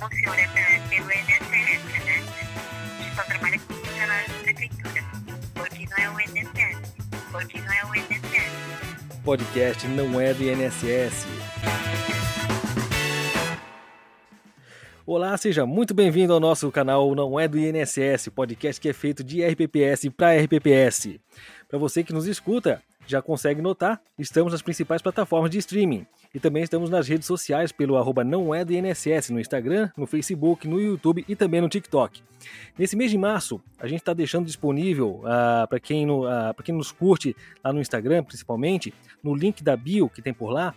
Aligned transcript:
O 0.00 0.08
pelo 0.88 1.12
INSS, 1.12 1.48
né? 1.50 2.22
A 2.98 3.02
gente 3.02 3.14
só 3.14 3.22
trabalha 3.22 3.58
com 3.58 3.74
funcionários 3.74 4.32
da 4.32 4.38
prefeitura. 4.42 5.04
Porque 5.54 5.86
não 5.86 5.98
é 5.98 6.10
o 6.10 6.20
INSS. 6.20 6.78
Porque 7.30 7.60
não 7.60 7.72
é 7.72 7.84
o 7.84 7.94
INSS. 7.94 9.22
Podcast 9.24 9.86
não 9.88 10.20
é 10.20 10.34
do 10.34 10.42
INSS. 10.42 11.26
Olá, 15.10 15.34
seja 15.38 15.64
muito 15.64 15.94
bem-vindo 15.94 16.34
ao 16.34 16.40
nosso 16.40 16.70
canal 16.70 17.14
Não 17.14 17.40
é 17.40 17.48
do 17.48 17.58
INSS, 17.58 18.28
podcast 18.28 18.78
que 18.78 18.90
é 18.90 18.92
feito 18.92 19.24
de 19.24 19.42
RPPS 19.42 20.10
para 20.10 20.38
RPPS. 20.38 21.18
Para 21.66 21.78
você 21.78 22.04
que 22.04 22.12
nos 22.12 22.26
escuta, 22.26 22.82
já 23.08 23.22
consegue 23.22 23.60
notar, 23.62 24.00
estamos 24.18 24.52
nas 24.52 24.62
principais 24.62 25.00
plataformas 25.02 25.50
de 25.50 25.58
streaming 25.58 26.06
e 26.34 26.38
também 26.38 26.62
estamos 26.62 26.90
nas 26.90 27.08
redes 27.08 27.26
sociais 27.26 27.72
pelo 27.72 27.96
arroba 27.96 28.22
não 28.22 28.54
é 28.54 28.64
do 28.64 28.72
INSS 28.72 29.30
no 29.30 29.40
Instagram, 29.40 29.90
no 29.96 30.06
Facebook, 30.06 30.68
no 30.68 30.80
YouTube 30.80 31.24
e 31.26 31.34
também 31.34 31.60
no 31.60 31.68
TikTok. 31.68 32.22
Nesse 32.78 32.94
mês 32.94 33.10
de 33.10 33.16
março, 33.18 33.60
a 33.78 33.86
gente 33.88 34.00
está 34.00 34.12
deixando 34.12 34.44
disponível 34.44 35.22
ah, 35.24 35.66
para 35.68 35.80
quem, 35.80 36.04
no- 36.04 36.26
ah, 36.26 36.52
pra 36.54 36.62
quem 36.64 36.74
nos 36.74 36.92
curte 36.92 37.34
lá 37.64 37.72
no 37.72 37.80
Instagram, 37.80 38.22
principalmente, 38.22 38.92
no 39.22 39.34
link 39.34 39.62
da 39.64 39.76
bio 39.76 40.08
que 40.10 40.20
tem 40.20 40.34
por 40.34 40.50
lá, 40.50 40.74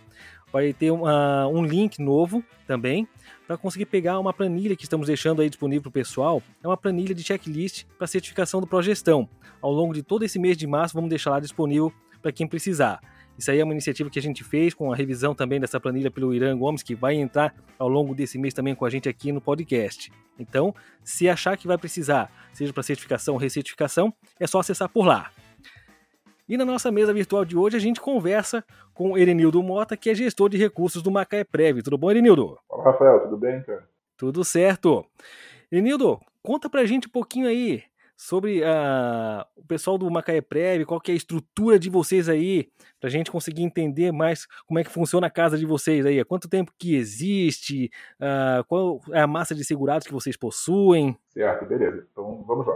vai 0.50 0.72
ter 0.72 0.90
um 0.90 1.64
link 1.64 1.98
novo 1.98 2.42
também 2.66 3.06
para 3.46 3.56
conseguir 3.56 3.86
pegar 3.86 4.18
uma 4.18 4.32
planilha 4.32 4.76
que 4.76 4.84
estamos 4.84 5.06
deixando 5.06 5.40
aí 5.42 5.48
disponível 5.48 5.82
para 5.82 5.88
o 5.88 5.92
pessoal. 5.92 6.42
É 6.62 6.66
uma 6.68 6.76
planilha 6.76 7.14
de 7.14 7.22
checklist 7.22 7.84
para 7.98 8.06
certificação 8.06 8.60
do 8.60 8.66
Progestão. 8.66 9.28
Ao 9.62 9.72
longo 9.72 9.94
de 9.94 10.02
todo 10.02 10.24
esse 10.24 10.38
mês 10.38 10.56
de 10.56 10.66
março, 10.66 10.94
vamos 10.94 11.08
deixar 11.08 11.30
lá 11.30 11.40
disponível 11.40 11.92
para 12.22 12.32
quem 12.32 12.46
precisar. 12.46 13.00
Isso 13.36 13.50
aí 13.50 13.58
é 13.58 13.64
uma 13.64 13.72
iniciativa 13.72 14.08
que 14.08 14.18
a 14.18 14.22
gente 14.22 14.44
fez 14.44 14.72
com 14.72 14.92
a 14.92 14.96
revisão 14.96 15.34
também 15.34 15.58
dessa 15.58 15.80
planilha 15.80 16.10
pelo 16.10 16.32
Irã 16.32 16.56
Gomes, 16.56 16.82
que 16.82 16.94
vai 16.94 17.14
entrar 17.14 17.54
ao 17.78 17.88
longo 17.88 18.14
desse 18.14 18.38
mês 18.38 18.54
também 18.54 18.74
com 18.74 18.84
a 18.84 18.90
gente 18.90 19.08
aqui 19.08 19.32
no 19.32 19.40
podcast. 19.40 20.12
Então, 20.38 20.74
se 21.02 21.28
achar 21.28 21.56
que 21.56 21.66
vai 21.66 21.76
precisar, 21.76 22.30
seja 22.52 22.72
para 22.72 22.82
certificação 22.82 23.34
ou 23.34 23.40
recertificação, 23.40 24.12
é 24.38 24.46
só 24.46 24.60
acessar 24.60 24.88
por 24.88 25.06
lá. 25.06 25.30
E 26.48 26.56
na 26.56 26.64
nossa 26.64 26.90
mesa 26.90 27.12
virtual 27.12 27.44
de 27.44 27.56
hoje 27.56 27.76
a 27.76 27.80
gente 27.80 28.00
conversa 28.00 28.64
com 28.92 29.16
Erenildo 29.16 29.62
Mota, 29.62 29.96
que 29.96 30.10
é 30.10 30.14
gestor 30.14 30.48
de 30.48 30.58
recursos 30.58 31.02
do 31.02 31.10
Macaé 31.10 31.44
Prev. 31.44 31.82
Tudo 31.82 31.96
bom, 31.96 32.10
Erenildo? 32.10 32.58
Fala, 32.68 32.84
Rafael, 32.84 33.20
tudo 33.20 33.36
bem, 33.36 33.62
cara? 33.62 33.88
Tudo 34.16 34.44
certo. 34.44 35.04
Erenildo, 35.70 36.20
conta 36.42 36.68
pra 36.68 36.84
gente 36.84 37.06
um 37.08 37.10
pouquinho 37.10 37.48
aí 37.48 37.82
sobre 38.22 38.62
ah, 38.64 39.44
o 39.56 39.66
pessoal 39.66 39.98
do 39.98 40.08
Macaé 40.08 40.40
Prev, 40.40 40.84
qual 40.84 41.00
que 41.00 41.10
é 41.10 41.14
a 41.14 41.16
estrutura 41.16 41.76
de 41.76 41.90
vocês 41.90 42.28
aí, 42.28 42.70
pra 43.00 43.10
gente 43.10 43.32
conseguir 43.32 43.64
entender 43.64 44.12
mais 44.12 44.46
como 44.64 44.78
é 44.78 44.84
que 44.84 44.90
funciona 44.90 45.26
a 45.26 45.30
casa 45.30 45.58
de 45.58 45.66
vocês 45.66 46.06
aí, 46.06 46.20
há 46.20 46.24
quanto 46.24 46.48
tempo 46.48 46.72
que 46.78 46.94
existe, 46.94 47.90
ah, 48.20 48.64
qual 48.68 49.00
é 49.10 49.20
a 49.20 49.26
massa 49.26 49.56
de 49.56 49.64
segurados 49.64 50.06
que 50.06 50.12
vocês 50.12 50.36
possuem. 50.36 51.18
Certo, 51.30 51.66
beleza. 51.66 52.06
Então, 52.12 52.44
vamos 52.46 52.64
lá. 52.64 52.74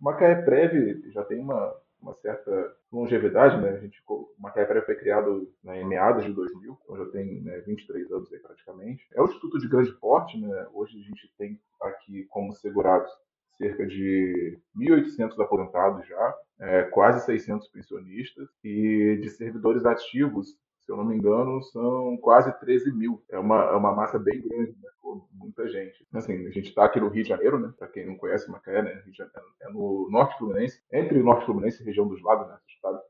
O 0.00 0.04
Macaé 0.04 0.34
Prev 0.42 1.12
já 1.12 1.22
tem 1.22 1.38
uma, 1.38 1.72
uma 2.02 2.14
certa 2.14 2.74
longevidade, 2.90 3.60
né? 3.62 3.70
A 3.70 3.78
gente, 3.78 4.02
o 4.08 4.28
Macaé 4.36 4.64
Prev 4.64 4.84
foi 4.84 4.96
criado 4.96 5.48
né, 5.62 5.80
em 5.80 5.86
meados 5.86 6.24
de 6.24 6.32
2000, 6.32 6.78
então 6.82 6.96
já 6.96 7.06
tem 7.12 7.40
né, 7.40 7.60
23 7.60 8.10
anos 8.10 8.32
aí 8.32 8.40
praticamente. 8.40 9.06
É 9.14 9.22
um 9.22 9.26
instituto 9.26 9.60
de 9.60 9.68
grande 9.68 9.92
porte, 9.92 10.36
né? 10.40 10.66
Hoje 10.74 10.98
a 10.98 11.02
gente 11.02 11.32
tem 11.38 11.60
aqui 11.80 12.24
como 12.24 12.52
segurados 12.52 13.12
cerca 13.56 13.86
de 13.86 14.58
1.800 14.76 15.40
aposentados 15.40 16.06
já, 16.06 16.34
é, 16.60 16.82
quase 16.84 17.24
600 17.24 17.68
pensionistas 17.68 18.48
e 18.64 19.18
de 19.20 19.28
servidores 19.30 19.84
ativos, 19.84 20.48
se 20.80 20.92
eu 20.92 20.96
não 20.96 21.04
me 21.04 21.16
engano, 21.16 21.62
são 21.64 22.16
quase 22.18 22.56
13 22.60 22.92
mil. 22.92 23.22
É 23.28 23.38
uma, 23.38 23.64
é 23.64 23.72
uma 23.72 23.92
massa 23.92 24.18
bem 24.18 24.40
grande, 24.40 24.70
né? 24.70 24.90
Muita 25.32 25.68
gente. 25.68 26.06
Assim, 26.12 26.46
a 26.46 26.50
gente 26.50 26.68
está 26.68 26.84
aqui 26.84 27.00
no 27.00 27.08
Rio 27.08 27.22
de 27.22 27.28
Janeiro, 27.28 27.58
né? 27.58 27.72
Para 27.76 27.88
quem 27.88 28.06
não 28.06 28.16
conhece 28.16 28.50
Macaé, 28.50 28.82
né? 28.82 29.02
Janeiro, 29.12 29.42
é 29.62 29.68
no 29.70 30.08
Norte 30.10 30.38
Fluminense, 30.38 30.80
entre 30.92 31.18
o 31.18 31.24
Norte 31.24 31.46
Fluminense 31.46 31.82
e 31.82 31.86
região 31.86 32.06
dos 32.06 32.22
Lagos, 32.22 32.48
né? 32.48 32.56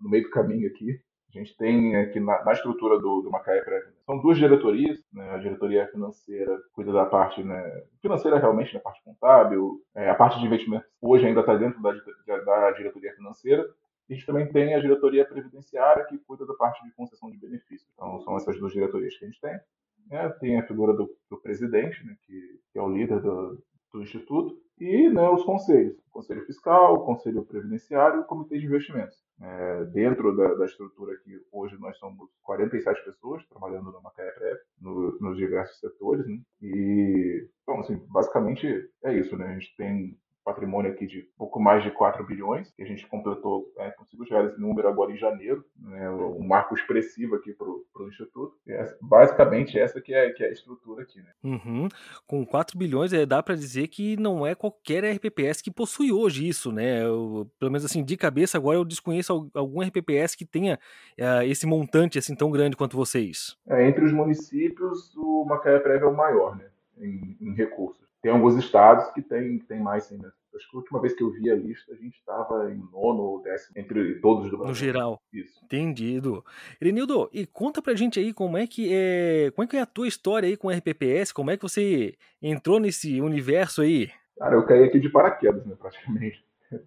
No 0.01 0.09
meio 0.09 0.25
do 0.25 0.31
caminho 0.31 0.69
aqui. 0.69 1.01
A 1.37 1.43
gente 1.43 1.57
tem 1.57 1.95
aqui 1.97 2.19
na, 2.19 2.43
na 2.45 2.53
estrutura 2.53 2.99
do, 2.99 3.21
do 3.21 3.31
Macaé 3.31 3.63
né? 3.65 3.83
são 4.07 4.19
duas 4.19 4.39
diretorias, 4.39 4.99
né? 5.13 5.35
a 5.35 5.39
diretoria 5.39 5.87
financeira 5.89 6.59
cuida 6.73 6.93
da 6.93 7.05
parte 7.05 7.43
né, 7.45 7.85
financeira 8.01 8.39
realmente, 8.39 8.73
da 8.73 8.81
parte 8.81 9.03
contábil, 9.05 9.83
é, 9.95 10.09
a 10.09 10.15
parte 10.15 10.39
de 10.41 10.47
investimento 10.47 10.87
hoje 11.01 11.27
ainda 11.27 11.41
está 11.41 11.55
dentro 11.55 11.81
da, 11.83 11.93
da, 12.27 12.39
da 12.39 12.71
diretoria 12.73 13.15
financeira, 13.15 13.63
a 14.09 14.15
gente 14.15 14.25
também 14.25 14.51
tem 14.51 14.75
a 14.75 14.81
diretoria 14.81 15.25
previdenciária, 15.25 16.05
que 16.05 16.17
cuida 16.19 16.47
da 16.47 16.55
parte 16.55 16.83
de 16.85 16.93
concessão 16.93 17.31
de 17.31 17.39
benefícios. 17.39 17.91
Então, 17.95 18.21
são 18.21 18.37
essas 18.37 18.59
duas 18.59 18.73
diretorias 18.73 19.17
que 19.19 19.25
a 19.25 19.29
gente 19.29 19.41
tem. 19.41 19.59
né? 20.09 20.29
Tem 20.41 20.59
a 20.59 20.67
figura 20.67 20.93
do, 20.93 21.13
do 21.29 21.37
presidente, 21.39 22.05
né, 22.07 22.17
que, 22.23 22.61
que 22.73 22.79
é 22.79 22.83
o 22.83 22.89
líder 22.89 23.21
do, 23.21 23.61
do 23.93 24.03
instituto, 24.03 24.57
e 24.79 25.09
né, 25.09 25.29
os 25.29 25.43
conselhos, 25.45 25.97
o 26.09 26.13
conselho 26.13 26.45
fiscal, 26.45 26.95
o 26.95 27.05
conselho 27.05 27.45
previdenciário 27.45 28.19
e 28.19 28.21
o 28.21 28.27
comitê 28.27 28.59
de 28.59 28.67
investimentos. 28.67 29.17
É, 29.41 29.85
dentro 29.87 30.35
da, 30.35 30.55
da 30.55 30.65
estrutura 30.65 31.15
aqui, 31.15 31.39
hoje 31.53 31.79
nós 31.79 31.97
somos 31.99 32.31
47 32.43 33.05
pessoas 33.05 33.47
trabalhando 33.49 33.93
na 33.93 34.01
Macaé 34.01 34.33
no, 34.81 35.19
nos 35.21 35.37
diversos 35.37 35.79
setores, 35.79 36.27
né? 36.27 36.39
e, 36.63 37.49
bom, 37.67 37.81
assim, 37.81 37.97
basicamente 38.09 38.67
é 39.05 39.19
isso, 39.19 39.37
né? 39.37 39.47
A 39.47 39.59
gente 39.59 39.77
tem 39.77 40.19
patrimônio 40.47 40.93
aqui 40.93 41.09
de 41.09 41.29
pouco 41.37 41.59
mais 41.59 41.83
de 41.83 41.91
4 41.91 42.25
bilhões, 42.25 42.71
que 42.71 42.83
a 42.85 42.87
gente 42.87 43.05
completou, 43.09 43.69
é, 43.79 43.91
consigo 43.91 44.25
chegar 44.25 44.45
esse 44.45 44.61
número 44.61 44.87
agora 44.87 45.11
em 45.11 45.17
janeiro, 45.17 45.65
né, 45.77 46.09
um 46.09 46.47
marco 46.47 46.73
expressivo 46.73 47.35
aqui 47.35 47.53
para 47.53 47.67
o 47.67 48.09
Instituto. 48.09 48.57
E 48.65 48.73
essa, 48.73 48.97
basicamente 49.03 49.77
essa 49.77 50.01
que 50.01 50.15
é, 50.15 50.31
que 50.31 50.45
é 50.45 50.47
a 50.49 50.53
estrutura 50.53 51.03
aqui. 51.03 51.19
Né? 51.19 51.31
Uhum. 51.43 51.89
Com 52.29 52.47
4 52.47 52.79
bilhões, 52.79 53.13
é, 53.13 53.27
dá 53.27 53.43
para 53.43 53.57
dizer 53.57 53.89
que 53.89 54.17
não 54.17 54.47
é 54.47 54.55
qualquer 54.55 55.05
RPPS 55.05 55.61
que 55.61 55.71
possui 55.71 56.13
hoje 56.13 56.47
isso, 56.47 56.71
né? 56.71 57.03
Eu, 57.03 57.51
pelo 57.59 57.73
menos 57.73 57.85
assim, 57.85 58.05
de 58.05 58.17
cabeça 58.17 58.57
agora 58.57 58.79
eu 58.79 58.85
desconheço 58.85 59.51
algum 59.53 59.81
RPPS 59.81 60.37
que 60.37 60.45
tenha 60.45 60.79
uh, 61.19 61.43
esse 61.43 61.67
montante 61.67 62.19
assim 62.19 62.37
tão 62.37 62.51
grande 62.53 62.77
quanto 62.77 62.97
vocês. 62.97 63.57
É, 63.69 63.89
entre 63.89 64.05
os 64.05 64.13
municípios, 64.13 65.13
o 65.17 65.45
Macaé 65.45 65.81
Prévio 65.81 66.07
é 66.07 66.11
o 66.11 66.17
maior, 66.17 66.57
né? 66.57 66.67
Em, 66.99 67.37
em 67.41 67.55
recursos. 67.55 68.07
Tem 68.23 68.33
alguns 68.33 68.57
estados 68.57 69.09
que 69.13 69.23
tem, 69.23 69.59
tem 69.61 69.81
mais, 69.81 70.05
sim, 70.05 70.17
né? 70.17 70.31
Acho 70.57 70.71
que 70.71 70.77
a 70.77 70.81
última 70.81 71.01
vez 71.01 71.15
que 71.15 71.23
eu 71.23 71.31
vi 71.31 71.51
a 71.51 71.55
lista, 71.55 71.93
a 71.93 71.97
gente 71.97 72.17
estava 72.17 72.73
em 72.73 72.79
nono 72.91 73.23
ou 73.23 73.43
décimo, 73.43 73.79
entre 73.79 74.15
todos 74.21 74.51
do 74.51 74.57
Brasil. 74.57 74.69
No 74.69 74.75
geral. 74.75 75.21
Isso. 75.33 75.63
Entendido. 75.65 76.43
Erenildo, 76.81 77.29
e 77.33 77.47
conta 77.47 77.83
pra 77.83 77.95
gente 77.95 78.19
aí 78.19 78.33
como 78.33 78.57
é 78.57 78.67
que 78.67 78.89
é. 78.93 79.51
Como 79.55 79.65
é 79.65 79.69
que 79.69 79.77
é 79.77 79.81
a 79.81 79.87
tua 79.87 80.09
história 80.09 80.49
aí 80.49 80.57
com 80.57 80.69
o 80.69 80.71
RPPS? 80.71 81.33
Como 81.33 81.51
é 81.51 81.57
que 81.57 81.63
você 81.63 82.15
entrou 82.41 82.81
nesse 82.81 83.21
universo 83.21 83.83
aí? 83.83 84.11
Cara, 84.39 84.55
eu 84.55 84.67
caí 84.67 84.85
aqui 84.85 84.99
de 84.99 85.11
paraquedas, 85.11 85.65
né, 85.67 85.77
praticamente. 85.79 86.45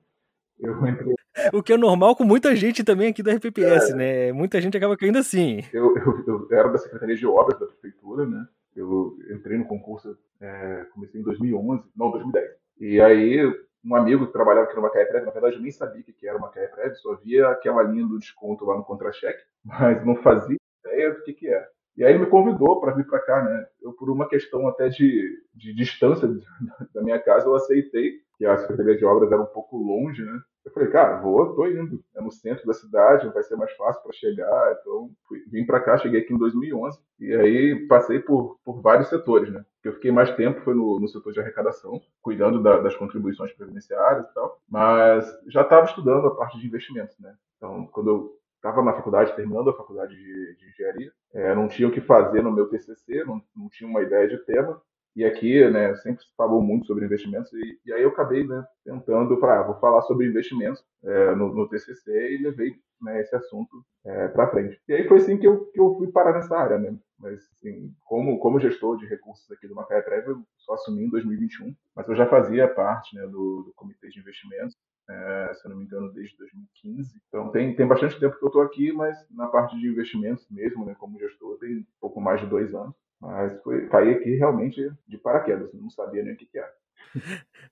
Eu 0.60 0.86
entrei. 0.86 1.16
O 1.54 1.64
que 1.64 1.72
é 1.72 1.78
normal 1.78 2.18
com 2.18 2.26
muita 2.26 2.54
gente 2.54 2.84
também 2.84 3.08
aqui 3.08 3.24
do 3.24 3.32
RPPS, 3.32 3.92
é. 3.92 3.96
né? 3.96 4.32
Muita 4.34 4.60
gente 4.60 4.76
acaba 4.76 4.98
caindo 4.98 5.18
assim. 5.18 5.64
Eu, 5.72 5.96
eu, 5.96 6.26
eu 6.28 6.48
era 6.52 6.68
da 6.68 6.78
Secretaria 6.78 7.16
de 7.16 7.26
Obras 7.26 7.58
da 7.58 7.66
Prefeitura, 7.66 8.26
né? 8.26 8.46
Eu 8.80 9.18
entrei 9.36 9.58
no 9.58 9.66
concurso, 9.66 10.18
é, 10.40 10.86
comecei 10.94 11.20
em 11.20 11.24
2011, 11.24 11.84
não, 11.96 12.12
2010. 12.12 12.50
E 12.80 13.02
aí, 13.02 13.46
um 13.84 13.96
amigo 13.96 14.28
que 14.28 14.34
trabalhava 14.34 14.68
aqui 14.68 14.76
no 14.76 14.82
Macaé 14.82 15.06
Prévio, 15.06 15.26
na 15.26 15.34
verdade 15.34 15.56
eu 15.56 15.62
nem 15.62 15.72
sabia 15.72 16.02
o 16.02 16.04
que 16.04 16.28
era 16.28 16.38
o 16.38 16.42
Macaé 16.42 16.68
Prévio, 16.68 16.96
só 16.96 17.16
via 17.16 17.50
aquela 17.50 17.84
linha 17.84 18.06
do 18.06 18.18
desconto 18.18 18.66
lá 18.66 18.78
no 18.78 18.84
contra-cheque, 18.84 19.44
mas 19.64 20.06
não 20.06 20.16
fazia 20.16 20.58
ideia 20.86 21.14
do 21.14 21.24
que, 21.24 21.34
que 21.34 21.48
era. 21.48 21.68
E 21.98 22.06
aí 22.06 22.14
ele 22.14 22.20
me 22.20 22.30
convidou 22.30 22.80
para 22.80 22.94
vir 22.94 23.06
para 23.06 23.20
cá, 23.20 23.44
né? 23.44 23.66
Eu, 23.82 23.92
por 23.92 24.10
uma 24.10 24.28
questão 24.30 24.68
até 24.70 24.88
de, 24.88 25.44
de 25.54 25.74
distância 25.74 26.28
da 26.94 27.02
minha 27.02 27.20
casa, 27.20 27.46
eu 27.48 27.56
aceitei, 27.56 28.22
que 28.38 28.46
a 28.46 28.58
Secretaria 28.58 28.96
de 28.96 29.04
Obras 29.04 29.30
era 29.30 29.42
um 29.42 29.48
pouco 29.48 29.78
longe, 29.78 30.24
né? 30.24 30.40
Eu 30.70 30.74
falei, 30.74 30.90
cara, 30.90 31.20
vou, 31.20 31.56
tô 31.56 31.68
indo. 31.68 32.04
É 32.16 32.22
no 32.22 32.32
centro 32.32 32.66
da 32.66 32.74
cidade, 32.74 33.28
vai 33.30 33.44
ser 33.44 33.56
mais 33.56 33.72
fácil 33.76 34.02
para 34.04 34.14
chegar. 34.14 34.78
Então, 34.80 35.10
fui, 35.28 35.44
vim 35.48 35.66
para 35.66 35.80
cá, 35.80 35.98
cheguei 35.98 36.22
aqui 36.22 36.34
em 36.34 36.38
2011. 36.38 37.00
E 37.20 37.34
aí 37.34 37.88
passei 37.88 38.20
por, 38.20 38.60
por 38.64 38.80
vários 38.82 39.10
setores, 39.10 39.52
né? 39.52 39.66
Eu 39.84 39.94
fiquei 39.94 40.12
mais 40.12 40.32
tempo 40.36 40.62
foi 40.62 40.76
no, 40.76 41.00
no 41.00 41.08
setor 41.08 41.34
de 41.34 41.40
arrecadação, 41.40 42.00
cuidando 42.22 42.62
da, 42.62 42.80
das 42.80 42.96
contribuições 42.96 43.52
previdenciárias 43.54 44.30
e 44.30 44.34
tal. 44.34 44.62
Mas 44.70 45.26
já 45.48 45.62
estava 45.62 45.86
estudando 45.86 46.28
a 46.28 46.36
parte 46.36 46.60
de 46.60 46.68
investimentos, 46.68 47.18
né? 47.20 47.34
Então, 47.58 47.88
quando 47.88 48.10
eu 48.10 48.40
estava 48.58 48.84
na 48.84 48.94
faculdade, 48.94 49.36
terminando 49.36 49.70
a 49.72 49.76
faculdade 49.76 50.16
de, 50.16 50.56
de 50.56 50.70
engenharia, 50.70 51.12
é, 51.34 51.56
não 51.56 51.68
tinha 51.68 51.88
o 51.88 51.92
que 51.92 52.02
fazer 52.02 52.44
no 52.44 52.52
meu 52.52 52.68
TCC, 52.68 53.24
não, 53.24 53.42
não 53.56 53.70
tinha 53.70 53.90
uma 53.90 54.02
ideia 54.02 54.28
de 54.28 54.38
tema. 54.46 54.80
E 55.16 55.26
aqui, 55.26 55.68
né, 55.70 55.96
sempre 55.98 56.24
se 56.24 56.30
falou 56.38 56.62
muito 56.62 56.86
sobre 56.88 57.06
investimentos, 57.06 57.52
e, 57.54 57.80
e 57.86 57.94
aí 57.94 58.04
eu 58.04 58.10
acabei, 58.10 58.46
né, 58.46 58.64
tentando, 58.86 59.40
falar, 59.40 59.60
ah, 59.62 59.64
vou 59.64 59.80
falar 59.80 60.02
sobre 60.04 60.28
investimentos 60.28 60.84
é, 61.04 61.36
no, 61.36 61.54
no, 61.54 61.68
TCC 61.68 62.36
e 62.36 62.44
levei 62.44 62.76
né, 63.02 63.20
esse 63.22 63.36
assunto 63.36 63.84
é, 64.06 64.28
para 64.30 64.50
frente. 64.50 64.80
E 64.88 64.94
aí 64.94 65.08
foi 65.08 65.18
assim 65.18 65.38
que 65.38 65.48
eu, 65.48 65.66
que 65.72 65.80
eu 65.80 65.96
fui 65.96 66.12
parar 66.12 66.34
nessa 66.34 66.56
área, 66.56 66.78
né? 66.78 66.96
Mas, 67.18 67.40
assim, 67.58 67.94
como, 68.06 68.40
como 68.40 68.60
gestor 68.60 68.98
de 68.98 69.06
recursos 69.06 69.50
aqui 69.52 69.68
do 69.68 69.76
Macaé 69.76 70.02
Prévio, 70.02 70.32
eu 70.32 70.44
só 70.58 70.74
assumi 70.74 71.04
em 71.04 71.10
2021, 71.10 71.76
mas 71.96 72.08
eu 72.08 72.16
já 72.16 72.26
fazia 72.28 72.68
parte 72.68 73.16
né, 73.16 73.24
do, 73.24 73.64
do 73.64 73.74
comitê 73.76 74.08
de 74.08 74.20
investimentos, 74.20 74.76
é, 75.10 75.54
se 75.54 75.66
eu 75.66 75.72
não 75.72 75.78
me 75.78 75.86
engano, 75.86 76.14
desde 76.14 76.38
2015. 76.38 77.22
Então, 77.28 77.52
tem, 77.52 77.76
tem 77.76 77.88
bastante 77.88 78.20
tempo 78.20 78.38
que 78.38 78.44
eu 78.44 78.48
estou 78.48 78.62
aqui, 78.62 78.94
mas 78.94 79.18
na 79.32 79.48
parte 79.48 79.78
de 79.78 79.88
investimentos 79.88 80.48
mesmo, 80.50 80.86
né, 80.86 80.96
como 80.98 81.20
gestor, 81.20 81.58
tem 81.58 81.86
pouco 82.00 82.22
mais 82.22 82.40
de 82.40 82.48
dois 82.48 82.74
anos. 82.74 82.96
Mas 83.22 83.62
foi 83.64 83.88
cair 83.88 84.16
aqui 84.16 84.36
realmente 84.36 84.92
de 85.08 85.18
paraquedas, 85.18 85.74
não 85.74 85.90
sabia 85.90 86.24
nem 86.24 86.34
o 86.34 86.38
que, 86.38 86.46
que 86.46 86.58
era. 86.58 86.74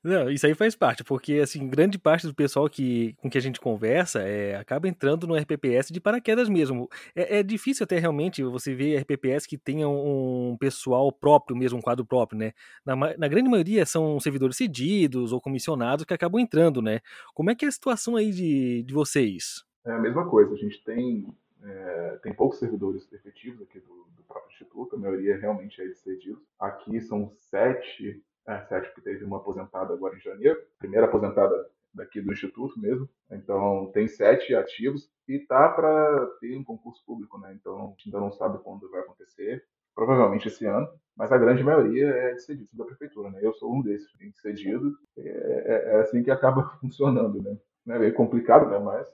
Não, 0.03 0.29
isso 0.29 0.45
aí 0.45 0.53
faz 0.53 0.75
parte, 0.75 1.03
porque 1.03 1.35
assim, 1.35 1.67
grande 1.67 1.97
parte 1.97 2.25
do 2.25 2.33
pessoal 2.33 2.69
que, 2.69 3.13
com 3.17 3.29
que 3.29 3.37
a 3.37 3.41
gente 3.41 3.59
conversa 3.59 4.19
é, 4.21 4.55
acaba 4.55 4.87
entrando 4.87 5.27
no 5.27 5.35
RPPS 5.35 5.91
de 5.91 5.99
paraquedas 5.99 6.49
mesmo. 6.49 6.89
É, 7.15 7.39
é 7.39 7.43
difícil 7.43 7.83
até 7.83 7.97
realmente 7.99 8.43
você 8.43 8.73
ver 8.73 8.97
RPPS 8.99 9.45
que 9.45 9.57
tenha 9.57 9.87
um, 9.87 10.51
um 10.51 10.57
pessoal 10.57 11.11
próprio 11.11 11.57
mesmo, 11.57 11.79
um 11.79 11.81
quadro 11.81 12.05
próprio, 12.05 12.39
né? 12.39 12.53
Na, 12.85 12.95
na, 12.95 13.27
grande 13.27 13.49
maioria 13.49 13.85
são 13.85 14.19
servidores 14.19 14.57
cedidos 14.57 15.31
ou 15.31 15.41
comissionados 15.41 16.05
que 16.05 16.13
acabam 16.13 16.39
entrando, 16.39 16.81
né? 16.81 16.99
Como 17.33 17.49
é 17.49 17.55
que 17.55 17.65
é 17.65 17.67
a 17.67 17.71
situação 17.71 18.15
aí 18.15 18.31
de, 18.31 18.83
de 18.83 18.93
vocês? 18.93 19.63
É 19.85 19.91
a 19.91 19.99
mesma 19.99 20.27
coisa, 20.29 20.53
a 20.53 20.57
gente 20.57 20.83
tem, 20.83 21.27
é, 21.63 22.19
tem 22.23 22.33
poucos 22.33 22.59
servidores 22.59 23.11
efetivos 23.11 23.61
aqui 23.61 23.79
do, 23.79 24.07
do 24.15 24.23
próprio 24.27 24.51
Instituto, 24.51 24.95
a 24.95 24.99
maioria 24.99 25.37
realmente 25.37 25.81
é 25.81 25.87
de 25.87 25.95
cedidos. 25.95 26.43
Aqui 26.59 27.01
são 27.01 27.31
sete 27.35 28.23
é, 28.47 28.61
sete 28.61 28.93
que 28.93 29.01
teve 29.01 29.25
uma 29.25 29.37
aposentada 29.37 29.93
agora 29.93 30.15
em 30.15 30.21
janeiro, 30.21 30.57
primeira 30.79 31.05
aposentada 31.05 31.69
daqui 31.93 32.21
do 32.21 32.31
Instituto 32.31 32.79
mesmo. 32.79 33.09
Então, 33.29 33.91
tem 33.93 34.07
sete 34.07 34.55
ativos 34.55 35.09
e 35.27 35.39
tá 35.39 35.67
para 35.67 36.25
ter 36.39 36.55
um 36.57 36.63
concurso 36.63 37.03
público, 37.05 37.37
né? 37.37 37.53
Então, 37.59 37.87
a 37.87 37.89
gente 37.89 38.05
ainda 38.05 38.21
não 38.21 38.31
sabe 38.31 38.59
quando 38.59 38.89
vai 38.89 39.01
acontecer. 39.01 39.65
Provavelmente 39.93 40.47
esse 40.47 40.63
ano, 40.63 40.87
mas 41.15 41.31
a 41.31 41.37
grande 41.39 41.63
maioria 41.63 42.07
é 42.07 42.33
de 42.35 42.43
cedidos 42.43 42.73
da 42.73 42.85
prefeitura, 42.85 43.31
né? 43.31 43.39
Eu 43.41 43.51
sou 43.53 43.75
um 43.75 43.81
desses, 43.81 44.07
de 44.13 44.31
cedido. 44.39 44.95
É, 45.17 45.21
é, 45.21 45.95
é 45.95 45.99
assim 46.01 46.23
que 46.23 46.31
acaba 46.31 46.69
funcionando, 46.79 47.41
né? 47.41 47.57
É 47.87 47.99
meio 47.99 48.13
complicado, 48.13 48.69
né? 48.69 48.79
Mas 48.79 49.07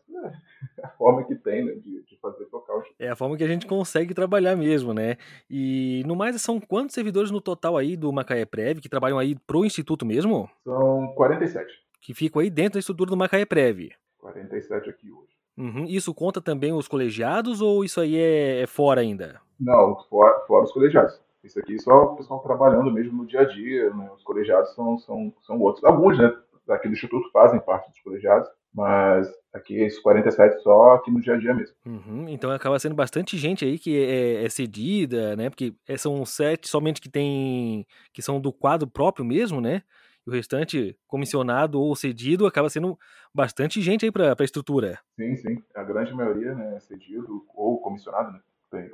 é 0.78 0.84
a 0.86 0.90
forma 0.90 1.24
que 1.24 1.36
tem 1.36 1.66
né? 1.66 1.74
de, 1.74 2.04
de 2.04 2.18
fazer 2.20 2.46
tocar 2.46 2.76
o 2.76 2.84
É 3.00 3.10
a 3.10 3.16
forma 3.16 3.38
que 3.38 3.44
a 3.44 3.48
gente 3.48 3.68
consegue 3.68 4.14
trabalhar 4.14 4.56
mesmo, 4.56 4.94
né? 4.94 5.18
E 5.50 6.04
no 6.06 6.16
mais, 6.16 6.42
são 6.42 6.60
quantos 6.60 6.96
servidores 6.96 7.32
no 7.32 7.42
total 7.42 7.78
aí 7.78 7.96
do 7.96 8.12
Macaé 8.12 8.46
Prev 8.46 8.80
que 8.80 8.90
trabalham 8.90 9.20
aí 9.20 9.36
pro 9.48 9.66
Instituto 9.66 10.06
mesmo? 10.06 10.50
São 10.64 11.14
47. 11.16 11.72
Que 12.02 12.14
ficam 12.14 12.42
aí 12.42 12.50
dentro 12.50 12.74
da 12.74 12.80
estrutura 12.80 13.10
do 13.10 13.18
Macaé 13.18 13.46
Prev. 13.46 13.92
47 14.20 14.90
aqui 14.90 15.12
hoje. 15.12 15.34
Uhum. 15.58 15.86
Isso 15.86 16.14
conta 16.14 16.42
também 16.42 16.74
os 16.74 16.88
colegiados 16.88 17.62
ou 17.62 17.84
isso 17.84 18.02
aí 18.02 18.18
é, 18.18 18.62
é 18.62 18.68
fora 18.68 19.02
ainda? 19.02 19.40
Não, 19.60 19.96
fora, 20.10 20.40
fora 20.48 20.64
os 20.64 20.72
colegiados. 20.72 21.22
Isso 21.44 21.60
aqui 21.60 21.78
só 21.80 22.04
o 22.04 22.16
pessoal 22.16 22.40
trabalhando 22.40 22.92
mesmo 22.92 23.18
no 23.18 23.26
dia 23.26 23.42
a 23.42 23.46
dia, 23.46 23.94
né? 23.94 24.10
Os 24.16 24.24
colegiados 24.24 24.74
são, 24.74 24.98
são, 24.98 25.34
são 25.42 25.60
outros. 25.60 25.84
Alguns, 25.84 26.18
né? 26.18 26.34
Daqui 26.66 26.88
do 26.88 26.94
Instituto 26.94 27.30
fazem 27.32 27.60
parte 27.60 27.90
dos 27.90 28.00
colegiados, 28.00 28.50
mas 28.74 29.32
aqui 29.54 29.76
esses 29.76 30.00
47 30.00 30.64
só 30.64 30.96
aqui 30.96 31.12
no 31.12 31.22
dia 31.22 31.36
a 31.36 31.38
dia 31.38 31.54
mesmo. 31.54 31.76
Uhum, 31.86 32.28
então 32.28 32.50
acaba 32.50 32.80
sendo 32.80 32.96
bastante 32.96 33.38
gente 33.38 33.64
aí 33.64 33.78
que 33.78 33.96
é, 33.96 34.44
é, 34.44 34.50
cedida, 34.50 35.36
né? 35.36 35.50
Porque 35.50 35.76
é, 35.88 35.96
são 35.96 36.26
sete 36.26 36.68
somente 36.68 37.00
que 37.00 37.10
tem 37.10 37.86
que 38.12 38.22
são 38.22 38.42
do 38.42 38.52
quadro 38.52 38.88
próprio 38.88 39.24
mesmo, 39.24 39.62
né? 39.62 39.84
E 40.26 40.30
o 40.30 40.34
restante 40.34 40.98
comissionado 41.06 41.80
ou 41.80 41.96
cedido 41.96 42.48
acaba 42.48 42.70
sendo 42.70 42.98
bastante 43.34 43.82
gente 43.82 44.06
aí 44.06 44.12
para 44.12 44.36
a 44.38 44.44
estrutura. 44.44 45.00
Sim, 45.16 45.36
sim. 45.36 45.64
A 45.76 45.84
grande 45.84 46.14
maioria 46.14 46.56
né, 46.56 46.76
é 46.78 46.80
cedido 46.80 47.46
ou 47.54 47.80
comissionado, 47.80 48.32
né? 48.32 48.40
Tem. 48.72 48.92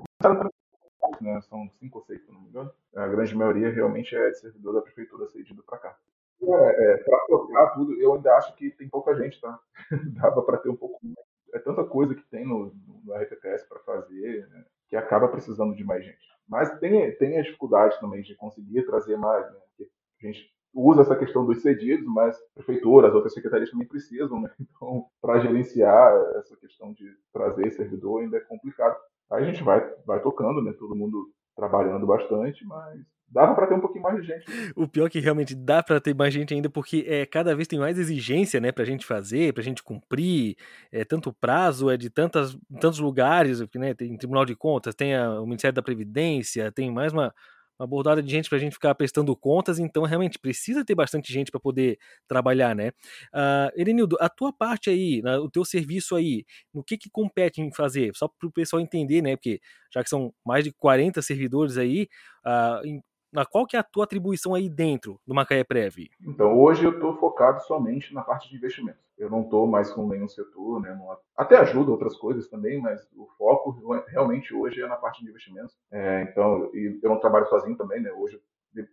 Né, 1.22 1.40
são 1.42 1.70
cinco 1.80 2.00
ou 2.00 2.06
seis, 2.06 2.22
se 2.26 2.32
não 2.32 2.42
me 2.42 2.50
engano. 2.50 2.72
A 2.96 3.08
grande 3.08 3.36
maioria 3.36 3.70
realmente 3.70 4.16
é 4.16 4.30
de 4.30 4.40
servidor 4.40 4.74
da 4.74 4.82
prefeitura 4.82 5.28
cedido 5.28 5.64
para 5.64 5.78
cá. 5.78 5.98
É, 6.42 6.94
é, 6.94 6.98
para 6.98 7.26
tocar 7.28 7.74
tudo, 7.74 7.94
eu 8.02 8.14
ainda 8.14 8.34
acho 8.36 8.56
que 8.56 8.72
tem 8.72 8.88
pouca 8.88 9.16
gente, 9.16 9.40
tá? 9.42 9.60
Dava 10.16 10.42
para 10.42 10.58
ter 10.58 10.70
um 10.70 10.76
pouco 10.76 11.00
mais. 11.04 11.16
É 11.54 11.60
tanta 11.60 11.84
coisa 11.84 12.16
que 12.16 12.24
tem 12.30 12.46
no, 12.46 12.72
no 13.04 13.14
RPPS 13.14 13.68
para 13.68 13.80
fazer 13.80 14.48
né? 14.50 14.66
que 14.88 14.96
acaba 14.96 15.28
precisando 15.28 15.76
de 15.76 15.84
mais 15.84 16.04
gente. 16.06 16.20
Mas 16.48 16.78
tem, 16.80 17.12
tem 17.18 17.38
a 17.38 17.42
dificuldade 17.42 18.00
também 18.00 18.22
de 18.22 18.36
conseguir 18.36 18.84
trazer 18.84 19.18
mais, 19.18 19.46
né? 19.52 19.60
Porque 19.70 19.92
a 20.22 20.32
gente 20.32 20.52
usa 20.74 21.02
essa 21.02 21.16
questão 21.16 21.46
dos 21.46 21.62
cedidos, 21.62 22.06
mas 22.06 22.38
prefeituras, 22.54 23.14
outras 23.14 23.34
secretarias 23.34 23.70
também 23.70 23.88
precisam, 23.88 24.42
né? 24.42 24.50
Então, 24.60 25.06
para 25.22 25.40
gerenciar 25.40 26.14
essa 26.38 26.56
questão 26.56 26.94
de 26.94 27.06
trazer 27.34 27.70
servidor 27.72 28.22
ainda 28.22 28.38
é 28.38 28.42
complicado. 28.42 28.98
Aí 29.32 29.44
a 29.44 29.46
gente 29.46 29.64
vai, 29.64 29.82
vai 30.06 30.22
tocando, 30.22 30.62
né? 30.62 30.74
Todo 30.74 30.96
mundo 30.96 31.32
trabalhando 31.56 32.08
bastante, 32.08 32.66
mas 32.66 33.00
dava 33.32 33.54
para 33.54 33.68
ter 33.68 33.76
um 33.76 33.80
pouquinho 33.80 34.04
mais 34.04 34.22
de 34.22 34.28
gente. 34.28 34.46
O 34.76 34.88
pior 34.88 35.08
é 35.08 35.10
que 35.10 35.20
realmente 35.20 35.56
dá 35.56 35.84
para 35.84 36.00
ter 36.00 36.16
mais 36.16 36.34
gente 36.34 36.54
ainda, 36.54 36.70
porque 36.70 37.06
é, 37.08 37.26
cada 37.26 37.56
vez 37.56 37.68
tem 37.68 37.80
mais 37.80 37.98
exigência, 37.98 38.60
né, 38.60 38.72
pra 38.72 38.86
gente 38.86 39.06
fazer, 39.06 39.54
pra 39.54 39.64
gente 39.64 39.84
cumprir, 39.84 40.56
é 40.92 41.06
tanto 41.06 41.32
prazo, 41.34 41.90
é 41.90 41.98
de 41.98 42.10
tantas, 42.10 42.58
tantos 42.80 43.00
lugares, 43.00 43.62
né, 43.76 43.94
tem 43.94 44.18
Tribunal 44.18 44.46
de 44.46 44.56
Contas, 44.56 44.96
tem 44.96 45.16
a, 45.16 45.40
o 45.40 45.46
Ministério 45.46 45.76
da 45.76 45.82
Previdência, 45.82 46.72
tem 46.72 46.92
mais 46.92 47.14
uma, 47.14 47.34
uma 47.80 47.88
bordada 47.88 48.22
de 48.22 48.30
gente 48.30 48.50
para 48.50 48.58
a 48.58 48.62
gente 48.62 48.74
ficar 48.74 48.94
prestando 48.94 49.34
contas, 49.36 49.80
então 49.80 50.04
realmente 50.04 50.38
precisa 50.38 50.84
ter 50.84 50.94
bastante 50.94 51.32
gente 51.32 51.50
para 51.50 51.60
poder 51.60 51.98
trabalhar, 52.28 52.76
né? 52.76 52.90
Uh, 53.34 53.72
Erenildo, 53.76 54.18
a 54.20 54.28
tua 54.28 54.52
parte 54.52 54.90
aí, 54.90 55.22
né, 55.22 55.38
o 55.38 55.50
teu 55.50 55.64
serviço 55.64 56.16
aí, 56.16 56.46
no 56.74 56.84
que 56.84 56.98
que 56.98 57.10
compete 57.10 57.62
em 57.62 57.72
fazer? 57.72 58.12
Só 58.16 58.28
para 58.28 58.48
o 58.48 58.52
pessoal 58.52 58.82
entender, 58.82 59.22
né? 59.22 59.38
Porque 59.38 59.62
já 59.94 60.04
que 60.04 60.10
são 60.10 60.34
mais 60.46 60.66
de 60.66 60.74
40 60.74 61.22
servidores 61.22 61.78
aí, 61.78 62.10
uh, 62.46 62.86
em, 62.86 62.96
na 62.96 63.02
qual 63.52 63.66
que 63.66 63.76
é 63.76 63.80
a 63.80 63.84
tua 63.84 64.04
atribuição 64.04 64.54
aí 64.54 64.70
dentro 64.70 65.20
do 65.26 65.34
Macaé 65.34 65.64
Prev? 65.64 66.10
Então, 66.22 66.58
hoje 66.58 66.84
eu 66.84 66.92
estou 66.92 67.16
focado 67.18 67.62
somente 67.64 68.14
na 68.14 68.22
parte 68.22 68.50
de 68.50 68.56
investimentos. 68.56 69.02
Eu 69.18 69.30
não 69.30 69.42
estou 69.42 69.68
mais 69.68 69.92
com 69.92 70.08
nenhum 70.08 70.28
setor, 70.28 70.82
né? 70.82 70.96
Não, 70.96 71.18
até 71.36 71.58
ajuda 71.58 71.92
outras 71.92 72.16
coisas 72.18 72.48
também, 72.48 72.82
mas 72.82 73.02
o 73.16 73.28
foco 73.38 73.78
realmente 74.08 74.54
hoje 74.54 74.82
é 74.82 74.88
na 74.88 74.96
parte 74.96 75.24
de 75.24 75.30
investimentos. 75.30 75.76
É, 75.92 76.24
então, 76.24 76.72
eu 76.74 77.10
não 77.10 77.20
trabalho 77.20 77.48
sozinho 77.48 77.78
também, 77.78 78.02
né? 78.02 78.12
Hoje, 78.12 78.40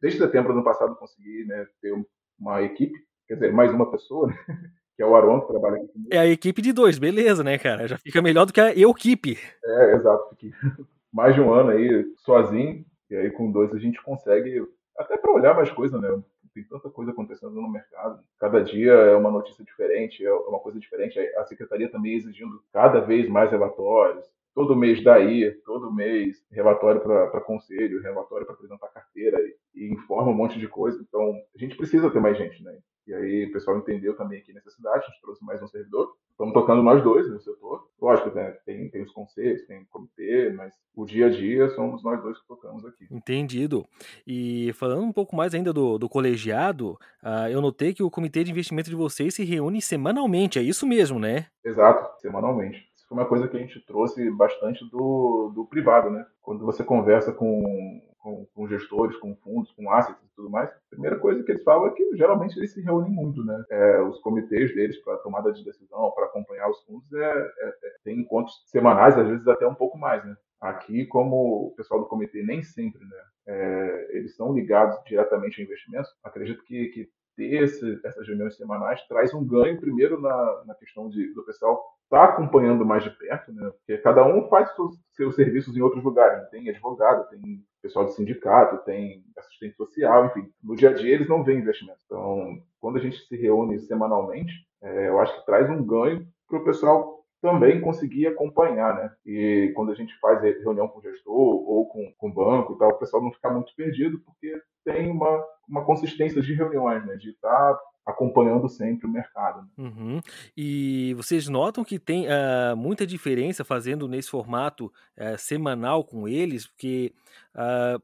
desde 0.01 0.19
setembro 0.19 0.53
do 0.53 0.59
ano 0.59 0.65
passado, 0.65 0.97
consegui 0.97 1.45
né, 1.45 1.67
ter 1.81 1.93
uma 2.39 2.63
equipe, 2.63 2.99
quer 3.27 3.35
dizer, 3.35 3.53
mais 3.53 3.73
uma 3.73 3.91
pessoa, 3.91 4.29
né? 4.29 4.37
que 4.97 5.03
é 5.03 5.07
o 5.07 5.15
Aron, 5.15 5.43
que 5.43 5.49
trabalha 5.49 5.77
aqui 5.77 5.89
comigo. 5.89 6.09
É 6.11 6.19
a 6.19 6.27
equipe 6.27 6.63
de 6.63 6.73
dois, 6.73 6.99
beleza, 6.99 7.45
né, 7.45 7.59
cara? 7.59 7.87
Já 7.87 7.99
fica 7.99 8.23
melhor 8.23 8.47
do 8.47 8.53
que 8.53 8.61
a 8.61 8.75
equipe. 8.75 9.39
É, 9.63 9.95
exato. 9.95 10.31
Fiquei 10.31 10.51
mais 11.13 11.35
de 11.35 11.41
um 11.41 11.53
ano 11.53 11.71
aí 11.71 12.07
sozinho, 12.17 12.85
e 13.11 13.17
aí 13.17 13.31
com 13.31 13.51
dois 13.51 13.73
a 13.73 13.79
gente 13.79 14.03
consegue, 14.03 14.67
até 14.97 15.17
para 15.17 15.33
olhar 15.33 15.55
mais 15.55 15.71
coisas, 15.71 16.01
né? 16.01 16.09
Tem 16.55 16.65
tanta 16.65 16.89
coisa 16.89 17.11
acontecendo 17.11 17.53
no 17.53 17.71
mercado. 17.71 18.23
Cada 18.41 18.65
dia 18.65 18.93
é 18.93 19.15
uma 19.15 19.31
notícia 19.31 19.63
diferente, 19.63 20.25
é 20.25 20.33
uma 20.33 20.59
coisa 20.59 20.81
diferente. 20.81 21.19
A 21.37 21.45
secretaria 21.45 21.91
também 21.91 22.15
exigindo 22.15 22.63
cada 22.73 23.01
vez 23.01 23.29
mais 23.29 23.51
relatórios. 23.51 24.25
Todo 24.55 24.75
mês 24.75 25.05
daí, 25.05 25.53
todo 25.67 25.93
mês 25.93 26.43
relatório 26.51 27.03
para 27.03 27.43
conselho, 27.43 28.01
relatório 28.01 28.47
para 28.47 28.55
apresentar 28.55 28.89
carteira 28.89 29.39
e, 29.39 29.57
e 29.75 29.93
informa 29.93 30.31
um 30.31 30.35
monte 30.35 30.59
de 30.59 30.67
coisa. 30.67 30.99
Então, 31.07 31.35
a 31.55 31.59
gente 31.59 31.77
precisa 31.77 32.11
ter 32.11 32.21
mais 32.21 32.39
gente, 32.39 32.65
né? 32.65 32.79
E 33.07 33.15
aí 33.15 33.47
o 33.47 33.53
pessoal 33.53 33.79
entendeu 33.79 34.17
também 34.17 34.41
aqui 34.41 34.51
a 34.51 34.55
necessidade, 34.55 35.05
a 35.05 35.09
gente 35.09 35.21
trouxe 35.21 35.45
mais 35.45 35.63
um 35.63 35.69
servidor. 35.69 36.17
Estamos 36.31 36.53
tocando 36.53 36.83
nós 36.83 37.03
dois 37.03 37.31
no 37.31 37.41
setor. 37.41 37.89
Lógico, 38.01 38.35
né, 38.35 38.51
tem, 38.67 38.91
tem 38.91 39.03
os 39.03 39.13
conselhos, 39.13 39.65
tem 39.67 39.81
o 39.81 39.87
comitê, 39.87 40.53
mas 40.53 40.75
o 40.95 41.07
dia 41.07 41.27
a 41.27 41.31
dia 41.31 41.69
somos 41.71 42.03
nós 42.03 42.21
dois 42.21 42.39
que 42.39 42.47
tocamos 42.49 42.85
aqui. 42.85 43.07
Entendido. 43.11 43.87
E 44.27 44.73
falando 44.75 45.03
um 45.03 45.13
pouco 45.13 45.37
mais 45.37 45.55
ainda 45.55 45.73
do, 45.73 45.99
do 45.99 46.09
colegiado, 46.09 46.99
uh, 47.23 47.49
eu 47.51 47.61
notei 47.61 47.95
que 47.95 48.03
o 48.03 48.11
comitê 48.11 48.43
de 48.43 48.51
investimento 48.51 48.91
de 48.91 48.97
vocês 48.97 49.35
se 49.35 49.45
reúne 49.45 49.81
semanalmente, 49.81 50.59
é 50.59 50.63
isso 50.63 50.87
mesmo, 50.87 51.19
né? 51.19 51.47
Exato, 51.65 52.21
semanalmente 52.21 52.87
Isso 52.95 53.07
foi 53.09 53.17
uma 53.17 53.27
coisa 53.27 53.47
que 53.49 53.57
a 53.57 53.61
gente 53.61 53.81
trouxe 53.87 54.29
bastante 54.31 54.85
do, 54.91 55.53
do 55.55 55.65
privado, 55.65 56.11
né? 56.11 56.27
Quando 56.43 56.67
você 56.67 56.83
conversa 56.83 57.33
com, 57.33 58.03
com, 58.27 58.45
com, 58.53 58.67
gestores, 58.67 59.17
com 59.19 59.37
fundos, 59.37 59.71
com 59.71 59.89
assets 59.93 60.21
e 60.21 60.35
tudo 60.35 60.51
mais, 60.51 60.69
a 60.69 60.91
primeira 60.91 61.17
coisa 61.17 61.45
que 61.45 61.53
eles 61.53 61.63
falam 61.63 61.87
é 61.87 61.93
que 61.93 62.17
geralmente 62.17 62.59
eles 62.59 62.73
se 62.73 62.83
reúnem 62.83 63.13
muito, 63.13 63.45
né? 63.45 63.65
É, 63.71 64.01
os 64.03 64.19
comitês 64.19 64.75
deles 64.75 64.99
para 65.05 65.19
tomada 65.19 65.53
de 65.53 65.65
decisão, 65.65 66.11
para 66.11 66.27
acompanhar 66.27 66.69
os 66.69 66.83
fundos, 66.83 67.13
é, 67.13 67.25
é, 67.25 67.69
é, 67.69 67.97
tem 68.03 68.19
encontros 68.19 68.61
semanais, 68.67 69.17
às 69.17 69.29
vezes 69.29 69.47
até 69.47 69.65
um 69.69 69.77
pouco 69.77 69.97
mais, 69.97 70.25
né? 70.25 70.35
Aqui, 70.61 71.07
como 71.07 71.69
o 71.69 71.75
pessoal 71.77 72.01
do 72.01 72.09
comitê 72.09 72.43
nem 72.43 72.65
sempre, 72.65 73.01
né? 73.05 73.23
É, 73.47 74.17
eles 74.19 74.35
são 74.35 74.53
ligados 74.53 74.99
diretamente 75.05 75.61
a 75.61 75.65
investimentos, 75.65 76.11
acredito 76.25 76.65
que, 76.65 76.89
que 76.89 77.09
ter 77.37 77.63
esse, 77.63 78.01
essas 78.05 78.27
reuniões 78.27 78.57
semanais 78.57 79.07
traz 79.07 79.33
um 79.35 79.47
ganho, 79.47 79.79
primeiro, 79.79 80.21
na, 80.21 80.65
na 80.67 80.75
questão 80.75 81.09
de, 81.09 81.33
do 81.35 81.45
pessoal 81.45 81.85
estar 82.05 82.27
tá 82.27 82.33
acompanhando 82.33 82.85
mais 82.85 83.05
de 83.05 83.11
perto, 83.11 83.53
né? 83.53 83.71
Porque 83.71 83.99
cada 83.99 84.27
um 84.27 84.49
faz 84.49 84.75
seus, 84.75 84.97
seus 85.13 85.35
serviços 85.37 85.77
em 85.77 85.83
outros 85.83 86.03
lugares. 86.03 86.39
Né? 86.39 86.49
Tem 86.51 86.69
advogado, 86.71 87.29
tem 87.29 87.63
pessoal 87.83 88.07
de 88.07 88.15
sindicato, 88.15 88.85
tem 88.85 89.23
assistente 89.37 89.77
social, 89.77 90.27
enfim. 90.27 90.49
No 90.63 90.75
dia 90.75 90.91
a 90.91 90.95
dia 90.95 91.15
eles 91.15 91.29
não 91.29 91.45
veem 91.45 91.61
investimento. 91.61 91.99
Então, 92.07 92.59
quando 92.81 92.97
a 92.97 93.01
gente 93.01 93.19
se 93.19 93.37
reúne 93.37 93.79
semanalmente, 93.81 94.53
é, 94.83 95.09
eu 95.09 95.21
acho 95.21 95.39
que 95.39 95.47
traz 95.47 95.69
um 95.71 95.85
ganho 95.85 96.27
para 96.49 96.59
o 96.59 96.65
pessoal 96.65 97.16
também 97.41 97.81
conseguir 97.81 98.27
acompanhar, 98.27 98.95
né? 98.95 99.13
E 99.25 99.73
quando 99.75 99.93
a 99.93 99.95
gente 99.95 100.19
faz 100.19 100.43
reunião 100.43 100.89
com 100.89 100.99
o 100.99 101.03
gestor 101.03 101.33
ou 101.33 101.87
com, 101.89 102.13
com 102.17 102.29
o 102.29 102.33
banco 102.33 102.75
e 102.75 102.79
tal, 102.79 102.91
o 102.91 102.99
pessoal 102.99 103.23
não 103.23 103.33
fica 103.33 103.51
muito 103.51 103.75
perdido, 103.75 104.19
porque 104.21 104.61
tem 104.85 105.11
uma, 105.11 105.45
uma 105.69 105.85
consistência 105.85 106.41
de 106.41 106.55
reuniões, 106.55 107.05
né? 107.07 107.17
De 107.17 107.31
estar 107.31 107.75
tá 107.75 107.81
acompanhando 108.07 108.69
sempre 108.69 109.07
o 109.07 109.11
mercado. 109.11 109.63
Né? 109.63 109.69
Uhum. 109.79 110.21
E 110.57 111.13
vocês 111.15 111.49
notam 111.49 111.85
que 111.85 111.99
tem 111.99 112.27
uh, 112.27 112.77
muita 112.77 113.05
diferença 113.05 113.65
fazendo 113.65 114.07
nesse 114.07 114.31
formato 114.31 114.87
uh, 114.87 115.37
semanal 115.37 116.05
com 116.05 116.29
eles, 116.29 116.69
porque 116.69 117.13
uh, 117.55 118.01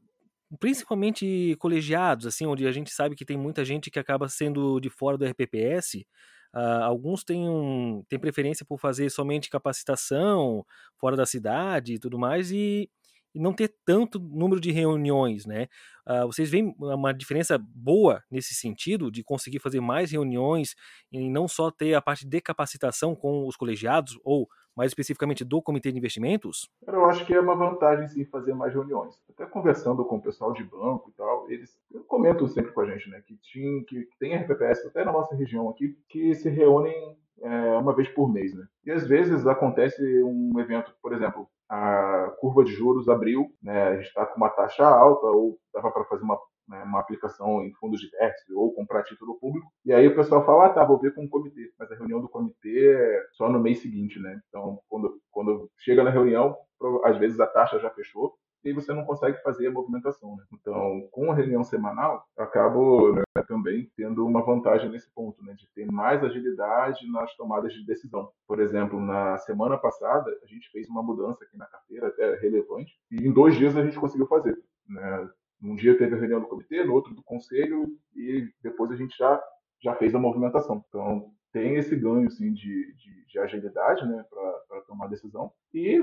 principalmente 0.59 1.55
colegiados, 1.57 2.27
assim, 2.27 2.45
onde 2.45 2.67
a 2.67 2.71
gente 2.71 2.91
sabe 2.91 3.15
que 3.15 3.25
tem 3.25 3.37
muita 3.37 3.63
gente 3.63 3.89
que 3.89 3.97
acaba 3.97 4.27
sendo 4.27 4.79
de 4.79 4.89
fora 4.89 5.17
do 5.17 5.25
RPPS. 5.25 6.05
Uh, 6.53 6.83
alguns 6.83 7.23
têm, 7.23 7.49
um, 7.49 8.03
têm 8.07 8.19
preferência 8.19 8.65
por 8.65 8.79
fazer 8.79 9.09
somente 9.09 9.49
capacitação 9.49 10.65
fora 10.97 11.15
da 11.15 11.25
cidade 11.25 11.93
e 11.93 11.99
tudo 11.99 12.19
mais, 12.19 12.51
e 12.51 12.89
e 13.35 13.39
não 13.39 13.53
ter 13.53 13.73
tanto 13.85 14.19
número 14.19 14.61
de 14.61 14.71
reuniões, 14.71 15.45
né? 15.45 15.67
Uh, 16.07 16.27
vocês 16.27 16.49
veem 16.49 16.75
uma 16.77 17.13
diferença 17.13 17.57
boa 17.57 18.23
nesse 18.29 18.53
sentido, 18.53 19.09
de 19.09 19.23
conseguir 19.23 19.59
fazer 19.59 19.81
mais 19.81 20.11
reuniões 20.11 20.75
e 21.11 21.29
não 21.29 21.47
só 21.47 21.71
ter 21.71 21.95
a 21.95 22.01
parte 22.01 22.27
de 22.27 22.41
capacitação 22.41 23.15
com 23.15 23.47
os 23.47 23.55
colegiados, 23.55 24.19
ou 24.23 24.47
mais 24.75 24.91
especificamente 24.91 25.43
do 25.43 25.61
Comitê 25.61 25.91
de 25.91 25.97
Investimentos? 25.97 26.69
Eu 26.85 27.05
acho 27.05 27.25
que 27.25 27.33
é 27.33 27.39
uma 27.39 27.55
vantagem 27.55 28.07
sim 28.07 28.25
fazer 28.25 28.53
mais 28.53 28.73
reuniões. 28.73 29.15
Até 29.29 29.45
conversando 29.45 30.03
com 30.05 30.17
o 30.17 30.21
pessoal 30.21 30.53
de 30.53 30.63
banco 30.63 31.09
e 31.09 31.13
tal, 31.13 31.49
eles 31.49 31.77
comentam 32.07 32.47
sempre 32.47 32.71
com 32.71 32.81
a 32.81 32.85
gente, 32.85 33.09
né, 33.09 33.21
que, 33.25 33.35
tinha, 33.37 33.83
que 33.85 34.07
tem 34.19 34.35
RPPS 34.35 34.85
até 34.87 35.03
na 35.03 35.11
nossa 35.11 35.35
região 35.35 35.69
aqui, 35.69 35.97
que 36.09 36.33
se 36.35 36.49
reúnem 36.49 37.17
é, 37.41 37.77
uma 37.77 37.95
vez 37.95 38.07
por 38.09 38.31
mês, 38.31 38.53
né? 38.53 38.65
E 38.85 38.91
às 38.91 39.07
vezes 39.07 39.45
acontece 39.45 40.01
um 40.23 40.51
evento, 40.59 40.93
por 41.01 41.13
exemplo, 41.13 41.47
a 41.69 42.31
curva 42.39 42.63
de 42.63 42.71
juros 42.71 43.09
abriu, 43.09 43.51
né, 43.61 43.83
a 43.83 43.95
gente 43.95 44.07
está 44.07 44.25
com 44.25 44.37
uma 44.37 44.49
taxa 44.49 44.85
alta, 44.85 45.25
ou 45.27 45.57
dava 45.73 45.91
para 45.91 46.05
fazer 46.05 46.23
uma, 46.23 46.37
né, 46.67 46.83
uma 46.83 46.99
aplicação 46.99 47.63
em 47.63 47.73
fundos 47.73 48.01
vértice, 48.11 48.53
ou 48.53 48.73
comprar 48.73 49.03
título 49.03 49.39
público, 49.39 49.71
e 49.85 49.93
aí 49.93 50.07
o 50.07 50.15
pessoal 50.15 50.45
fala, 50.45 50.67
ah, 50.67 50.69
tá, 50.69 50.83
vou 50.83 50.99
ver 50.99 51.13
com 51.13 51.25
o 51.25 51.29
comitê, 51.29 51.71
mas 51.77 51.91
a 51.91 51.95
reunião 51.95 52.21
do 52.21 52.29
comitê 52.29 52.93
é 52.93 53.27
só 53.33 53.49
no 53.49 53.59
mês 53.59 53.79
seguinte, 53.81 54.19
né? 54.19 54.41
Então, 54.47 54.79
quando, 54.87 55.19
quando 55.31 55.69
chega 55.77 56.03
na 56.03 56.09
reunião, 56.09 56.55
às 57.03 57.17
vezes 57.17 57.39
a 57.39 57.47
taxa 57.47 57.79
já 57.79 57.89
fechou, 57.89 58.33
e 58.63 58.73
você 58.73 58.93
não 58.93 59.03
consegue 59.03 59.41
fazer 59.41 59.67
a 59.67 59.71
movimentação. 59.71 60.35
Né? 60.37 60.43
Então, 60.53 61.07
com 61.11 61.31
a 61.31 61.35
reunião 61.35 61.63
semanal, 61.63 62.25
eu 62.37 62.43
acabo 62.43 63.13
né, 63.13 63.23
também 63.47 63.91
tendo 63.95 64.25
uma 64.25 64.43
vantagem 64.43 64.89
nesse 64.89 65.11
ponto, 65.13 65.43
né, 65.43 65.53
de 65.53 65.67
ter 65.73 65.85
mais 65.91 66.23
agilidade 66.23 67.09
nas 67.11 67.35
tomadas 67.35 67.73
de 67.73 67.85
decisão. 67.85 68.31
Por 68.47 68.59
exemplo, 68.59 68.99
na 68.99 69.37
semana 69.39 69.77
passada, 69.77 70.31
a 70.41 70.47
gente 70.47 70.69
fez 70.71 70.87
uma 70.87 71.03
mudança 71.03 71.43
aqui 71.43 71.57
na 71.57 71.65
carteira, 71.65 72.07
até 72.07 72.35
relevante, 72.35 72.93
e 73.11 73.27
em 73.27 73.31
dois 73.31 73.55
dias 73.55 73.75
a 73.75 73.83
gente 73.83 73.99
conseguiu 73.99 74.27
fazer. 74.27 74.57
Né? 74.87 75.29
Um 75.63 75.75
dia 75.75 75.97
teve 75.97 76.15
a 76.15 76.17
reunião 76.19 76.41
do 76.41 76.47
comitê, 76.47 76.83
no 76.83 76.93
outro 76.93 77.13
do 77.13 77.23
conselho, 77.23 77.87
e 78.15 78.49
depois 78.61 78.91
a 78.91 78.95
gente 78.95 79.17
já, 79.17 79.41
já 79.81 79.95
fez 79.95 80.13
a 80.13 80.19
movimentação. 80.19 80.83
Então, 80.89 81.31
tem 81.53 81.75
esse 81.75 81.95
ganho 81.95 82.27
assim, 82.27 82.51
de, 82.51 82.93
de, 82.95 83.25
de 83.27 83.39
agilidade 83.39 84.05
né, 84.05 84.25
para 84.29 84.81
tomar 84.81 85.07
decisão. 85.07 85.51
E 85.73 86.01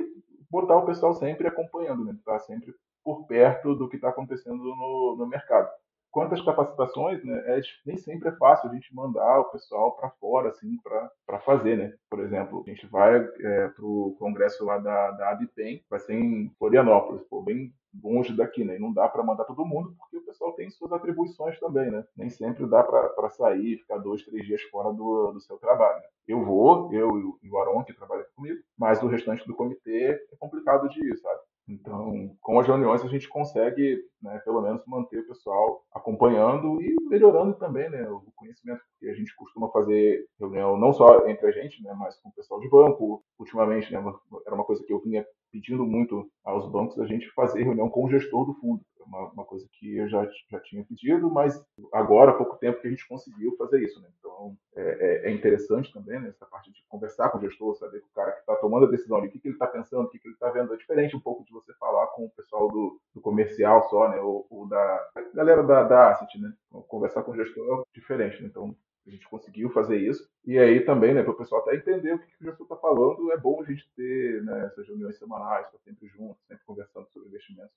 botar 0.50 0.76
o 0.76 0.87
pessoal 0.87 1.12
sempre 1.12 1.47
acompanhando, 1.47 2.05
né? 2.05 2.12
Estar 2.12 2.33
tá 2.33 2.38
sempre 2.38 2.75
por 3.05 3.26
perto 3.26 3.75
do 3.75 3.88
que 3.88 3.97
está 3.97 4.09
acontecendo 4.09 4.57
no, 4.57 5.17
no 5.19 5.26
mercado. 5.26 5.71
Quanto 6.11 6.35
às 6.35 6.45
capacitações, 6.45 7.25
né, 7.25 7.43
é, 7.47 7.61
nem 7.87 7.97
sempre 7.97 8.29
é 8.29 8.33
fácil 8.33 8.69
a 8.69 8.75
gente 8.75 8.95
mandar 8.95 9.40
o 9.40 9.50
pessoal 9.50 9.93
para 9.93 10.11
fora, 10.11 10.50
assim, 10.50 10.76
para 10.83 11.38
fazer, 11.40 11.76
né? 11.76 11.95
Por 12.11 12.21
exemplo, 12.21 12.64
a 12.67 12.71
gente 12.71 12.87
vai 12.87 13.17
é, 13.17 13.69
para 13.69 13.85
o 13.85 14.17
congresso 14.19 14.64
lá 14.64 14.79
da, 14.79 15.12
da 15.12 15.31
ABPEM, 15.31 15.85
vai 15.88 16.00
ser 16.00 16.14
em 16.14 16.50
Florianópolis, 16.59 17.23
pô, 17.25 17.43
bem 17.43 17.73
longe 18.02 18.37
daqui, 18.37 18.64
né? 18.64 18.76
E 18.76 18.79
não 18.79 18.93
dá 18.93 19.09
para 19.09 19.23
mandar 19.23 19.45
todo 19.45 19.64
mundo, 19.64 19.95
porque 19.99 20.17
o 20.17 20.25
pessoal 20.25 20.52
tem 20.52 20.71
suas 20.71 20.93
atribuições 20.93 21.59
também, 21.59 21.90
né? 21.90 22.05
Nem 22.17 22.31
sempre 22.31 22.67
dá 22.67 22.83
para 22.83 23.29
sair, 23.31 23.79
ficar 23.79 23.99
dois, 23.99 24.25
três 24.25 24.47
dias 24.47 24.62
fora 24.62 24.93
do, 24.93 25.33
do 25.33 25.40
seu 25.40 25.59
trabalho. 25.59 26.02
Eu 26.26 26.45
vou, 26.45 26.93
eu 26.93 27.37
e 27.43 27.50
o 27.50 27.59
Aron, 27.59 27.83
que 27.83 27.93
trabalha 27.93 28.25
comigo, 28.37 28.61
mas 28.79 29.02
o 29.02 29.09
restante 29.09 29.47
do 29.47 29.55
comitê 29.55 30.26
é 30.33 30.37
complicado 30.37 30.88
de 30.88 31.00
ir, 31.05 31.17
sabe? 31.19 31.40
Então, 31.69 32.37
com 32.40 32.59
as 32.59 32.67
reuniões 32.67 33.02
a 33.02 33.09
gente 33.09 33.29
consegue, 33.29 34.02
né, 34.21 34.38
pelo 34.45 34.61
menos, 34.61 34.83
manter 34.87 35.21
o 35.21 35.26
pessoal 35.29 35.85
acompanhando 35.93 36.83
e 36.83 36.97
melhorando 37.09 37.55
também 37.55 37.88
né, 37.88 38.09
o 38.11 38.23
conhecimento, 38.35 38.81
porque 38.90 39.09
a 39.09 39.14
gente 39.14 39.35
costuma 39.37 39.71
fazer 39.71 40.26
reunião 40.38 40.76
não 40.76 40.93
só 40.93 41.29
entre 41.29 41.47
a 41.47 41.52
gente, 41.52 41.83
né, 41.83 41.95
mas 41.97 42.17
com 42.21 42.29
o 42.29 42.35
pessoal 42.35 42.61
de 42.61 42.69
banco. 42.69 43.23
Ultimamente, 43.38 43.93
né, 43.93 44.02
era 44.47 44.55
uma 44.55 44.64
coisa 44.64 44.85
que 44.85 44.93
eu 44.93 45.00
vinha 45.00 45.25
pedindo 45.52 45.85
muito 45.87 46.29
aos 46.45 46.71
bancos 46.71 46.99
a 46.99 47.07
gente 47.07 47.31
fazer 47.31 47.62
reunião 47.62 47.88
com 47.88 48.05
o 48.05 48.11
gestor 48.11 48.47
do 48.47 48.55
fundo. 48.55 48.83
Uma, 49.11 49.29
uma 49.33 49.45
coisa 49.45 49.69
que 49.73 49.97
eu 49.97 50.09
já, 50.09 50.25
já 50.49 50.61
tinha 50.61 50.85
pedido, 50.85 51.29
mas 51.29 51.61
agora, 51.93 52.31
há 52.31 52.35
pouco 52.35 52.57
tempo 52.57 52.81
que 52.81 52.87
a 52.87 52.90
gente 52.90 53.07
conseguiu 53.09 53.57
fazer 53.57 53.83
isso. 53.83 54.00
Né? 54.00 54.09
Então, 54.19 54.57
é, 54.76 54.83
é, 54.83 55.29
é 55.29 55.33
interessante 55.33 55.93
também 55.93 56.21
né, 56.21 56.29
essa 56.29 56.47
parte 56.47 56.71
de 56.71 56.81
conversar 56.88 57.29
com 57.29 57.38
o 57.38 57.40
gestor, 57.40 57.75
saber 57.75 58.00
que 58.00 58.07
o 58.07 58.14
cara 58.14 58.31
que 58.31 58.40
está 58.40 58.55
tomando 58.55 58.87
a 58.87 58.90
decisão 58.90 59.19
o 59.19 59.29
que, 59.29 59.40
que 59.40 59.49
ele 59.49 59.57
está 59.57 59.67
pensando, 59.67 60.05
o 60.05 60.09
que, 60.09 60.21
que 60.21 60.29
ele 60.29 60.35
está 60.35 60.49
vendo. 60.50 60.73
É 60.73 60.76
diferente 60.76 61.17
um 61.17 61.21
pouco 61.21 61.45
de 61.45 61.52
você 61.52 61.75
falar 61.75 62.07
com 62.09 62.26
o 62.26 62.31
pessoal 62.31 62.69
do, 62.69 63.00
do 63.12 63.21
comercial 63.21 63.83
só, 63.90 64.09
né? 64.09 64.21
ou, 64.21 64.47
ou 64.49 64.69
da 64.69 65.11
galera 65.35 65.64
da, 65.64 65.83
da 65.83 66.11
asset. 66.11 66.40
Né? 66.40 66.52
Conversar 66.87 67.25
com 67.25 67.33
o 67.33 67.37
gestor 67.37 67.81
é 67.81 67.99
diferente. 67.99 68.40
Né? 68.40 68.49
Então, 68.49 68.76
a 69.07 69.11
gente 69.11 69.29
conseguiu 69.29 69.71
fazer 69.71 69.99
isso. 69.99 70.29
E 70.45 70.59
aí 70.59 70.81
também, 70.85 71.14
né, 71.14 71.23
para 71.23 71.33
o 71.33 71.37
pessoal 71.37 71.62
até 71.62 71.75
entender 71.75 72.14
o 72.14 72.19
que, 72.19 72.26
que 72.26 72.43
o 72.43 72.47
gestor 72.47 72.64
está 72.64 72.76
falando, 72.76 73.33
é 73.33 73.37
bom 73.37 73.61
a 73.61 73.64
gente 73.64 73.90
ter 73.97 74.43
né, 74.45 74.67
essas 74.67 74.87
reuniões 74.87 75.19
semanais, 75.19 75.67
estar 75.67 75.79
sempre 75.79 76.09
junto, 76.09 76.38
sempre 76.47 76.64
conversando 76.64 77.09
sobre 77.11 77.29
investimentos. 77.29 77.75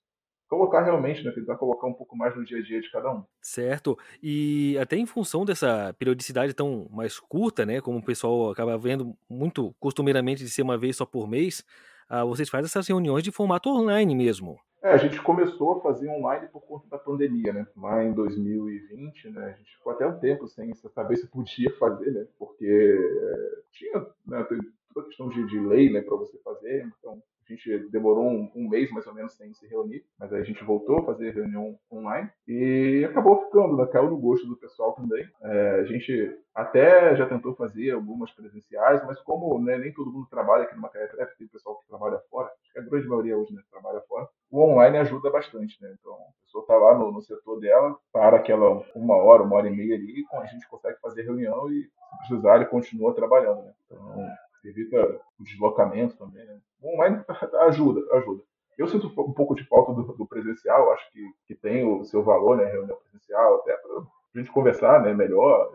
Colocar 0.48 0.82
realmente, 0.82 1.24
né, 1.24 1.32
tentar 1.32 1.56
colocar 1.56 1.86
um 1.86 1.94
pouco 1.94 2.16
mais 2.16 2.36
no 2.36 2.44
dia 2.44 2.58
a 2.58 2.62
dia 2.62 2.80
de 2.80 2.90
cada 2.90 3.12
um. 3.12 3.24
Certo. 3.40 3.98
E 4.22 4.76
até 4.78 4.96
em 4.96 5.06
função 5.06 5.44
dessa 5.44 5.94
periodicidade 5.98 6.54
tão 6.54 6.86
mais 6.90 7.18
curta, 7.18 7.64
né, 7.64 7.80
como 7.80 7.98
o 7.98 8.04
pessoal 8.04 8.50
acaba 8.50 8.76
vendo 8.78 9.16
muito 9.28 9.74
costumeiramente 9.80 10.44
de 10.44 10.50
ser 10.50 10.62
uma 10.62 10.78
vez 10.78 10.96
só 10.96 11.06
por 11.06 11.28
mês, 11.28 11.64
ah, 12.08 12.24
vocês 12.24 12.48
fazem 12.48 12.66
essas 12.66 12.86
reuniões 12.86 13.22
de 13.22 13.32
formato 13.32 13.68
online 13.68 14.14
mesmo. 14.14 14.58
É, 14.84 14.90
a 14.90 14.98
gente 14.98 15.18
começou 15.22 15.78
a 15.78 15.80
fazer 15.80 16.10
online 16.10 16.46
por 16.48 16.60
conta 16.60 16.86
da 16.90 16.98
pandemia, 16.98 17.54
né? 17.54 17.66
Lá 17.74 18.04
em 18.04 18.12
2020, 18.12 19.30
né? 19.30 19.46
A 19.46 19.52
gente 19.56 19.74
ficou 19.78 19.92
até 19.94 20.06
um 20.06 20.18
tempo 20.18 20.46
sem 20.46 20.74
saber 20.74 21.16
se 21.16 21.26
podia 21.26 21.74
fazer, 21.78 22.10
né? 22.10 22.26
Porque 22.38 22.66
é, 22.66 23.62
tinha 23.72 24.06
né, 24.26 24.46
toda 24.94 25.08
questão 25.08 25.28
de, 25.28 25.44
de 25.46 25.58
lei, 25.58 25.92
né, 25.92 26.00
para 26.00 26.16
você 26.16 26.38
fazer. 26.38 26.86
Então, 26.98 27.20
a 27.46 27.52
gente 27.52 27.90
demorou 27.90 28.26
um, 28.26 28.50
um, 28.54 28.68
mês 28.68 28.90
mais 28.90 29.06
ou 29.06 29.12
menos 29.12 29.34
sem 29.34 29.52
se 29.52 29.66
reunir, 29.66 30.02
mas 30.18 30.32
aí 30.32 30.40
a 30.40 30.44
gente 30.44 30.64
voltou 30.64 31.00
a 31.00 31.04
fazer 31.04 31.34
reunião 31.34 31.78
online 31.92 32.30
e 32.48 33.04
acabou 33.04 33.44
ficando, 33.44 33.76
né? 33.76 33.86
caiu 33.86 34.10
no 34.10 34.16
gosto 34.16 34.46
do 34.46 34.56
pessoal 34.56 34.92
também. 34.94 35.28
É, 35.42 35.80
a 35.80 35.84
gente 35.84 36.38
até 36.54 37.14
já 37.16 37.26
tentou 37.26 37.54
fazer 37.54 37.90
algumas 37.90 38.30
presenciais, 38.30 39.04
mas 39.06 39.20
como 39.20 39.62
né, 39.62 39.76
nem 39.76 39.92
todo 39.92 40.10
mundo 40.10 40.26
trabalha 40.30 40.64
aqui 40.64 40.74
no 40.74 40.80
Macaé 40.80 41.06
tem 41.36 41.46
pessoal 41.48 41.78
que 41.78 41.86
trabalha 41.86 42.18
fora, 42.30 42.50
acho 42.62 42.72
que 42.72 42.78
a 42.78 42.82
grande 42.82 43.08
maioria 43.08 43.36
hoje 43.36 43.52
né, 43.52 43.62
trabalha 43.70 44.00
fora, 44.08 44.26
o 44.50 44.60
online 44.62 44.98
ajuda 44.98 45.30
bastante, 45.30 45.76
né? 45.82 45.94
Então, 45.98 46.14
a 46.14 46.44
pessoa 46.44 46.62
está 46.62 46.76
lá 46.76 46.96
no, 46.96 47.12
no, 47.12 47.20
setor 47.20 47.58
dela, 47.58 47.96
para 48.12 48.36
aquela 48.36 48.82
uma 48.94 49.16
hora, 49.16 49.42
uma 49.42 49.56
hora 49.56 49.68
e 49.68 49.76
meia 49.76 49.96
ali, 49.96 50.24
a 50.32 50.46
gente 50.46 50.68
consegue 50.68 50.98
fazer 51.00 51.22
reunião 51.22 51.70
e, 51.70 51.82
se 51.82 52.28
precisar, 52.28 52.56
ele 52.56 52.66
continua 52.66 53.14
trabalhando, 53.14 53.64
né? 53.64 53.72
Então, 53.84 54.28
evita 54.68 55.20
o 55.38 55.44
deslocamento 55.44 56.16
também, 56.16 56.44
né? 56.44 56.60
Online 56.82 57.24
ajuda, 57.68 58.00
ajuda. 58.16 58.42
Eu 58.76 58.88
sinto 58.88 59.06
um 59.06 59.32
pouco 59.32 59.54
de 59.54 59.64
falta 59.64 59.92
do, 59.92 60.02
do 60.02 60.26
presencial, 60.26 60.92
acho 60.92 61.10
que, 61.12 61.20
que 61.46 61.54
tem 61.54 61.86
o 61.86 62.04
seu 62.04 62.22
valor, 62.22 62.56
né? 62.56 62.64
Reunião 62.64 62.96
presencial, 62.96 63.56
até 63.56 63.76
para 63.76 63.98
a 63.98 64.38
gente 64.38 64.50
conversar 64.52 65.02
né, 65.02 65.14
melhor, 65.14 65.72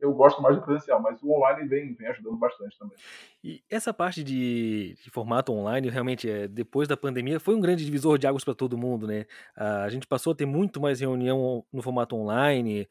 eu 0.00 0.12
gosto 0.12 0.42
mais 0.42 0.56
do 0.56 0.62
presencial, 0.62 1.00
mas 1.00 1.22
o 1.22 1.30
online 1.30 1.68
vem, 1.68 1.94
vem 1.94 2.08
ajudando 2.08 2.36
bastante 2.36 2.78
também. 2.78 2.96
E 3.42 3.62
essa 3.70 3.92
parte 3.92 4.22
de, 4.24 4.96
de 5.02 5.10
formato 5.10 5.52
online, 5.52 5.88
realmente, 5.88 6.28
é, 6.28 6.48
depois 6.48 6.88
da 6.88 6.96
pandemia, 6.96 7.38
foi 7.38 7.54
um 7.54 7.60
grande 7.60 7.84
divisor 7.84 8.18
de 8.18 8.26
águas 8.26 8.44
para 8.44 8.54
todo 8.54 8.78
mundo, 8.78 9.06
né? 9.06 9.26
a 9.56 9.88
gente 9.88 10.06
passou 10.06 10.32
a 10.32 10.36
ter 10.36 10.46
muito 10.46 10.80
mais 10.80 11.00
reunião 11.00 11.64
no 11.72 11.82
formato 11.82 12.16
online, 12.16 12.88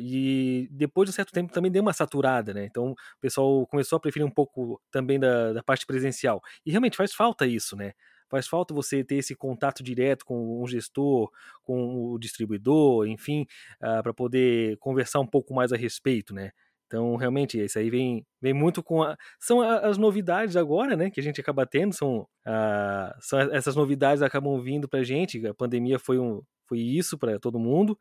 e 0.00 0.68
depois 0.70 1.08
de 1.08 1.10
um 1.10 1.14
certo 1.14 1.32
tempo 1.32 1.52
também 1.52 1.70
deu 1.70 1.82
uma 1.82 1.92
saturada, 1.92 2.52
né? 2.52 2.64
Então 2.64 2.92
o 2.92 3.20
pessoal 3.20 3.66
começou 3.66 3.96
a 3.96 4.00
preferir 4.00 4.26
um 4.26 4.30
pouco 4.30 4.80
também 4.90 5.18
da, 5.18 5.52
da 5.52 5.62
parte 5.62 5.86
presencial. 5.86 6.42
E 6.64 6.70
realmente 6.70 6.96
faz 6.96 7.12
falta 7.12 7.46
isso, 7.46 7.76
né? 7.76 7.92
Faz 8.28 8.46
falta 8.46 8.74
você 8.74 9.02
ter 9.04 9.16
esse 9.16 9.34
contato 9.34 9.82
direto 9.82 10.24
com 10.24 10.62
um 10.62 10.66
gestor, 10.66 11.30
com 11.62 12.12
o 12.12 12.18
distribuidor, 12.18 13.06
enfim, 13.06 13.42
uh, 13.82 13.98
ah, 13.98 14.02
para 14.02 14.14
poder 14.14 14.76
conversar 14.78 15.20
um 15.20 15.26
pouco 15.26 15.54
mais 15.54 15.72
a 15.72 15.76
respeito, 15.76 16.34
né? 16.34 16.50
Então, 16.88 17.16
realmente, 17.16 17.62
isso 17.62 17.78
aí 17.78 17.90
vem, 17.90 18.26
vem 18.40 18.54
muito 18.54 18.82
com. 18.82 19.02
A, 19.02 19.16
são 19.38 19.60
as 19.60 19.98
novidades 19.98 20.56
agora, 20.56 20.96
né? 20.96 21.10
Que 21.10 21.20
a 21.20 21.22
gente 21.22 21.40
acaba 21.40 21.66
tendo, 21.66 21.94
são, 21.94 22.20
uh, 22.46 23.14
são 23.20 23.38
essas 23.40 23.76
novidades 23.76 24.22
acabam 24.22 24.58
vindo 24.62 24.88
para 24.88 25.00
a 25.00 25.04
gente. 25.04 25.46
A 25.46 25.54
pandemia 25.54 25.98
foi, 25.98 26.18
um, 26.18 26.42
foi 26.66 26.78
isso 26.80 27.18
para 27.18 27.38
todo 27.38 27.58
mundo. 27.58 27.96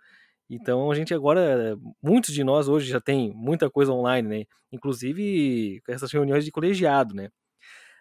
Então, 0.50 0.89
a 0.89 0.96
gente 0.96 1.13
agora, 1.13 1.77
muitos 2.01 2.34
de 2.34 2.43
nós 2.43 2.69
hoje 2.69 2.88
já 2.89 3.01
tem 3.01 3.34
muita 3.36 3.69
coisa 3.69 3.91
online, 3.91 4.27
né? 4.27 4.46
Inclusive 4.72 5.81
essas 5.89 6.12
reuniões 6.12 6.46
de 6.46 6.51
colegiado, 6.51 7.13
né? 7.13 7.29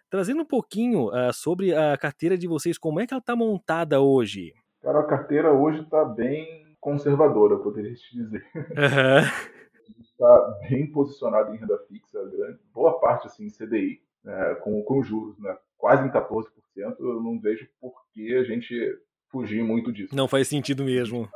Trazendo 0.08 0.42
um 0.42 0.46
pouquinho 0.46 1.08
uh, 1.08 1.32
sobre 1.32 1.75
a 1.75 1.96
carteira 1.96 2.38
de 2.38 2.46
vocês, 2.46 2.78
como 2.78 3.00
é 3.00 3.06
que 3.06 3.12
ela 3.12 3.20
está 3.20 3.34
montada 3.34 4.00
hoje? 4.00 4.54
Cara, 4.80 5.00
a 5.00 5.06
carteira 5.06 5.52
hoje 5.52 5.82
está 5.82 6.04
bem 6.04 6.76
conservadora, 6.80 7.54
eu 7.54 7.60
poderia 7.60 7.92
te 7.92 8.16
dizer. 8.16 8.46
Uhum. 8.54 9.98
está 10.00 10.58
bem 10.70 10.86
posicionado 10.92 11.52
em 11.52 11.58
renda 11.58 11.76
fixa, 11.88 12.22
grande, 12.25 12.60
boa 12.72 13.00
parte 13.00 13.26
assim 13.26 13.46
em 13.46 13.50
CDI, 13.50 14.00
né, 14.22 14.54
com, 14.62 14.80
com 14.84 15.02
juros, 15.02 15.36
né, 15.40 15.56
quase 15.76 16.06
em 16.06 16.10
14%. 16.10 16.46
Eu 16.76 17.20
não 17.20 17.40
vejo 17.40 17.68
por 17.80 17.92
que 18.12 18.36
a 18.36 18.44
gente 18.44 18.75
fugir 19.28 19.64
muito 19.64 19.92
disso. 19.92 20.14
Não 20.14 20.28
faz 20.28 20.46
sentido 20.46 20.84
mesmo. 20.84 21.28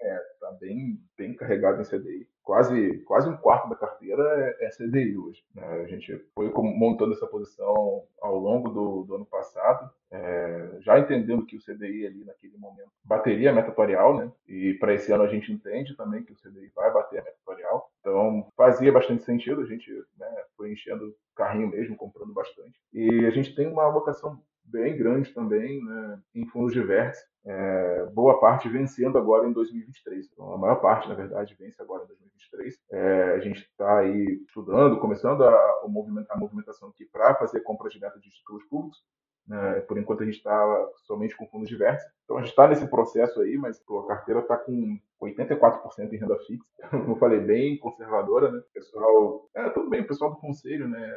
É, 0.00 0.16
tá 0.40 0.50
bem, 0.60 0.98
bem 1.16 1.34
carregado 1.34 1.80
em 1.80 1.84
CDI. 1.84 2.26
Quase, 2.50 2.98
quase 3.04 3.28
um 3.28 3.36
quarto 3.36 3.68
da 3.68 3.76
carteira 3.76 4.24
é, 4.24 4.66
é 4.66 4.70
CDI 4.70 5.16
hoje. 5.16 5.40
Né? 5.54 5.64
A 5.64 5.86
gente 5.86 6.18
foi 6.34 6.50
montando 6.52 7.12
essa 7.12 7.24
posição 7.24 8.02
ao 8.20 8.36
longo 8.36 8.68
do, 8.70 9.04
do 9.04 9.14
ano 9.14 9.24
passado, 9.24 9.88
é, 10.10 10.78
já 10.80 10.98
entendendo 10.98 11.46
que 11.46 11.56
o 11.56 11.60
CDI 11.60 12.08
ali 12.08 12.24
naquele 12.24 12.58
momento 12.58 12.90
bateria 13.04 13.50
a 13.50 13.52
meta 13.52 13.68
atuarial, 13.68 14.16
né? 14.16 14.32
E 14.48 14.74
para 14.80 14.92
esse 14.92 15.12
ano 15.12 15.22
a 15.22 15.28
gente 15.28 15.52
entende 15.52 15.94
também 15.94 16.24
que 16.24 16.32
o 16.32 16.36
CDI 16.36 16.72
vai 16.74 16.92
bater 16.92 17.20
a 17.20 17.22
meta 17.22 17.36
atuarial. 17.40 17.88
Então 18.00 18.48
fazia 18.56 18.90
bastante 18.90 19.22
sentido, 19.22 19.60
a 19.60 19.66
gente 19.66 19.88
né, 20.18 20.44
foi 20.56 20.72
enchendo 20.72 21.14
carrinho 21.36 21.68
mesmo, 21.68 21.96
comprando 21.96 22.32
bastante. 22.32 22.80
E 22.92 23.26
a 23.26 23.30
gente 23.30 23.54
tem 23.54 23.68
uma 23.68 23.84
alocação 23.84 24.42
bem 24.70 24.96
grande 24.96 25.32
também 25.32 25.84
né, 25.84 26.20
em 26.34 26.46
fundos 26.46 26.74
vértice, 26.74 27.24
é, 27.44 28.06
boa 28.12 28.38
parte 28.38 28.68
vencendo 28.68 29.16
agora 29.16 29.48
em 29.48 29.52
2023. 29.52 30.28
Então, 30.32 30.52
a 30.52 30.58
maior 30.58 30.76
parte, 30.76 31.08
na 31.08 31.14
verdade, 31.14 31.56
vence 31.58 31.80
agora 31.80 32.04
em 32.04 32.08
2023. 32.08 32.78
É, 32.90 33.22
a 33.34 33.38
gente 33.38 33.60
está 33.60 33.98
aí 33.98 34.42
estudando, 34.46 35.00
começando 35.00 35.42
a, 35.42 35.50
a 35.52 36.36
movimentação 36.36 36.90
aqui 36.90 37.06
para 37.06 37.34
fazer 37.36 37.60
compras 37.60 37.92
diretas 37.92 38.20
de 38.20 38.30
títulos 38.30 38.64
públicos. 38.64 38.98
Né? 39.46 39.80
Por 39.80 39.98
enquanto, 39.98 40.22
a 40.22 40.26
gente 40.26 40.36
está 40.36 40.88
somente 41.06 41.36
com 41.36 41.46
fundos 41.46 41.70
vértice. 41.70 42.06
Então, 42.24 42.36
a 42.36 42.40
gente 42.40 42.50
está 42.50 42.68
nesse 42.68 42.86
processo 42.86 43.40
aí, 43.40 43.56
mas 43.56 43.80
pô, 43.80 44.00
a 44.00 44.08
carteira 44.08 44.40
está 44.40 44.56
com 44.58 44.98
84% 45.22 46.12
em 46.12 46.16
renda 46.16 46.38
fixa. 46.40 46.64
Como 46.90 47.12
eu 47.12 47.16
falei, 47.16 47.40
bem 47.40 47.78
conservadora, 47.78 48.52
né? 48.52 48.60
Pessoal, 48.74 49.48
é, 49.54 49.70
tudo 49.70 49.88
bem, 49.88 50.02
o 50.02 50.06
pessoal 50.06 50.30
do 50.30 50.36
conselho, 50.36 50.86
né? 50.86 51.10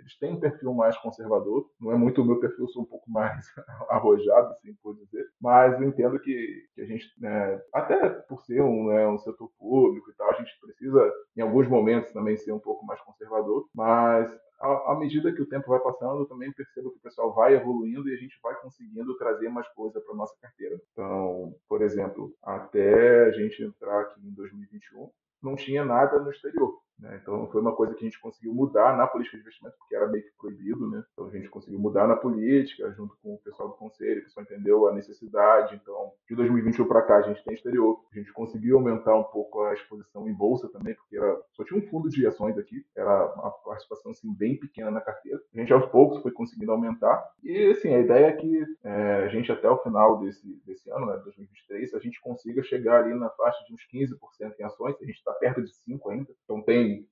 Eles 0.00 0.18
têm 0.18 0.32
um 0.32 0.40
perfil 0.40 0.74
mais 0.74 0.96
conservador. 0.98 1.68
Não 1.80 1.92
é 1.92 1.96
muito 1.96 2.22
o 2.22 2.24
meu 2.24 2.40
perfil, 2.40 2.68
sou 2.68 2.82
um 2.82 2.86
pouco 2.86 3.10
mais 3.10 3.46
arrojado, 3.88 4.52
assim 4.52 4.74
por 4.82 4.96
dizer. 4.96 5.26
Mas 5.40 5.80
eu 5.80 5.88
entendo 5.88 6.18
que, 6.18 6.66
que 6.74 6.80
a 6.80 6.86
gente, 6.86 7.06
né, 7.18 7.60
até 7.72 8.08
por 8.08 8.40
ser 8.42 8.62
um, 8.62 8.88
né, 8.88 9.06
um 9.06 9.18
setor 9.18 9.50
público 9.58 10.10
e 10.10 10.14
tal, 10.14 10.30
a 10.30 10.34
gente 10.34 10.58
precisa, 10.60 11.12
em 11.36 11.42
alguns 11.42 11.68
momentos, 11.68 12.12
também 12.12 12.36
ser 12.36 12.52
um 12.52 12.58
pouco 12.58 12.84
mais 12.84 13.00
conservador. 13.02 13.66
Mas 13.74 14.30
à, 14.60 14.94
medida 14.94 15.32
que 15.32 15.42
o 15.42 15.48
tempo 15.48 15.68
vai 15.68 15.80
passando, 15.80 16.22
eu 16.22 16.26
também 16.26 16.52
percebo 16.52 16.90
que 16.90 16.98
o 16.98 17.02
pessoal 17.02 17.32
vai 17.34 17.54
evoluindo 17.54 18.08
e 18.08 18.14
a 18.14 18.16
gente 18.16 18.38
vai 18.42 18.54
conseguindo 18.60 19.16
trazer 19.16 19.48
mais 19.48 19.66
coisa 19.68 20.00
para 20.00 20.14
nossa 20.14 20.34
carteira. 20.40 20.78
Então, 20.92 21.54
por 21.68 21.82
exemplo, 21.82 22.34
até 22.42 23.26
a 23.26 23.30
gente 23.32 23.62
entrar 23.62 24.02
aqui 24.02 24.20
em 24.20 24.32
2021, 24.32 25.10
não 25.42 25.56
tinha 25.56 25.84
nada 25.84 26.18
no 26.18 26.30
exterior. 26.30 26.78
Né? 27.00 27.18
Então, 27.22 27.48
foi 27.50 27.60
uma 27.60 27.74
coisa 27.74 27.94
que 27.94 28.04
a 28.04 28.08
gente 28.08 28.20
conseguiu 28.20 28.54
mudar 28.54 28.96
na 28.96 29.06
política 29.06 29.36
de 29.36 29.42
investimento, 29.42 29.76
porque 29.78 29.94
era 29.94 30.08
meio 30.08 30.24
que 30.24 30.36
proibido. 30.38 30.88
Né? 30.88 31.02
Então, 31.12 31.26
a 31.26 31.30
gente 31.30 31.48
conseguiu 31.48 31.78
mudar 31.78 32.06
na 32.06 32.16
política, 32.16 32.92
junto 32.92 33.16
com 33.22 33.34
o 33.34 33.38
pessoal 33.38 33.70
do 33.70 33.74
conselho, 33.74 34.20
o 34.20 34.24
pessoal 34.24 34.44
entendeu 34.44 34.88
a 34.88 34.94
necessidade. 34.94 35.78
Então, 35.80 36.12
de 36.28 36.36
2021 36.36 36.86
para 36.86 37.02
cá, 37.02 37.16
a 37.16 37.22
gente 37.22 37.42
tem 37.42 37.54
exterior. 37.54 38.00
A 38.12 38.18
gente 38.18 38.32
conseguiu 38.32 38.76
aumentar 38.76 39.16
um 39.16 39.24
pouco 39.24 39.62
a 39.62 39.74
exposição 39.74 40.28
em 40.28 40.34
bolsa 40.34 40.68
também, 40.68 40.94
porque 40.94 41.16
era, 41.16 41.40
só 41.52 41.64
tinha 41.64 41.78
um 41.78 41.86
fundo 41.88 42.08
de 42.08 42.26
ações 42.26 42.58
aqui, 42.58 42.84
era 42.96 43.34
uma 43.34 43.50
participação 43.50 44.12
assim, 44.12 44.32
bem 44.34 44.58
pequena 44.58 44.90
na 44.90 45.00
carteira. 45.00 45.40
A 45.54 45.58
gente, 45.58 45.72
aos 45.72 45.86
poucos, 45.86 46.22
foi 46.22 46.32
conseguindo 46.32 46.72
aumentar. 46.72 47.24
E, 47.42 47.70
assim, 47.70 47.94
a 47.94 48.00
ideia 48.00 48.26
é 48.26 48.32
que 48.32 48.64
é, 48.84 49.24
a 49.24 49.28
gente, 49.28 49.50
até 49.50 49.68
o 49.68 49.78
final 49.78 50.18
desse, 50.20 50.60
desse 50.66 50.90
ano, 50.90 51.06
né, 51.06 51.16
2023, 51.24 51.94
a 51.94 51.98
gente 51.98 52.20
consiga 52.20 52.62
chegar 52.62 53.02
ali 53.02 53.14
na 53.14 53.30
faixa 53.30 53.64
de 53.64 53.74
uns 53.74 53.82
15% 53.92 54.54
em 54.58 54.64
ações. 54.64 54.96
A 55.00 55.04
gente 55.04 55.16
está 55.16 55.32
perto 55.32 55.62
de 55.62 55.70
5% 55.70 56.10
ainda. 56.10 56.30
Então, 56.44 56.62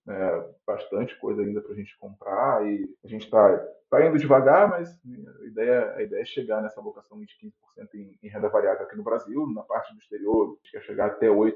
é, 0.08 0.50
bastante 0.66 1.18
coisa 1.18 1.42
ainda 1.42 1.60
para 1.60 1.72
a 1.72 1.76
gente 1.76 1.96
comprar 1.98 2.66
e 2.66 2.88
a 3.04 3.08
gente 3.08 3.24
está 3.24 3.58
tá 3.90 4.06
indo 4.06 4.18
devagar, 4.18 4.68
mas 4.68 4.90
a 5.40 5.46
ideia, 5.46 5.94
a 5.94 6.02
ideia 6.02 6.22
é 6.22 6.24
chegar 6.24 6.62
nessa 6.62 6.80
alocação 6.80 7.18
de 7.20 7.26
15% 7.26 7.94
em, 7.94 8.18
em, 8.22 8.28
renda 8.28 8.48
variável 8.48 8.84
aqui 8.84 8.96
no 8.96 9.02
Brasil. 9.02 9.46
Na 9.54 9.62
parte 9.62 9.94
do 9.94 10.00
exterior, 10.00 10.46
a 10.46 10.56
gente 10.56 10.72
quer 10.72 10.82
chegar 10.82 11.06
até 11.06 11.28
8%, 11.28 11.54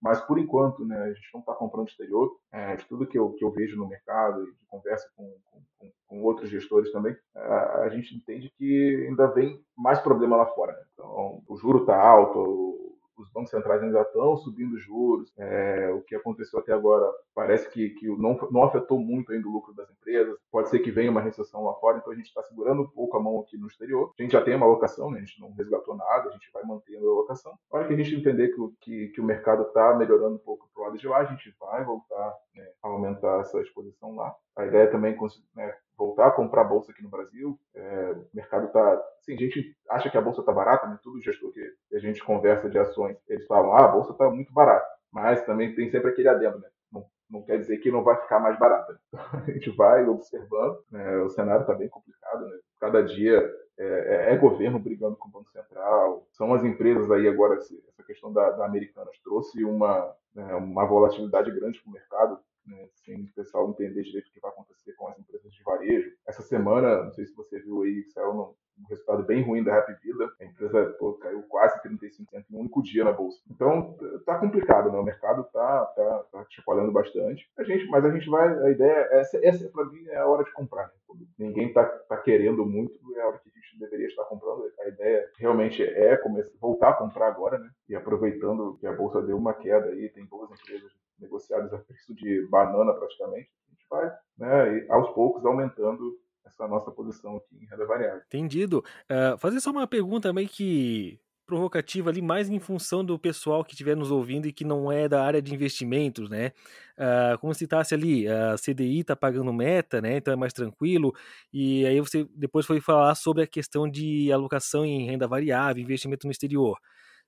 mas 0.00 0.20
por 0.20 0.38
enquanto 0.38 0.84
né, 0.84 0.98
a 0.98 1.12
gente 1.12 1.30
não 1.32 1.40
está 1.40 1.54
comprando 1.54 1.88
exterior. 1.88 2.36
É, 2.52 2.76
de 2.76 2.86
tudo 2.86 3.06
que 3.06 3.18
eu, 3.18 3.30
que 3.32 3.44
eu 3.44 3.50
vejo 3.50 3.76
no 3.76 3.88
mercado 3.88 4.42
e 4.42 4.46
de 4.46 4.66
conversa 4.68 5.08
com, 5.16 5.34
com, 5.50 5.92
com 6.06 6.22
outros 6.22 6.50
gestores 6.50 6.92
também, 6.92 7.16
a, 7.34 7.82
a, 7.82 7.88
gente 7.88 8.14
entende 8.14 8.52
que 8.56 9.06
ainda 9.08 9.26
vem 9.28 9.60
mais 9.76 9.98
problema 9.98 10.36
lá 10.36 10.46
fora. 10.46 10.72
Né? 10.72 10.84
Então, 10.92 11.42
o 11.48 11.56
juro 11.56 11.80
está 11.80 11.96
alto, 11.96 12.83
os 13.16 13.30
bancos 13.30 13.50
centrais 13.50 13.82
ainda 13.82 14.00
estão 14.00 14.36
subindo 14.36 14.78
juros. 14.78 15.32
É, 15.38 15.90
o 15.90 16.02
que 16.02 16.14
aconteceu 16.14 16.58
até 16.58 16.72
agora 16.72 17.10
parece 17.34 17.68
que, 17.70 17.90
que 17.90 18.06
não, 18.08 18.38
não 18.50 18.64
afetou 18.64 18.98
muito 18.98 19.32
ainda 19.32 19.46
o 19.48 19.52
lucro 19.52 19.74
das 19.74 19.90
empresas. 19.90 20.36
Pode 20.50 20.68
ser 20.68 20.80
que 20.80 20.90
venha 20.90 21.10
uma 21.10 21.20
recessão 21.20 21.64
lá 21.64 21.74
fora, 21.74 21.98
então 21.98 22.12
a 22.12 22.16
gente 22.16 22.26
está 22.26 22.42
segurando 22.42 22.82
um 22.82 22.88
pouco 22.88 23.16
a 23.16 23.22
mão 23.22 23.40
aqui 23.40 23.56
no 23.56 23.66
exterior. 23.66 24.12
A 24.18 24.22
gente 24.22 24.32
já 24.32 24.42
tem 24.42 24.54
uma 24.54 24.66
alocação, 24.66 25.10
né? 25.10 25.18
a 25.18 25.20
gente 25.20 25.40
não 25.40 25.52
resgatou 25.52 25.96
nada, 25.96 26.28
a 26.28 26.32
gente 26.32 26.50
vai 26.52 26.62
mantendo 26.64 27.08
a 27.08 27.12
alocação. 27.12 27.52
Na 27.72 27.78
hora 27.78 27.88
que 27.88 27.94
a 27.94 27.96
gente 27.96 28.14
entender 28.14 28.48
que, 28.48 28.60
que, 28.80 29.08
que 29.08 29.20
o 29.20 29.24
mercado 29.24 29.62
está 29.64 29.94
melhorando 29.94 30.36
um 30.36 30.38
pouco 30.38 30.68
para 30.72 30.82
o 30.82 30.86
lado 30.86 30.98
de 30.98 31.08
lá, 31.08 31.18
a 31.18 31.24
gente 31.24 31.54
vai 31.58 31.84
voltar 31.84 32.34
né, 32.54 32.66
a 32.82 32.88
aumentar 32.88 33.40
essa 33.40 33.60
exposição 33.60 34.14
lá. 34.14 34.34
A 34.56 34.66
ideia 34.66 34.84
é 34.84 34.86
também 34.86 35.16
né, 35.54 35.74
voltar 35.96 36.28
a 36.28 36.32
comprar 36.32 36.64
bolsa 36.64 36.92
aqui 36.92 37.02
no 37.02 37.10
Brasil. 37.10 37.58
É, 37.74 38.12
o 38.12 38.26
mercado 38.34 38.66
está. 38.66 38.92
Assim, 39.20 39.34
a 39.34 39.36
gente 39.36 39.76
acha 39.90 40.10
que 40.10 40.18
a 40.18 40.20
bolsa 40.20 40.40
está 40.40 40.52
barata, 40.52 40.86
né? 40.86 40.98
Todo 41.02 41.20
gestor 41.20 41.52
que 41.52 41.96
a 41.96 41.98
gente 41.98 42.22
conversa 42.22 42.68
de 42.68 42.78
ações, 42.78 43.16
eles 43.28 43.46
falam: 43.46 43.72
ah, 43.72 43.84
a 43.84 43.88
bolsa 43.88 44.12
está 44.12 44.28
muito 44.30 44.52
barata. 44.52 44.86
Mas 45.12 45.44
também 45.44 45.74
tem 45.74 45.90
sempre 45.90 46.10
aquele 46.10 46.28
adendo, 46.28 46.58
né? 46.58 46.68
Não, 46.92 47.04
não 47.30 47.42
quer 47.42 47.58
dizer 47.58 47.78
que 47.78 47.90
não 47.90 48.02
vai 48.02 48.20
ficar 48.20 48.40
mais 48.40 48.58
barata. 48.58 48.98
Então, 49.14 49.40
a 49.46 49.50
gente 49.50 49.70
vai 49.70 50.06
observando. 50.06 50.78
Né? 50.90 51.18
O 51.18 51.28
cenário 51.28 51.62
está 51.62 51.74
bem 51.74 51.88
complicado, 51.88 52.46
né? 52.46 52.58
Cada 52.80 53.02
dia 53.02 53.48
é, 53.76 53.84
é, 53.84 54.32
é, 54.32 54.36
governo 54.36 54.78
brigando 54.78 55.16
com 55.16 55.28
o 55.28 55.32
Banco 55.32 55.50
Central, 55.50 56.26
são 56.32 56.54
as 56.54 56.62
empresas 56.62 57.10
aí 57.10 57.26
agora, 57.26 57.58
essa 57.58 58.02
questão 58.06 58.32
da, 58.32 58.50
da 58.50 58.64
Americanas 58.64 59.18
trouxe 59.18 59.64
uma, 59.64 60.14
né, 60.32 60.54
uma 60.54 60.86
volatilidade 60.86 61.50
grande 61.50 61.80
para 61.80 61.90
o 61.90 61.92
mercado, 61.92 62.38
né, 62.66 62.88
sem 63.04 63.22
o 63.22 63.32
pessoal 63.34 63.68
entender 63.70 64.02
direito 64.02 64.28
o 64.28 64.32
que 64.32 64.40
vai 64.40 64.50
acontecer 64.50 64.92
com 64.94 65.08
as 65.08 65.18
empresas 65.18 65.52
de 65.52 65.62
varejo. 65.62 66.10
Essa 66.26 66.42
semana, 66.42 67.04
não 67.04 67.12
sei 67.12 67.26
se 67.26 67.34
você 67.34 67.60
viu 67.60 67.82
aí, 67.82 68.04
saiu 68.10 68.54
um 68.78 68.88
resultado 68.88 69.22
bem 69.22 69.42
ruim 69.42 69.62
da 69.62 69.72
Rap 69.72 69.92
Vida. 70.02 70.32
A 70.40 70.44
empresa 70.44 70.96
pô, 70.98 71.14
caiu 71.14 71.42
quase 71.44 71.80
35% 71.82 72.44
em 72.50 72.56
um 72.56 72.60
único 72.60 72.82
dia 72.82 73.04
na 73.04 73.12
bolsa. 73.12 73.38
Então, 73.50 73.96
tá 74.24 74.38
complicado, 74.38 74.90
né? 74.90 74.98
O 74.98 75.04
mercado 75.04 75.44
tá, 75.52 75.84
tá, 75.86 76.24
tá 76.32 76.46
chacoalhando 76.50 76.92
bastante. 76.92 77.48
A 77.56 77.62
gente, 77.62 77.86
mas 77.86 78.04
a 78.04 78.10
gente 78.10 78.28
vai, 78.28 78.48
a 78.64 78.70
ideia, 78.70 79.08
essa, 79.12 79.38
essa 79.44 79.68
para 79.68 79.84
mim 79.86 80.04
é 80.08 80.16
a 80.16 80.26
hora 80.26 80.44
de 80.44 80.52
comprar. 80.52 80.86
Né? 80.86 81.26
Ninguém 81.38 81.72
tá, 81.72 81.84
tá 81.84 82.16
querendo 82.16 82.64
muito, 82.66 82.94
é 83.16 83.20
a 83.20 83.28
hora 83.28 83.38
que 83.38 83.48
a 83.48 83.52
gente 83.52 83.78
deveria 83.78 84.08
estar 84.08 84.24
comprando. 84.24 84.64
A 84.80 84.88
ideia 84.88 85.30
realmente 85.38 85.82
é 85.82 86.16
começar, 86.16 86.50
voltar 86.60 86.90
a 86.90 86.94
comprar 86.94 87.28
agora, 87.28 87.58
né? 87.58 87.70
E 87.88 87.94
aproveitando 87.94 88.76
que 88.78 88.86
a 88.86 88.92
bolsa 88.92 89.22
deu 89.22 89.36
uma 89.36 89.54
queda 89.54 89.86
aí, 89.86 90.08
tem 90.08 90.24
boas 90.26 90.50
empresas 90.50 90.90
negociadas 91.18 91.72
a 91.72 91.78
preço 91.78 92.14
de 92.14 92.46
banana 92.50 92.92
praticamente. 92.92 93.50
A 93.68 93.70
gente 93.70 93.86
vai, 93.88 94.12
né, 94.38 94.86
aos 94.90 95.10
poucos 95.14 95.44
aumentando 95.44 96.18
essa 96.44 96.68
nossa 96.68 96.90
posição 96.90 97.36
aqui 97.36 97.56
em 97.56 97.66
renda 97.66 97.86
variável. 97.86 98.22
Entendido. 98.26 98.84
Uh, 99.10 99.38
fazer 99.38 99.60
só 99.60 99.70
uma 99.70 99.86
pergunta 99.86 100.32
meio 100.32 100.48
que 100.48 101.18
provocativa 101.46 102.10
ali, 102.10 102.22
mais 102.22 102.48
em 102.48 102.58
função 102.58 103.04
do 103.04 103.18
pessoal 103.18 103.62
que 103.64 103.72
estiver 103.72 103.94
nos 103.94 104.10
ouvindo 104.10 104.46
e 104.46 104.52
que 104.52 104.64
não 104.64 104.90
é 104.90 105.08
da 105.08 105.22
área 105.22 105.42
de 105.42 105.54
investimentos, 105.54 106.30
né? 106.30 106.52
Uh, 106.96 107.38
como 107.38 107.54
citasse 107.54 107.94
ali, 107.94 108.26
a 108.26 108.56
CDI 108.56 109.00
está 109.00 109.14
pagando 109.14 109.52
meta, 109.52 110.00
né? 110.00 110.16
Então 110.16 110.32
é 110.32 110.36
mais 110.36 110.52
tranquilo. 110.52 111.12
E 111.52 111.86
aí 111.86 112.00
você 112.00 112.26
depois 112.34 112.64
foi 112.64 112.80
falar 112.80 113.14
sobre 113.14 113.42
a 113.42 113.46
questão 113.46 113.88
de 113.88 114.32
alocação 114.32 114.84
em 114.84 115.06
renda 115.06 115.28
variável, 115.28 115.82
investimento 115.82 116.26
no 116.26 116.32
exterior. 116.32 116.78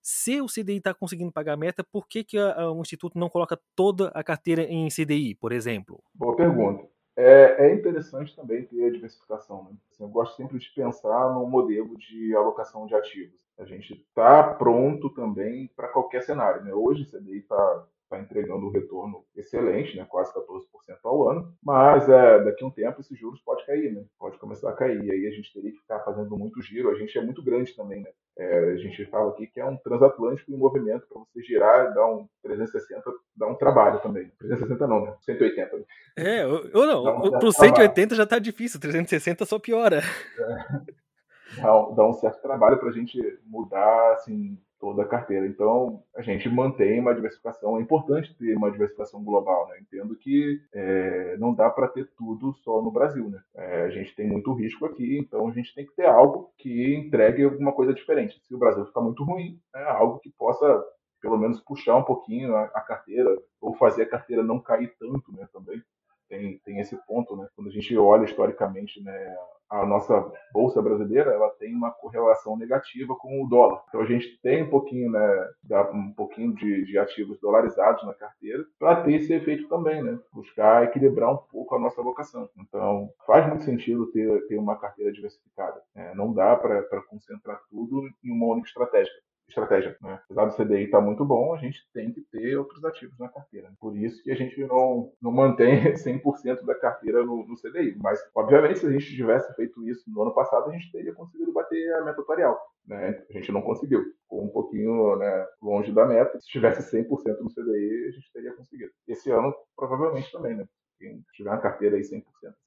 Se 0.09 0.41
o 0.41 0.47
CDI 0.47 0.77
está 0.77 0.95
conseguindo 0.95 1.33
pagar 1.33 1.57
meta, 1.57 1.83
por 1.83 2.07
que, 2.07 2.23
que 2.23 2.39
a, 2.39 2.61
a, 2.61 2.71
o 2.71 2.81
Instituto 2.81 3.19
não 3.19 3.29
coloca 3.29 3.59
toda 3.75 4.07
a 4.15 4.23
carteira 4.23 4.63
em 4.63 4.87
CDI, 4.87 5.35
por 5.35 5.51
exemplo? 5.51 6.01
Boa 6.15 6.37
pergunta. 6.37 6.87
É, 7.17 7.67
é 7.67 7.75
interessante 7.75 8.37
também 8.37 8.65
ter 8.65 8.85
a 8.85 8.93
diversificação. 8.93 9.65
Né? 9.65 9.71
Assim, 9.91 10.05
eu 10.05 10.09
gosto 10.09 10.37
sempre 10.37 10.61
de 10.61 10.71
pensar 10.73 11.35
no 11.35 11.45
modelo 11.49 11.97
de 11.97 12.37
alocação 12.37 12.87
de 12.87 12.95
ativos. 12.95 13.35
A 13.59 13.65
gente 13.65 13.95
está 13.95 14.45
pronto 14.45 15.11
também 15.11 15.69
para 15.75 15.89
qualquer 15.89 16.23
cenário. 16.23 16.63
Né? 16.63 16.73
Hoje 16.73 17.03
o 17.03 17.11
CDI 17.11 17.39
está 17.39 17.85
está 18.07 18.21
entregando 18.21 18.67
um 18.67 18.71
retorno 18.71 19.25
excelente, 19.37 19.97
né, 19.97 20.07
quase 20.09 20.33
14% 20.33 20.63
ao 21.05 21.29
ano, 21.29 21.53
mas 21.63 22.09
é, 22.09 22.45
daqui 22.45 22.65
a 22.65 22.67
um 22.67 22.71
tempo 22.71 23.01
esses 23.01 23.19
juros 23.19 23.41
pode 23.43 23.67
cair, 23.67 23.93
né, 23.93 24.05
pode 24.19 24.39
começar 24.39 24.71
a 24.71 24.75
cair, 24.75 25.05
e 25.05 25.11
aí 25.11 25.27
a 25.27 25.31
gente 25.31 25.53
teria 25.53 25.73
que 25.73 25.79
ficar 25.79 26.01
fazendo 26.01 26.37
muito 26.37 26.63
giro, 26.63 26.91
a 26.91 26.95
gente 26.95 27.17
é 27.19 27.23
muito 27.23 27.43
grande 27.43 27.75
também, 27.75 28.03
né, 28.03 28.11
é, 28.39 28.59
a 28.71 28.77
gente 28.77 29.05
fala 29.07 29.31
aqui 29.31 29.47
que 29.49 29.61
é 29.61 29.65
um 29.65 29.77
transatlântico 29.77 30.53
em 30.53 30.57
movimento, 30.57 31.07
para 31.09 31.21
você 31.21 31.43
girar, 31.43 31.93
dar 31.93 32.07
um 32.07 32.29
360, 32.43 33.03
dá 33.37 33.49
um 33.49 33.57
trabalho 33.57 34.01
também, 34.01 34.31
360 34.39 34.87
não, 34.87 35.05
né, 35.05 35.15
180. 35.21 35.77
Né? 35.77 35.85
É, 36.17 36.47
ou 36.47 36.87
não, 36.87 37.27
um 37.27 37.39
pro 37.39 37.53
180 37.53 37.93
trabalho. 37.93 38.17
já 38.17 38.23
está 38.23 38.39
difícil, 38.39 38.81
360 38.81 39.45
só 39.45 39.59
piora. 39.59 40.01
É 40.39 41.07
dá, 41.55 41.83
dá 41.95 42.09
um 42.09 42.13
certo 42.15 42.41
trabalho 42.43 42.79
para 42.79 42.89
a 42.89 42.93
gente 42.93 43.19
mudar, 43.45 44.13
assim, 44.13 44.59
toda 44.79 45.03
a 45.03 45.09
carteira. 45.09 45.47
Então, 45.47 46.03
a 46.15 46.23
gente 46.23 46.49
mantém 46.49 47.01
uma 47.01 47.15
diversificação. 47.15 47.79
É 47.79 47.83
importante 47.83 48.37
ter 48.37 48.57
uma 48.57 48.71
diversificação 48.71 49.23
global. 49.23 49.69
Né? 49.69 49.79
Entendo 49.81 50.17
que 50.17 50.61
é, 50.73 51.37
não 51.39 51.55
dá 51.55 51.71
para 51.71 51.89
ter 51.89 52.11
tudo 52.17 52.53
só 52.65 52.83
no 52.83 52.91
Brasil. 52.91 53.29
Né? 53.29 53.41
É, 53.55 53.83
a 53.83 53.91
gente 53.91 54.15
tem 54.15 54.27
muito 54.27 54.53
risco 54.53 54.87
aqui, 54.87 55.19
então 55.19 55.49
a 55.49 55.53
gente 55.53 55.75
tem 55.75 55.87
que 55.87 55.95
ter 55.95 56.07
algo 56.07 56.53
que 56.59 56.95
entregue 56.95 57.45
alguma 57.45 57.73
coisa 57.73 57.95
diferente. 57.95 58.41
Se 58.47 58.55
o 58.55 58.59
Brasil 58.59 58.87
ficar 58.87 59.01
muito 59.01 59.25
ruim, 59.25 59.61
é 59.75 59.83
algo 59.85 60.19
que 60.19 60.31
possa 60.31 60.85
pelo 61.21 61.39
menos 61.39 61.61
puxar 61.61 61.97
um 61.97 62.05
pouquinho 62.05 62.55
a, 62.55 62.65
a 62.67 62.81
carteira 62.81 63.37
ou 63.61 63.75
fazer 63.75 64.03
a 64.03 64.09
carteira 64.09 64.45
não 64.45 64.61
cair 64.61 64.95
tanto, 64.99 65.33
né, 65.33 65.49
também 65.53 65.83
tem, 66.29 66.59
tem 66.59 66.81
esse 66.81 66.97
ponto, 67.07 67.37
né? 67.37 67.49
Quando 67.55 67.69
a 67.69 67.73
gente 67.73 67.97
olha 67.97 68.25
historicamente, 68.25 69.03
né, 69.03 69.37
a 69.69 69.85
nossa 69.85 70.33
bolsa 70.53 70.81
brasileira, 70.81 71.33
ela 71.33 71.51
tem 71.51 71.75
uma 71.75 71.91
correlação 71.91 72.57
negativa 72.57 73.15
com 73.17 73.43
o 73.43 73.49
dólar. 73.49 73.83
Então 73.89 74.01
a 74.01 74.07
gente 74.07 74.41
tem 74.43 74.63
um 74.63 74.71
pouquinho, 74.71 75.11
né, 75.11 75.49
um 75.93 76.13
pouquinho 76.13 76.55
de, 76.55 76.85
de 76.85 76.99
ativos 76.99 77.39
dolarizados 77.41 78.05
na 78.05 78.15
carteira 78.15 78.65
para 78.79 79.03
ter 79.03 79.15
esse 79.15 79.33
efeito 79.33 79.69
também, 79.69 80.03
né? 80.03 80.19
Buscar 80.33 80.85
equilibrar 80.85 81.33
um 81.33 81.37
pouco 81.37 81.75
a 81.75 81.79
nossa 81.79 82.01
alocação. 82.01 82.49
Então 82.59 83.11
faz 83.27 83.47
muito 83.49 83.65
sentido 83.65 84.07
ter, 84.13 84.47
ter 84.47 84.57
uma 84.57 84.77
carteira 84.77 85.13
diversificada. 85.13 85.81
Né? 85.95 86.13
Não 86.15 86.33
dá 86.33 86.55
para 86.57 87.03
concentrar 87.09 87.61
tudo 87.71 88.03
em 88.25 88.31
uma 88.31 88.47
única 88.47 88.69
estratégia 88.69 89.13
estratégia. 89.49 89.97
Né? 90.01 90.21
Apesar 90.25 90.47
do 90.47 90.57
CDI 90.57 90.85
estar 90.85 90.99
tá 90.99 91.05
muito 91.05 91.25
bom, 91.25 91.55
a 91.55 91.59
gente 91.59 91.81
tem 91.93 92.13
que 92.13 92.21
ter 92.33 92.57
outros 92.57 92.85
ativos 92.85 93.19
na 93.19 93.29
carteira. 93.29 93.73
Por 93.81 93.97
isso 93.97 94.23
que 94.23 94.31
a 94.31 94.35
gente 94.35 94.59
não, 94.67 95.13
não 95.21 95.33
mantém 95.33 95.83
100% 95.95 96.65
da 96.65 96.75
carteira 96.75 97.25
no, 97.25 97.47
no, 97.47 97.57
CDI. 97.57 97.97
Mas, 97.99 98.21
obviamente, 98.35 98.79
se 98.79 98.87
a 98.87 98.91
gente 98.91 99.15
tivesse 99.15 99.55
feito 99.55 99.87
isso 99.89 100.05
no 100.09 100.23
ano 100.23 100.35
passado, 100.35 100.71
a 100.71 100.73
gente 100.73 100.91
teria 100.91 101.15
conseguido 101.15 101.53
bater 101.53 101.95
a 101.95 102.05
meta 102.05 102.21
atuarial. 102.21 102.61
Né? 102.87 103.25
A 103.29 103.33
gente 103.33 103.53
não 103.53 103.63
conseguiu. 103.63 104.03
Ficou 104.23 104.45
um 104.45 104.49
pouquinho 104.49 105.17
né, 105.17 105.47
longe 105.63 105.93
da 105.93 106.07
meta. 106.07 106.39
Se 106.41 106.49
tivesse 106.49 106.97
100% 106.97 107.09
no 107.41 107.51
CDI, 107.51 108.09
a 108.09 108.11
gente 108.13 108.33
teria 108.33 108.55
conseguido. 108.55 108.93
Esse 109.09 109.31
ano, 109.31 109.55
provavelmente 109.77 110.31
também, 110.31 110.57
né? 110.57 110.67
quem 110.99 111.23
tiver 111.33 111.51
uma 111.51 111.61
carteira 111.61 111.97
aí 111.97 112.03
100% 112.03 112.23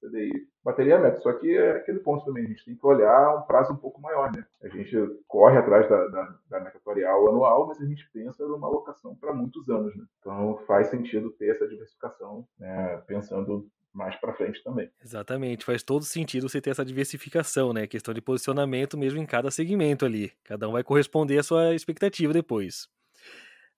CDI, 0.09 0.31
bateria 0.63 0.95
é 0.95 0.99
meta. 0.99 1.19
Só 1.21 1.33
que 1.33 1.55
é 1.55 1.77
aquele 1.77 1.99
ponto 1.99 2.25
também, 2.25 2.45
a 2.45 2.47
gente 2.47 2.65
tem 2.65 2.75
que 2.75 2.85
olhar 2.85 3.37
um 3.37 3.41
prazo 3.43 3.73
um 3.73 3.77
pouco 3.77 4.01
maior, 4.01 4.31
né? 4.31 4.45
A 4.61 4.67
gente 4.67 4.95
corre 5.27 5.57
atrás 5.57 5.89
da, 5.89 6.07
da, 6.07 6.35
da 6.49 6.59
meta 6.59 6.79
anual, 7.27 7.67
mas 7.67 7.81
a 7.81 7.85
gente 7.85 8.09
pensa 8.11 8.45
numa 8.45 8.67
alocação 8.67 9.15
para 9.15 9.33
muitos 9.33 9.69
anos, 9.69 9.95
né? 9.95 10.03
Então 10.19 10.57
faz 10.65 10.87
sentido 10.87 11.31
ter 11.31 11.51
essa 11.51 11.67
diversificação, 11.67 12.47
né? 12.59 13.01
pensando 13.07 13.69
mais 13.93 14.15
para 14.15 14.33
frente 14.33 14.63
também. 14.63 14.89
Exatamente, 15.03 15.65
faz 15.65 15.83
todo 15.83 16.05
sentido 16.05 16.47
você 16.47 16.61
ter 16.61 16.69
essa 16.69 16.85
diversificação, 16.85 17.73
né? 17.73 17.87
Questão 17.87 18.13
de 18.13 18.21
posicionamento 18.21 18.97
mesmo 18.97 19.19
em 19.19 19.25
cada 19.25 19.49
segmento 19.49 20.05
ali. 20.05 20.31
Cada 20.43 20.67
um 20.67 20.71
vai 20.71 20.83
corresponder 20.83 21.39
à 21.39 21.43
sua 21.43 21.73
expectativa 21.73 22.31
depois. 22.31 22.87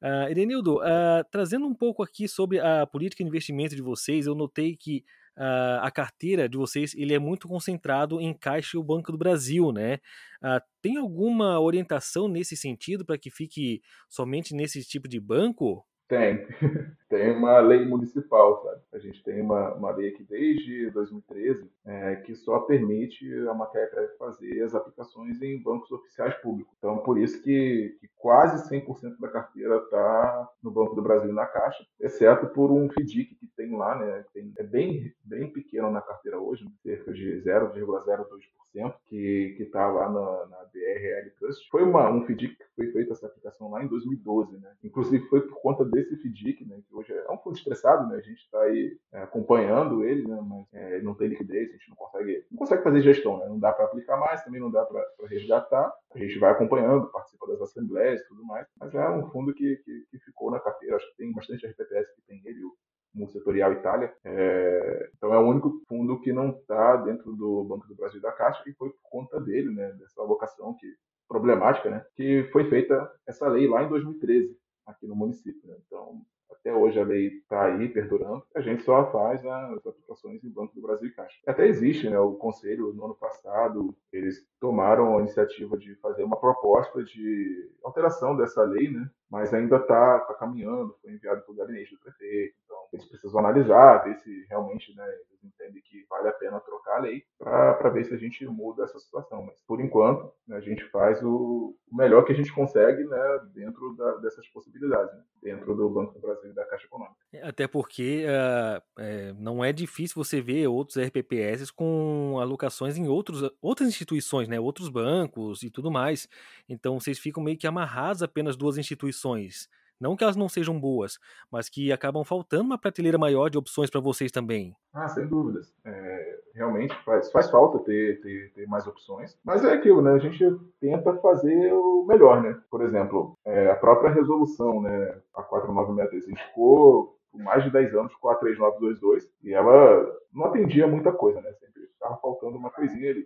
Uh, 0.02 0.30
Edenildo, 0.30 0.78
uh, 0.78 1.24
trazendo 1.32 1.66
um 1.68 1.76
pouco 1.76 2.02
aqui 2.02 2.28
sobre 2.28 2.60
a 2.60 2.88
política 2.88 3.24
de 3.24 3.30
investimento 3.30 3.76
de 3.76 3.82
vocês, 3.84 4.26
eu 4.26 4.34
notei 4.34 4.76
que 4.76 5.06
uh, 5.38 5.82
a 5.82 5.92
carteira 5.92 6.48
de 6.48 6.58
vocês 6.58 6.94
ele 6.96 7.14
é 7.14 7.20
muito 7.20 7.48
concentrado 7.48 8.20
em 8.22 8.34
Caixa 8.34 8.78
e 8.78 8.80
o 8.80 8.84
Banco 8.84 9.12
do 9.12 9.18
Brasil, 9.18 9.72
né? 9.72 9.96
Uh, 10.44 10.62
tem 10.82 10.98
alguma 10.98 11.60
orientação 11.60 12.28
nesse 12.28 12.56
sentido 12.56 13.06
para 13.06 13.18
que 13.18 13.30
fique 13.30 13.82
somente 14.10 14.54
nesse 14.56 14.84
tipo 14.84 15.08
de 15.08 15.20
banco? 15.20 15.86
Tem. 16.12 16.46
tem 17.08 17.32
uma 17.32 17.60
lei 17.60 17.86
municipal, 17.86 18.62
sabe? 18.64 18.82
A 18.92 19.00
gente 19.00 19.24
tem 19.24 19.42
uma, 19.42 19.74
uma 19.76 19.92
lei 19.92 20.10
aqui 20.10 20.24
desde 20.24 20.90
2013 20.92 21.70
é, 21.86 22.16
que 22.18 22.36
só 22.36 22.60
permite 22.60 23.26
a 23.48 23.54
Macaé 23.54 23.90
fazer 24.20 24.62
as 24.62 24.76
aplicações 24.76 25.42
em 25.42 25.62
bancos 25.62 25.90
oficiais 25.90 26.34
públicos. 26.36 26.74
Então, 26.78 26.98
por 26.98 27.18
isso 27.18 27.42
que, 27.42 27.98
que 28.02 28.10
quase 28.18 28.70
100% 28.70 29.20
da 29.22 29.30
carteira 29.30 29.78
está 29.78 30.50
no 30.62 30.70
Banco 30.70 30.96
do 30.96 31.02
Brasil 31.02 31.32
na 31.32 31.46
Caixa, 31.46 31.86
exceto 32.00 32.48
por 32.48 32.72
um 32.72 32.90
FDIC 32.90 33.36
que 33.36 33.48
tem 33.56 33.76
lá, 33.76 33.98
né? 33.98 34.26
Tem, 34.34 34.52
é 34.58 34.64
bem, 34.64 35.14
bem 35.24 35.50
pequeno 35.50 35.90
na 35.92 36.02
carteira 36.02 36.40
hoje, 36.40 36.66
cerca 36.84 37.14
de 37.14 37.42
0,02% 37.42 38.94
que 39.06 39.58
está 39.60 39.86
lá 39.88 40.10
na, 40.10 40.46
na 40.48 40.58
BRL 40.74 41.30
Trust. 41.40 41.70
Foi 41.70 41.84
uma, 41.84 42.10
um 42.10 42.26
FDIC 42.26 42.56
que 42.56 42.66
foi 42.76 42.88
feita 42.92 43.14
essa 43.14 43.28
aplicação 43.28 43.70
lá 43.70 43.84
em 43.84 43.88
2012, 43.88 44.58
né? 44.60 44.72
Inclusive 44.84 45.28
foi 45.28 45.42
por 45.42 45.60
conta 45.62 45.84
desse 45.84 46.01
FDIC, 46.04 46.66
né? 46.66 46.82
Que 46.88 46.96
hoje 46.96 47.14
é 47.14 47.32
um 47.32 47.38
fundo 47.38 47.58
estressado, 47.58 48.08
né? 48.08 48.18
A 48.18 48.22
gente 48.22 48.40
está 48.40 48.62
aí 48.62 48.98
é, 49.14 49.22
acompanhando 49.24 50.04
ele, 50.04 50.28
né? 50.28 50.40
Mas 50.42 50.68
é, 50.74 51.02
não 51.02 51.16
tem 51.16 51.28
liquidez, 51.28 51.70
a 51.70 51.74
gente 51.74 51.90
não 51.90 51.96
consegue, 51.96 52.46
não 52.52 52.58
consegue 52.58 52.84
fazer 52.84 53.02
gestão, 53.02 53.38
né? 53.38 53.48
Não 53.48 53.60
dá 53.60 53.72
para 53.72 53.86
aplicar 53.86 54.18
mais, 54.18 54.44
também 54.44 54.62
não 54.62 54.72
dá 54.72 54.86
para 54.86 55.04
resgatar. 55.28 55.94
A 56.14 56.18
gente 56.20 56.38
vai 56.40 56.52
acompanhando, 56.52 57.12
participa 57.12 57.48
das 57.48 57.62
assembleias 57.62 58.22
e 58.22 58.28
tudo 58.28 58.46
mais. 58.46 58.68
Mas 58.80 58.94
é 58.94 59.10
um 59.10 59.30
fundo 59.30 59.54
que, 59.54 59.78
que, 59.78 60.06
que 60.10 60.20
ficou 60.20 60.52
na 60.52 60.60
carteira. 60.60 60.96
Acho 60.96 61.10
que 61.12 61.18
tem 61.18 61.34
bastante 61.34 61.66
RPPS 61.66 62.16
que 62.16 62.22
tem 62.28 62.42
ele, 62.46 62.62
o 62.64 63.28
setorial 63.28 63.74
Itália. 63.74 64.14
É, 64.24 65.10
então 65.16 65.34
é 65.34 65.38
o 65.38 65.48
único 65.48 65.82
fundo 65.88 66.20
que 66.22 66.32
não 66.32 66.50
está 66.50 66.98
dentro 66.98 67.34
do 67.34 67.64
Banco 67.64 67.88
do 67.88 67.96
Brasil 67.96 68.22
da 68.22 68.32
Caixa 68.32 68.64
e 68.68 68.74
foi 68.74 68.90
por 68.90 69.02
conta 69.04 69.40
dele, 69.40 69.74
né, 69.74 69.92
dessa 69.94 70.22
alocação 70.22 70.76
que 70.80 70.88
problemática, 71.28 71.90
né, 71.90 72.06
que 72.16 72.44
foi 72.52 72.70
feita 72.70 73.10
essa 73.28 73.48
lei 73.48 73.68
lá 73.68 73.84
em 73.84 73.90
2013 73.90 74.61
aqui 74.92 75.08
no 75.08 75.16
município. 75.16 75.68
Né? 75.68 75.76
Então 75.86 76.22
até 76.52 76.74
hoje 76.74 77.00
a 77.00 77.04
lei 77.04 77.28
está 77.28 77.66
aí 77.66 77.90
perdurando. 77.90 78.44
A 78.54 78.62
gente 78.62 78.84
só 78.84 79.10
faz 79.12 79.42
né, 79.42 79.74
as 79.76 79.88
aplicações 79.88 80.44
em 80.44 80.50
Banco 80.50 80.76
do 80.76 80.82
Brasil 80.82 81.08
e 81.08 81.14
Caixa. 81.14 81.40
Até 81.48 81.66
existe, 81.66 82.10
né, 82.10 82.20
o 82.20 82.34
conselho 82.34 82.94
no 82.94 83.06
ano 83.06 83.16
passado 83.16 83.96
eles 84.12 84.46
tomaram 84.60 85.18
a 85.18 85.22
iniciativa 85.22 85.78
de 85.78 85.96
fazer 85.96 86.24
uma 86.24 86.40
proposta 86.40 87.04
de 87.04 87.72
alteração 87.84 88.36
dessa 88.36 88.64
lei, 88.64 88.92
né, 88.92 89.10
mas 89.30 89.54
ainda 89.54 89.78
está 89.78 90.20
tá 90.20 90.34
caminhando. 90.36 90.96
Foi 91.02 91.12
enviado 91.12 91.42
para 91.42 91.52
o 91.52 91.56
gabinete 91.56 91.96
do 91.96 92.02
prefeito 92.02 92.62
eles 92.92 93.06
precisam 93.06 93.40
analisar, 93.40 94.04
ver 94.04 94.16
se 94.16 94.46
realmente 94.50 94.94
né, 94.96 95.06
eles 95.42 95.44
entendem 95.44 95.82
que 95.82 96.06
vale 96.10 96.30
a 96.30 96.34
pena 96.34 96.60
trocar 96.60 96.98
a 96.98 97.02
lei 97.02 97.24
para 97.38 97.90
ver 97.90 98.06
se 98.06 98.14
a 98.14 98.18
gente 98.18 98.46
muda 98.46 98.84
essa 98.84 99.00
situação. 99.00 99.44
Mas, 99.44 99.62
por 99.68 99.82
enquanto, 99.82 100.32
né, 100.48 100.58
a 100.58 100.62
gente 100.62 100.84
faz 100.86 101.22
o, 101.24 101.76
o, 101.92 101.96
melhor 101.96 102.24
que 102.24 102.32
a 102.32 102.36
gente 102.36 102.54
consegue 102.54 103.04
né, 103.04 103.40
dentro 103.54 103.96
da, 103.96 104.18
dessas 104.18 104.48
possibilidades, 104.50 105.14
né, 105.14 105.24
dentro 105.42 105.76
do 105.76 105.90
Banco 105.90 106.14
do 106.14 106.20
Brasil 106.20 106.52
e 106.52 106.54
da 106.54 106.66
Caixa 106.66 106.86
Econômica. 106.86 107.16
É, 107.34 107.48
até 107.48 107.68
porque 107.68 108.26
uh, 108.26 108.82
é, 109.00 109.34
não 109.34 109.64
é 109.64 109.74
difícil 109.74 110.24
você 110.24 110.40
ver 110.42 110.68
outros 110.68 110.98
RPPS 110.98 111.72
com 111.72 112.38
alocações 112.40 112.98
em 112.98 113.08
outros, 113.08 113.50
outras 113.62 113.90
instituições, 113.90 114.48
né, 114.48 114.60
outros 114.60 114.90
bancos 114.90 115.64
e 115.64 115.70
tudo 115.70 115.92
mais. 115.92 116.28
Então, 116.70 117.00
vocês 117.00 117.20
ficam 117.20 117.44
meio 117.44 117.58
que 117.58 117.68
amarrados 117.68 118.24
apenas 118.24 118.56
duas 118.56 118.78
instituições. 118.78 119.70
Não 120.02 120.16
que 120.16 120.24
elas 120.24 120.36
não 120.36 120.50
sejam 120.50 120.80
boas, 120.80 121.20
mas 121.52 121.70
que 121.70 121.92
acabam 121.92 122.24
faltando 122.24 122.64
uma 122.64 122.78
prateleira 122.78 123.20
maior 123.20 123.50
de 123.50 123.58
opções 123.60 123.88
para 123.88 124.02
vocês 124.02 124.32
também. 124.32 124.76
Ah, 124.92 125.08
sem 125.08 125.28
dúvidas. 125.28 125.72
É, 125.86 126.40
realmente 126.56 126.96
faz, 127.06 127.32
faz 127.32 127.52
falta 127.52 127.78
ter, 127.80 128.20
ter, 128.20 128.52
ter, 128.54 128.68
mais 128.68 128.88
opções. 128.88 129.38
Mas 129.46 129.64
é 129.64 129.72
aquilo, 129.72 130.02
né? 130.02 130.14
A 130.14 130.18
gente 130.18 130.44
tenta 130.80 131.14
fazer 131.18 131.72
o 131.72 132.04
melhor, 132.08 132.42
né? 132.42 132.60
Por 132.72 132.82
exemplo, 132.82 133.38
é, 133.46 133.70
a 133.70 133.76
própria 133.76 134.10
resolução, 134.10 134.82
né? 134.82 135.22
A 135.36 135.44
4963, 135.44 136.26
a 136.26 136.30
gente 136.30 136.48
ficou 136.48 137.16
por 137.32 137.42
mais 137.42 137.64
de 137.64 137.70
10 137.70 137.94
anos 137.96 138.16
com 138.16 138.30
a 138.30 138.36
3922 138.36 139.30
e 139.44 139.54
ela 139.54 140.06
não 140.34 140.46
atendia 140.46 140.88
muita 140.88 141.12
coisa, 141.12 141.40
né? 141.42 141.54
Sempre 141.54 141.84
estava 141.84 142.18
faltando 142.18 142.58
uma 142.58 142.72
coisinha 142.72 143.12
ali. 143.12 143.26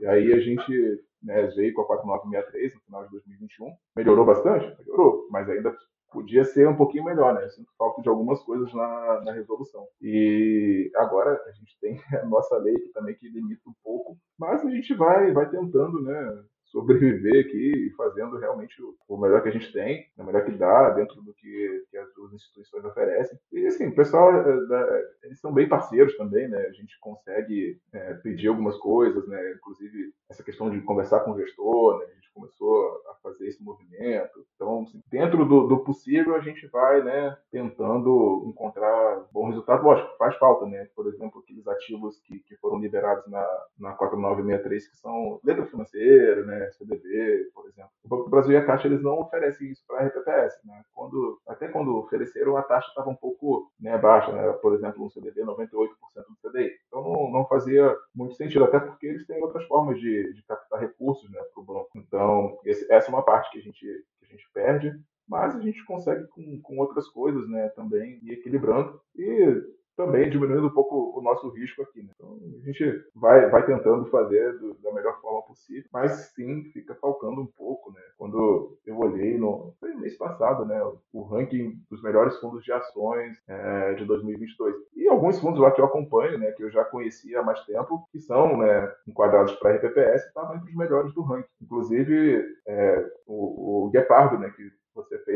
E 0.00 0.06
aí 0.06 0.32
a 0.32 0.40
gente 0.40 1.04
né, 1.22 1.46
veio 1.54 1.72
com 1.74 1.82
a 1.82 1.86
4963 1.86 2.74
no 2.74 2.80
final 2.80 3.04
de 3.04 3.10
2021. 3.10 3.74
Melhorou 3.96 4.24
bastante? 4.24 4.76
Melhorou, 4.78 5.28
mas 5.30 5.48
ainda 5.48 5.74
podia 6.12 6.44
ser 6.44 6.68
um 6.68 6.76
pouquinho 6.76 7.04
melhor, 7.04 7.34
né? 7.34 7.44
Eu 7.44 7.50
sinto 7.50 7.72
falta 7.78 8.02
de 8.02 8.08
algumas 8.08 8.42
coisas 8.42 8.72
na, 8.72 9.20
na 9.24 9.32
resolução. 9.32 9.86
E 10.00 10.90
agora 10.96 11.40
a 11.46 11.52
gente 11.52 11.76
tem 11.80 11.98
a 12.20 12.26
nossa 12.26 12.56
lei 12.58 12.74
que 12.74 12.88
também 12.92 13.14
que 13.14 13.28
limita 13.28 13.68
um 13.68 13.74
pouco, 13.82 14.16
mas 14.38 14.64
a 14.64 14.70
gente 14.70 14.94
vai, 14.94 15.32
vai 15.32 15.48
tentando, 15.48 16.02
né? 16.02 16.44
Sobreviver 16.72 17.44
aqui 17.44 17.86
e 17.86 17.90
fazendo 17.90 18.38
realmente 18.38 18.82
o, 19.06 19.16
melhor 19.16 19.42
que 19.42 19.50
a 19.50 19.52
gente 19.52 19.70
tem, 19.72 20.06
o 20.18 20.24
melhor 20.24 20.44
que 20.44 20.52
dá 20.52 20.90
dentro 20.90 21.20
do 21.22 21.34
que, 21.34 21.84
que 21.90 21.96
as 21.98 22.12
duas 22.14 22.32
instituições 22.32 22.84
oferecem. 22.84 23.38
E 23.52 23.66
assim, 23.66 23.88
o 23.88 23.94
pessoal, 23.94 24.34
é, 24.34 25.10
eles 25.24 25.38
são 25.38 25.52
bem 25.52 25.68
parceiros 25.68 26.16
também, 26.16 26.48
né? 26.48 26.58
A 26.66 26.72
gente 26.72 26.98
consegue 26.98 27.78
é, 27.92 28.14
pedir 28.14 28.48
algumas 28.48 28.76
coisas, 28.78 29.28
né? 29.28 29.52
Inclusive 29.52 30.12
essa 30.30 30.42
questão 30.42 30.70
de 30.70 30.80
conversar 30.80 31.20
com 31.20 31.32
o 31.32 31.38
gestor, 31.38 31.98
né? 31.98 32.06
A 32.06 32.14
gente 32.14 32.32
começou 32.32 33.02
a 33.10 33.14
fazer 33.22 33.46
esse 33.46 33.62
movimento. 33.62 34.44
Então, 34.54 34.82
assim, 34.82 35.00
dentro 35.10 35.44
do, 35.44 35.66
do, 35.66 35.84
possível, 35.84 36.34
a 36.34 36.40
gente 36.40 36.66
vai, 36.68 37.02
né, 37.02 37.36
tentando 37.50 38.44
encontrar 38.46 39.26
bom 39.32 39.48
resultado. 39.48 39.84
Lógico, 39.84 40.16
faz 40.16 40.36
falta, 40.36 40.66
né? 40.66 40.88
Por 40.96 41.06
exemplo, 41.06 41.40
aqueles 41.40 41.66
ativos 41.66 42.18
que, 42.20 42.40
que 42.40 42.56
foram 42.56 42.78
liberados 42.78 43.26
na, 43.30 43.46
na 43.78 43.92
4963, 43.92 44.88
que 44.88 44.96
são 44.96 45.40
letra 45.44 45.66
financeira, 45.66 46.44
né, 46.44 46.61
CDB, 46.70 47.50
por 47.54 47.66
exemplo. 47.66 47.90
O 48.04 48.08
Banco 48.08 48.24
do 48.24 48.30
Brasil 48.30 48.52
e 48.52 48.56
a 48.56 48.64
Caixa, 48.64 48.86
eles 48.86 49.02
não 49.02 49.20
oferecem 49.20 49.70
isso 49.70 49.82
para 49.86 50.00
a 50.00 50.06
RPPS, 50.06 50.60
né? 50.64 50.82
Quando, 50.92 51.40
até 51.46 51.68
quando 51.68 51.96
ofereceram, 51.96 52.56
a 52.56 52.62
taxa 52.62 52.88
estava 52.88 53.10
um 53.10 53.16
pouco 53.16 53.70
né, 53.80 53.96
baixa, 53.98 54.32
né? 54.32 54.52
Por 54.54 54.74
exemplo, 54.74 55.04
um 55.04 55.10
CDB, 55.10 55.42
98% 55.42 55.88
do 56.14 56.50
CDI. 56.50 56.70
Então, 56.86 57.02
não, 57.02 57.30
não 57.30 57.46
fazia 57.46 57.96
muito 58.14 58.34
sentido, 58.34 58.64
até 58.64 58.78
porque 58.78 59.06
eles 59.06 59.26
têm 59.26 59.42
outras 59.42 59.64
formas 59.66 59.98
de, 59.98 60.32
de 60.32 60.42
captar 60.44 60.80
recursos, 60.80 61.30
né, 61.30 61.40
para 61.52 61.62
o 61.62 61.66
banco. 61.66 61.90
Então, 61.96 62.58
esse, 62.64 62.90
essa 62.92 63.08
é 63.08 63.14
uma 63.14 63.24
parte 63.24 63.50
que 63.50 63.58
a 63.58 63.62
gente, 63.62 63.80
que 63.80 64.34
a 64.34 64.52
perde, 64.52 64.92
mas 65.28 65.54
a 65.54 65.60
gente 65.60 65.84
consegue 65.84 66.26
com, 66.28 66.60
com 66.60 66.78
outras 66.78 67.08
coisas, 67.08 67.48
né, 67.48 67.68
também 67.70 68.18
ir 68.22 68.32
equilibrando 68.32 69.00
e 69.16 69.62
também 69.96 70.30
diminuindo 70.30 70.66
um 70.66 70.72
pouco 70.72 71.18
o 71.18 71.22
nosso 71.22 71.48
risco 71.50 71.82
aqui. 71.82 72.02
Né? 72.02 72.10
Então, 72.14 72.38
a 72.60 72.66
gente 72.66 73.04
vai, 73.14 73.48
vai 73.50 73.64
tentando 73.64 74.06
fazer 74.06 74.58
do, 74.58 74.74
da 74.74 74.92
melhor 74.92 75.20
forma 75.20 75.42
possível, 75.42 75.88
mas 75.92 76.32
sim, 76.34 76.64
fica 76.72 76.94
faltando 76.94 77.40
um 77.40 77.46
pouco. 77.46 77.92
Né? 77.92 78.00
Quando 78.16 78.78
eu 78.86 78.98
olhei 78.98 79.38
no 79.38 79.74
foi 79.80 79.94
mês 79.94 80.16
passado, 80.16 80.64
né, 80.64 80.80
o 81.12 81.22
ranking 81.22 81.80
dos 81.90 82.02
melhores 82.02 82.36
fundos 82.38 82.64
de 82.64 82.72
ações 82.72 83.36
é, 83.48 83.94
de 83.94 84.04
2022, 84.04 84.74
e 84.96 85.08
alguns 85.08 85.38
fundos 85.38 85.60
lá 85.60 85.70
que 85.70 85.80
eu 85.80 85.84
acompanho, 85.84 86.38
né, 86.38 86.50
que 86.52 86.62
eu 86.62 86.70
já 86.70 86.84
conhecia 86.84 87.40
há 87.40 87.42
mais 87.42 87.64
tempo, 87.64 88.06
que 88.10 88.18
são 88.18 88.56
né, 88.58 88.92
enquadrados 89.06 89.54
para 89.54 89.74
RPPS, 89.76 90.26
estavam 90.26 90.56
entre 90.56 90.70
os 90.70 90.76
melhores 90.76 91.14
do 91.14 91.22
ranking. 91.22 91.48
Inclusive, 91.60 92.44
é, 92.66 93.06
o, 93.26 93.86
o 93.86 93.90
Guepardo, 93.90 94.38
né, 94.38 94.50
que 94.50 94.70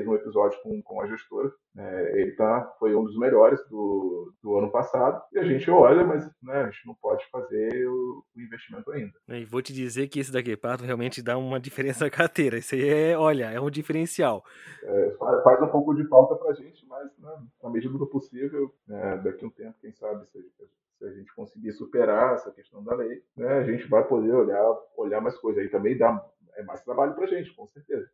fez 0.06 0.08
um 0.08 0.14
episódio 0.14 0.58
com, 0.62 0.80
com 0.82 1.00
a 1.00 1.06
gestora. 1.06 1.52
É, 1.76 2.20
ele 2.20 2.32
tá, 2.32 2.74
foi 2.78 2.94
um 2.94 3.04
dos 3.04 3.18
melhores 3.18 3.60
do, 3.68 4.32
do 4.42 4.56
ano 4.56 4.70
passado. 4.70 5.20
E 5.32 5.38
a 5.38 5.44
gente 5.44 5.70
olha, 5.70 6.04
mas 6.04 6.24
né, 6.42 6.62
a 6.62 6.70
gente 6.70 6.86
não 6.86 6.94
pode 6.94 7.28
fazer 7.30 7.86
o, 7.88 8.24
o 8.34 8.40
investimento 8.40 8.90
ainda. 8.92 9.12
E 9.28 9.44
vou 9.44 9.60
te 9.60 9.72
dizer 9.72 10.08
que 10.08 10.20
esse 10.20 10.32
da 10.32 10.40
Guepardo 10.40 10.84
realmente 10.84 11.22
dá 11.22 11.36
uma 11.36 11.58
diferença 11.58 12.04
na 12.04 12.10
carteira. 12.10 12.58
Isso 12.58 12.74
aí 12.74 12.88
é, 12.88 13.18
olha, 13.18 13.50
é 13.50 13.60
um 13.60 13.70
diferencial. 13.70 14.44
É, 14.82 15.10
faz 15.42 15.60
um 15.62 15.68
pouco 15.68 15.94
de 15.94 16.06
falta 16.08 16.36
pra 16.36 16.54
gente, 16.54 16.86
mas 16.86 17.10
né, 17.18 17.36
na 17.62 17.70
medida 17.70 17.98
do 17.98 18.06
possível, 18.06 18.72
né, 18.86 19.20
daqui 19.24 19.44
a 19.44 19.48
um 19.48 19.50
tempo, 19.50 19.74
quem 19.80 19.92
sabe, 19.92 20.26
se, 20.26 20.40
se 20.98 21.04
a 21.04 21.10
gente 21.10 21.34
conseguir 21.34 21.72
superar 21.72 22.34
essa 22.34 22.50
questão 22.52 22.82
da 22.82 22.94
lei, 22.94 23.22
né, 23.36 23.58
a 23.58 23.64
gente 23.64 23.86
vai 23.88 24.06
poder 24.06 24.32
olhar, 24.32 24.64
olhar 24.96 25.20
mais 25.20 25.36
coisas. 25.36 25.62
Aí 25.62 25.68
também 25.68 25.98
dá 25.98 26.24
é 26.56 26.62
mais 26.62 26.82
trabalho 26.82 27.14
pra 27.14 27.26
gente, 27.26 27.54
com 27.54 27.66
certeza. 27.66 28.08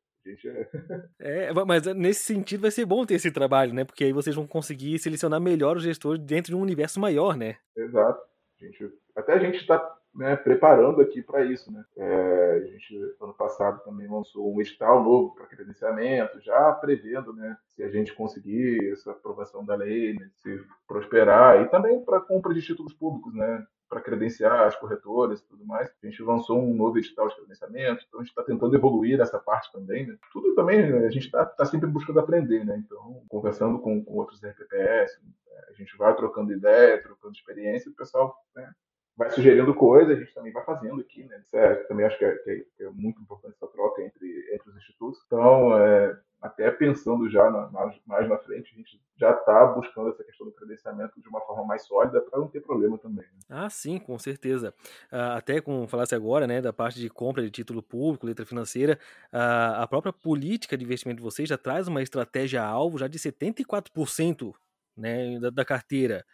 É, 1.19 1.45
é 1.51 1.53
mas 1.53 1.87
nesse 1.95 2.25
sentido 2.25 2.63
vai 2.63 2.71
ser 2.71 2.85
bom 2.85 3.05
ter 3.05 3.15
esse 3.15 3.31
trabalho, 3.31 3.75
né? 3.75 3.85
Porque 3.85 4.05
aí 4.05 4.13
vocês 4.13 4.35
vão 4.37 4.47
conseguir 4.47 4.99
selecionar 4.99 5.41
melhor 5.41 5.77
os 5.77 5.83
gestores 5.83 6.23
dentro 6.23 6.53
de 6.53 6.57
um 6.57 6.63
universo 6.63 7.01
maior, 7.01 7.37
né? 7.37 7.57
Exato. 7.77 8.23
A 8.61 8.65
gente, 8.65 8.93
até 9.17 9.33
a 9.33 9.39
gente 9.39 9.57
está 9.57 9.79
né, 10.15 10.37
preparando 10.37 11.01
aqui 11.01 11.23
para 11.23 11.45
isso, 11.45 11.73
né? 11.73 11.85
É, 11.97 12.53
a 12.53 12.67
gente 12.67 12.95
ano 13.21 13.35
passado 13.35 13.83
também 13.83 14.09
lançou 14.09 14.55
um 14.55 14.61
edital 14.61 15.03
novo 15.03 15.35
para 15.35 15.47
credenciamento, 15.47 16.41
já 16.41 16.73
prevendo, 16.73 17.33
né, 17.33 17.57
se 17.69 17.83
a 17.83 17.89
gente 17.89 18.15
conseguir 18.15 18.93
essa 18.93 19.13
aprovação 19.13 19.65
da 19.65 19.75
lei, 19.75 20.15
né, 20.15 20.31
se 20.43 20.61
prosperar 20.87 21.63
e 21.63 21.69
também 21.71 22.05
para 22.05 22.21
compra 22.21 22.53
de 22.53 22.63
títulos 22.63 22.93
públicos, 22.93 23.35
né? 23.35 23.67
Para 23.93 24.01
credenciar 24.01 24.67
as 24.67 24.75
corretoras 24.75 25.41
e 25.41 25.45
tudo 25.45 25.67
mais. 25.67 25.93
A 26.03 26.07
gente 26.07 26.23
lançou 26.23 26.59
um 26.59 26.75
novo 26.75 26.97
edital 26.97 27.29
de 27.29 27.37
credenciamento, 27.37 28.03
então 28.09 28.21
a 28.21 28.23
gente 28.23 28.31
está 28.31 28.43
tentando 28.43 28.75
evoluir 28.75 29.19
nessa 29.19 29.39
parte 29.39 29.71
também. 29.71 30.07
Né? 30.07 30.17
Tudo 30.33 30.55
também, 30.55 30.91
né? 30.91 31.07
a 31.07 31.11
gente 31.11 31.27
está 31.27 31.45
tá 31.45 31.67
sempre 31.67 31.91
buscando 31.91 32.19
aprender, 32.19 32.65
né? 32.65 32.83
Então, 32.83 33.23
conversando 33.29 33.79
com, 33.79 34.03
com 34.03 34.15
outros 34.15 34.43
RPPS, 34.43 35.21
a 35.69 35.73
gente 35.75 35.95
vai 35.99 36.17
trocando 36.17 36.55
ideia, 36.55 37.03
trocando 37.03 37.35
experiência, 37.35 37.91
o 37.91 37.95
pessoal 37.95 38.35
né, 38.57 38.73
vai 39.15 39.29
sugerindo 39.29 39.75
coisas, 39.75 40.17
a 40.17 40.21
gente 40.21 40.33
também 40.33 40.53
vai 40.53 40.65
fazendo 40.65 41.03
aqui, 41.03 41.25
né? 41.25 41.43
É, 41.53 41.75
também 41.85 42.07
acho 42.07 42.17
que 42.17 42.25
é, 42.25 42.35
que 42.35 42.67
é, 42.81 42.89
muito 42.89 43.21
importante 43.21 43.57
essa 43.57 43.71
troca 43.71 44.01
entre, 44.03 44.55
entre 44.55 44.71
os 44.71 44.77
institutos. 44.77 45.23
Então, 45.27 45.77
é, 45.77 46.19
até 46.43 46.71
pensando 46.73 47.31
já 47.31 47.49
na, 47.49 47.71
mais 48.05 48.29
na 48.29 48.37
frente, 48.39 48.73
a 48.75 48.77
gente 48.77 49.01
já 49.17 49.31
está 49.31 49.65
buscando 49.67 50.11
essa 50.11 50.25
questão 50.25 50.45
do 50.45 50.53
credenciamento 50.53 51.23
de 51.23 51.29
uma 51.29 51.41
forma 51.43 51.65
mais 51.65 51.87
sólida 51.87 52.21
para 52.21 52.41
não 52.41 52.49
ter 52.49 52.61
problema 52.61 52.99
também. 52.99 53.25
Né? 53.25 53.41
Ah, 53.49 53.71
sim, 53.71 53.99
com 53.99 54.19
certeza. 54.19 54.75
Uh, 55.13 55.37
até 55.37 55.61
como 55.61 55.87
falasse 55.87 56.17
agora, 56.17 56.45
né, 56.47 56.61
da 56.61 56.73
parte 56.73 56.99
de 56.99 57.09
compra 57.09 57.45
de 57.45 57.51
título 57.51 57.81
público, 57.81 58.27
letra 58.27 58.45
financeira, 58.45 58.99
uh, 59.33 59.81
a 59.83 59.87
própria 59.87 60.13
política 60.13 60.77
de 60.77 60.85
investimento 60.85 61.19
de 61.19 61.23
vocês 61.23 61.49
já 61.49 61.57
traz 61.57 61.87
uma 61.87 62.03
estratégia 62.03 62.65
alvo 62.65 62.99
já 62.99 63.07
de 63.07 63.21
74% 63.21 64.53
né, 64.97 65.39
da, 65.39 65.51
da 65.51 65.65
carteira 65.65 66.25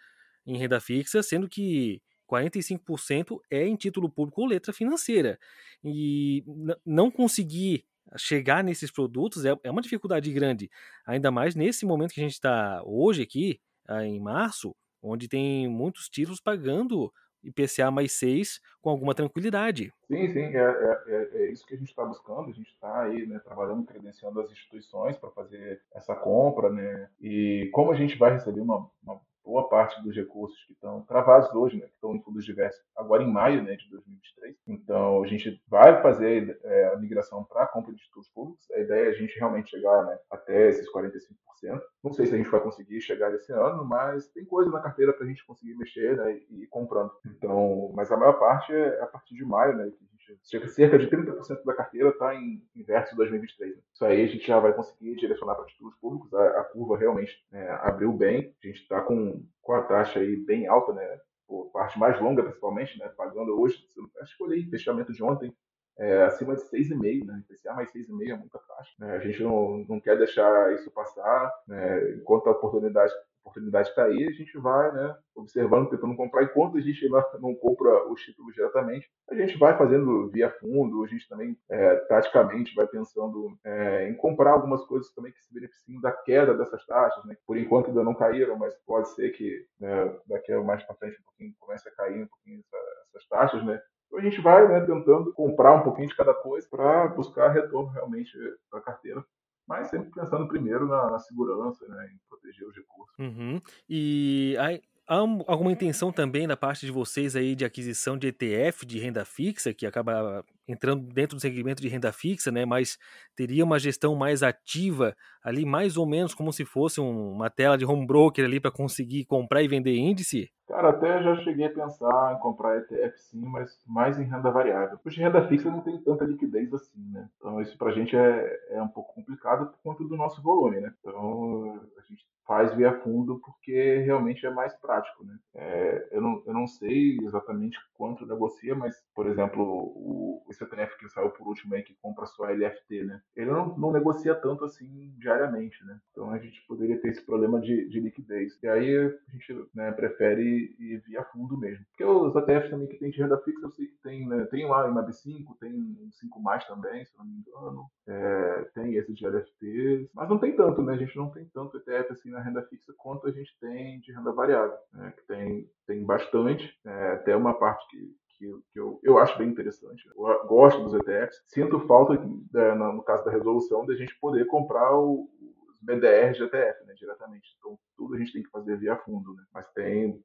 em 0.47 0.57
renda 0.57 0.81
fixa, 0.81 1.23
sendo 1.23 1.47
que 1.47 2.01
45% 2.31 3.41
é 3.51 3.67
em 3.67 3.77
título 3.77 4.09
público 4.09 4.41
ou 4.41 4.47
letra 4.47 4.73
financeira. 4.73 5.39
E 5.85 6.43
não 6.85 7.11
conseguir 7.11 7.85
chegar 8.17 8.65
nesses 8.65 8.91
produtos 8.91 9.45
é, 9.45 9.55
é 9.63 9.71
uma 9.71 9.83
dificuldade 9.83 10.33
grande, 10.33 10.71
ainda 11.07 11.31
mais 11.31 11.55
nesse 11.55 11.85
momento 11.85 12.13
que 12.13 12.21
a 12.21 12.25
gente 12.25 12.35
está 12.35 12.83
hoje 12.85 13.23
aqui, 13.23 13.61
ah, 13.87 14.05
em 14.05 14.21
março, 14.21 14.75
onde 15.03 15.29
tem 15.29 15.69
muitos 15.69 16.09
títulos 16.09 16.41
pagando 16.41 17.13
IPCA 17.43 17.91
mais 17.91 18.13
6 18.13 18.61
com 18.81 18.91
alguma 18.91 19.15
tranquilidade. 19.15 19.93
Sim, 20.07 20.33
sim, 20.33 20.41
é, 20.41 20.59
é, 20.59 21.03
é, 21.07 21.43
é 21.43 21.53
isso 21.53 21.67
que 21.67 21.75
a 21.75 21.79
gente 21.79 21.89
está 21.89 22.05
buscando. 22.05 22.51
A 22.51 22.53
gente 22.53 22.71
está 22.71 23.03
aí 23.03 23.27
né, 23.27 23.39
trabalhando, 23.39 23.87
credenciando 23.87 24.41
as 24.41 24.51
instituições 24.51 25.17
para 25.17 25.31
fazer 25.31 25.81
essa 25.95 26.15
compra, 26.15 26.71
né? 26.71 27.09
E 27.21 27.71
como 27.73 27.93
a 27.93 27.95
gente 27.95 28.17
vai 28.17 28.33
receber 28.33 28.61
uma, 28.61 28.91
uma 29.03 29.21
boa 29.49 29.67
parte 29.67 30.03
dos 30.03 30.15
recursos 30.15 30.63
que 30.67 30.75
estão 30.75 31.01
travados 31.05 31.55
hoje, 31.55 31.79
né, 31.79 31.87
que 31.87 31.95
estão 31.95 32.15
em 32.15 32.21
fundos 32.21 32.45
diversos, 32.45 32.85
agora 32.95 33.23
em 33.23 33.33
maio 33.33 33.63
né, 33.63 33.77
de 33.77 33.89
2023. 33.89 34.55
Então, 34.69 35.23
a 35.25 35.27
gente 35.27 35.59
vai 35.67 36.03
fazer 36.03 36.61
é, 36.63 36.89
a 36.93 36.97
migração 36.99 37.43
para 37.45 37.63
a 37.63 37.67
compra 37.67 37.95
de 37.95 37.99
títulos 37.99 38.29
públicos. 38.29 38.71
A 38.73 38.79
ideia 38.79 39.07
é 39.07 39.09
a 39.09 39.15
gente 39.15 39.39
realmente 39.39 39.71
chegar 39.71 40.05
né, 40.05 40.19
até 40.31 40.69
esses 40.69 40.87
45%. 40.93 41.81
Não 42.05 42.13
sei 42.13 42.27
se 42.27 42.35
a 42.35 42.37
gente 42.37 42.51
vai 42.51 42.61
conseguir 42.61 43.01
chegar 43.01 43.35
esse 43.35 43.51
ano, 43.51 43.87
mas 43.87 44.29
tem 44.29 44.45
coisa 44.45 44.71
na 44.71 44.81
carteira 44.81 45.15
para 45.15 45.25
a 45.25 45.29
gente 45.29 45.45
conseguir 45.47 45.75
mexer 45.77 46.15
né, 46.19 46.39
e 46.51 46.65
ir 46.65 46.67
comprando. 46.67 47.11
Então, 47.25 47.91
mas 47.95 48.13
a 48.13 48.19
maior 48.19 48.39
parte 48.39 48.75
é 48.75 49.01
a 49.01 49.07
partir 49.07 49.35
de 49.35 49.47
maio, 49.47 49.75
né, 49.77 49.91
que 49.91 50.08
cerca 50.43 50.99
de 50.99 51.09
30% 51.09 51.65
da 51.65 51.75
carteira 51.75 52.11
está 52.11 52.35
em, 52.35 52.63
verso 52.77 53.17
2023. 53.17 53.77
Né? 53.77 53.83
Isso 53.93 54.05
aí 54.05 54.23
a 54.23 54.27
gente 54.27 54.47
já 54.47 54.59
vai 54.59 54.73
conseguir 54.73 55.17
direcionar 55.17 55.55
para 55.55 55.67
títulos 55.67 55.95
públicos. 55.97 56.33
A, 56.35 56.61
a 56.61 56.65
curva 56.65 56.97
realmente 56.97 57.45
né, 57.51 57.69
abriu 57.83 58.13
bem. 58.13 58.55
A 58.63 58.67
gente 58.67 58.83
está 58.83 59.01
com, 59.01 59.45
com 59.63 59.73
a 59.75 59.83
taxa 59.83 60.21
aí 60.21 60.37
bem 60.37 60.67
alta, 60.67 60.93
né? 60.93 61.21
Por 61.47 61.71
parte 61.71 61.99
mais 61.99 62.21
longa, 62.21 62.43
principalmente, 62.43 62.99
né? 62.99 63.09
Pagando 63.17 63.59
hoje, 63.59 63.83
acho 64.21 64.37
que 64.37 64.45
olhei 64.45 64.69
fechamento 64.69 65.13
de 65.13 65.23
ontem, 65.23 65.55
é, 65.99 66.23
acima 66.23 66.55
de 66.55 66.63
6,5, 66.63 67.27
né? 67.27 67.43
IPCA 67.49 67.75
mais 67.75 67.93
6,5 67.93 68.31
é 68.31 68.37
muita 68.37 68.59
taxa. 68.59 68.93
Né? 68.99 69.17
A 69.17 69.19
gente 69.19 69.43
não, 69.43 69.85
não 69.89 70.01
quer 70.01 70.17
deixar 70.17 70.73
isso 70.75 70.91
passar, 70.91 71.53
né? 71.67 72.15
enquanto 72.15 72.47
a 72.47 72.53
oportunidade 72.53 73.13
oportunidade 73.43 73.89
está 73.89 74.05
aí, 74.05 74.27
a 74.27 74.33
gente 74.33 74.57
vai 74.59 74.93
né, 74.93 75.17
observando, 75.35 75.89
tentando 75.89 76.17
comprar. 76.17 76.45
Enquanto 76.45 76.77
a 76.77 76.81
gente 76.81 77.09
não, 77.41 77.55
compra 77.55 78.09
os 78.11 78.21
títulos 78.23 78.55
diretamente, 78.55 79.09
a 79.31 79.35
gente 79.35 79.59
vai 79.59 79.77
fazendo 79.77 80.29
via 80.31 80.51
fundo, 80.51 81.05
a 81.05 81.07
gente 81.07 81.29
também, 81.29 81.57
é, 81.71 81.97
taticamente, 82.07 82.75
vai 82.75 82.87
pensando 82.87 83.57
é, 83.65 84.09
em 84.09 84.15
comprar 84.15 84.53
algumas 84.53 84.85
coisas 84.87 85.13
também 85.13 85.33
que 85.33 85.43
se 85.43 85.53
beneficiem 85.53 86.01
da 86.01 86.13
queda 86.13 86.55
dessas 86.55 86.85
taxas. 86.87 87.25
Né? 87.25 87.37
Por 87.47 87.57
enquanto 87.57 87.89
ainda 87.89 88.05
não 88.05 88.15
caíram, 88.15 88.57
mas 88.57 88.75
pode 88.87 89.09
ser 89.15 89.31
que 89.31 89.67
né, 89.81 90.17
daqui 90.27 90.53
a 90.53 90.63
mais 90.63 90.83
para 90.85 90.97
frente 90.97 91.19
um 91.21 91.25
pouquinho 91.25 91.55
comece 91.59 91.89
a 91.89 91.93
cair 91.93 92.23
um 92.23 92.29
pouquinho 92.29 92.61
essa, 92.61 92.77
essas 93.09 93.29
taxas, 93.29 93.65
né? 93.65 93.81
Então 94.07 94.19
a 94.19 94.23
gente 94.23 94.41
vai 94.41 94.67
né, 94.67 94.81
tentando 94.81 95.33
comprar 95.35 95.75
um 95.75 95.83
pouquinho 95.83 96.09
de 96.09 96.17
cada 96.17 96.33
coisa 96.33 96.67
para 96.71 97.09
buscar 97.09 97.49
retorno 97.49 97.91
realmente 97.91 98.33
para 98.71 98.81
a 98.81 98.83
carteira 98.83 99.23
mas 99.69 99.91
sempre 99.91 100.11
pensando 100.11 100.49
primeiro 100.49 100.89
na, 100.89 101.11
na 101.11 101.19
segurança, 101.19 101.87
né, 101.87 102.11
em 102.13 102.19
proteger 102.29 102.67
os 102.67 102.75
recursos. 102.75 103.15
Uhum. 103.19 103.61
E 103.89 104.57
aí, 104.59 104.81
há 105.07 105.17
alguma 105.17 105.71
intenção 105.71 106.11
também 106.11 106.49
da 106.49 106.57
parte 106.57 106.87
de 106.87 106.93
vocês 106.93 107.37
aí 107.37 107.55
de 107.55 107.65
aquisição 107.65 108.17
de 108.17 108.29
ETF 108.29 108.87
de 108.87 108.99
renda 108.99 109.25
fixa, 109.27 109.75
que 109.75 109.87
acaba 109.87 110.43
entrando 110.69 111.07
dentro 111.07 111.37
do 111.37 111.41
segmento 111.41 111.83
de 111.83 111.89
renda 111.89 112.13
fixa, 112.13 112.53
né, 112.53 112.65
mas 112.65 112.99
teria 113.35 113.65
uma 113.65 113.79
gestão 113.79 114.15
mais 114.15 114.43
ativa 114.43 115.17
ali, 115.43 115.65
mais 115.65 115.97
ou 115.97 116.07
menos 116.07 116.35
como 116.35 116.53
se 116.53 116.65
fosse 116.65 117.01
um, 117.01 117.33
uma 117.33 117.49
tela 117.49 117.79
de 117.79 117.87
home 117.87 118.07
broker 118.07 118.45
ali 118.45 118.61
para 118.61 118.71
conseguir 118.71 119.25
comprar 119.25 119.63
e 119.63 119.69
vender 119.69 119.97
índice? 119.97 120.51
Cara, 120.69 120.91
até 120.91 121.23
já 121.23 121.35
cheguei 121.37 121.65
a 121.65 121.73
pensar 121.73 122.35
em 122.35 122.41
comprar 122.41 122.77
ETF 122.77 123.19
sim, 123.19 123.43
mas 123.47 123.83
mais 123.87 124.21
em 124.21 124.25
renda 124.25 124.51
variável. 124.51 124.99
Porque 124.99 125.19
renda 125.19 125.49
fixa 125.49 125.71
não 125.71 125.81
tem 125.81 125.97
tanta 126.03 126.27
liquidez 126.27 126.73
assim, 126.75 127.01
né? 127.11 127.27
Então 127.39 127.59
isso 127.63 127.77
pra 127.79 127.91
gente 127.93 128.15
é, 128.15 128.61
é 128.73 128.83
um 128.83 128.89
pouco 128.89 129.15
complicado 129.15 129.71
por 129.71 129.79
conta 129.83 130.05
do 130.05 130.15
nosso 130.15 130.43
volume, 130.43 130.81
né? 130.81 130.93
Então 131.01 131.81
a 131.97 132.03
gente 132.03 132.23
faz 132.47 132.75
via 132.75 132.99
fundo 133.01 133.41
porque 133.45 133.99
realmente 133.99 134.45
é 134.47 134.51
mais 134.51 134.75
prático, 134.77 135.23
né? 135.23 135.39
É, 135.55 136.09
eu, 136.13 136.21
não, 136.21 136.43
eu 136.47 136.55
não 136.55 136.67
sei 136.67 137.19
exatamente 137.23 137.79
quanto 137.95 138.27
negocia, 138.27 138.75
mas, 138.75 138.95
por 139.15 139.27
exemplo, 139.27 139.63
o, 139.63 140.43
o 140.65 140.67
CPF 140.67 140.99
que 140.99 141.09
saiu 141.09 141.31
por 141.31 141.47
último 141.47 141.75
aí, 141.75 141.83
que 141.83 141.97
compra 142.01 142.27
só 142.27 142.45
LFT, 142.45 143.05
né? 143.05 143.21
Ele 143.37 143.51
não, 143.51 143.77
não 143.79 143.93
negocia 143.93 144.35
tanto 144.35 144.65
assim 144.65 145.15
diariamente, 145.19 145.85
né? 145.85 145.99
Então 146.11 146.31
a 146.31 146.39
gente 146.39 146.61
poderia 146.67 147.01
ter 147.01 147.09
esse 147.09 147.23
problema 147.23 147.61
de, 147.61 147.89
de 147.89 148.01
liquidez. 148.01 148.59
E 148.63 148.69
aí 148.69 148.97
a 148.97 149.33
gente 149.33 149.69
né, 149.75 149.93
prefere 149.93 150.75
e, 150.79 150.99
via 151.07 151.25
fundo 151.25 151.57
mesmo. 151.57 151.85
Porque 151.91 152.05
os 152.05 152.35
ETFs 152.35 152.71
também 152.71 152.89
que 152.89 152.99
tem 152.99 153.11
de 153.11 153.19
renda 153.19 153.39
fixa, 153.39 153.67
eu 153.67 153.71
sei 153.71 153.87
que 153.87 153.97
tem, 154.03 154.27
né, 154.27 154.45
tem 154.47 154.67
lá 154.67 154.89
em 154.89 154.95
MAB5, 154.95 155.45
tem 155.61 155.73
um 155.73 156.11
5 156.13 156.41
mais 156.41 156.65
também, 156.67 157.05
se 157.05 157.17
não 157.17 157.25
me 157.25 157.37
engano. 157.37 157.87
É, 158.07 158.71
tem 158.75 158.95
esse 158.95 159.13
de 159.13 159.27
LFTs, 159.27 160.11
mas 160.15 160.29
não 160.29 160.39
tem 160.39 160.57
tanto, 160.57 160.83
né? 160.83 160.95
A 160.95 160.97
gente 160.97 161.17
não 161.17 161.31
tem 161.31 161.47
tanto 161.53 161.77
ETF 161.77 162.13
assim 162.13 162.31
na 162.31 162.41
renda 162.41 162.63
fixa 162.63 162.93
quanto 162.97 163.27
a 163.27 163.31
gente 163.31 163.57
tem 163.61 164.01
de 164.01 164.13
renda 164.13 164.33
variável, 164.33 164.77
né? 164.93 165.13
Que 165.17 165.27
tem, 165.27 165.71
tem 165.87 166.05
bastante, 166.05 166.75
é, 166.85 167.13
até 167.13 167.37
uma 167.37 167.55
parte 167.55 167.87
que, 167.91 168.17
que, 168.39 168.47
que 168.73 168.81
eu, 168.81 169.01
eu 169.03 169.19
acho 169.19 169.37
bem 169.37 169.49
interessante. 169.49 170.09
Eu 170.09 170.47
gosto 170.47 170.83
dos 170.83 170.95
ETFs. 170.95 171.43
Sinto 171.49 171.81
falta, 171.81 172.15
é, 172.15 172.75
no 172.75 173.03
caso 173.03 173.25
da 173.25 173.31
resolução, 173.31 173.85
de 173.85 173.93
a 173.93 173.97
gente 173.97 174.19
poder 174.21 174.47
comprar 174.47 174.97
o, 174.97 175.29
os 175.69 175.77
BDRs 175.83 176.37
de 176.37 176.45
ETF, 176.45 176.87
né, 176.87 176.95
diretamente. 176.95 177.57
Então, 177.59 177.79
tudo 177.97 178.15
a 178.15 178.19
gente 178.19 178.33
tem 178.33 178.43
que 178.43 178.51
fazer 178.51 178.77
via 178.79 178.97
fundo, 178.97 179.35
né? 179.35 179.43
Mas 179.53 179.69
tem 179.73 180.23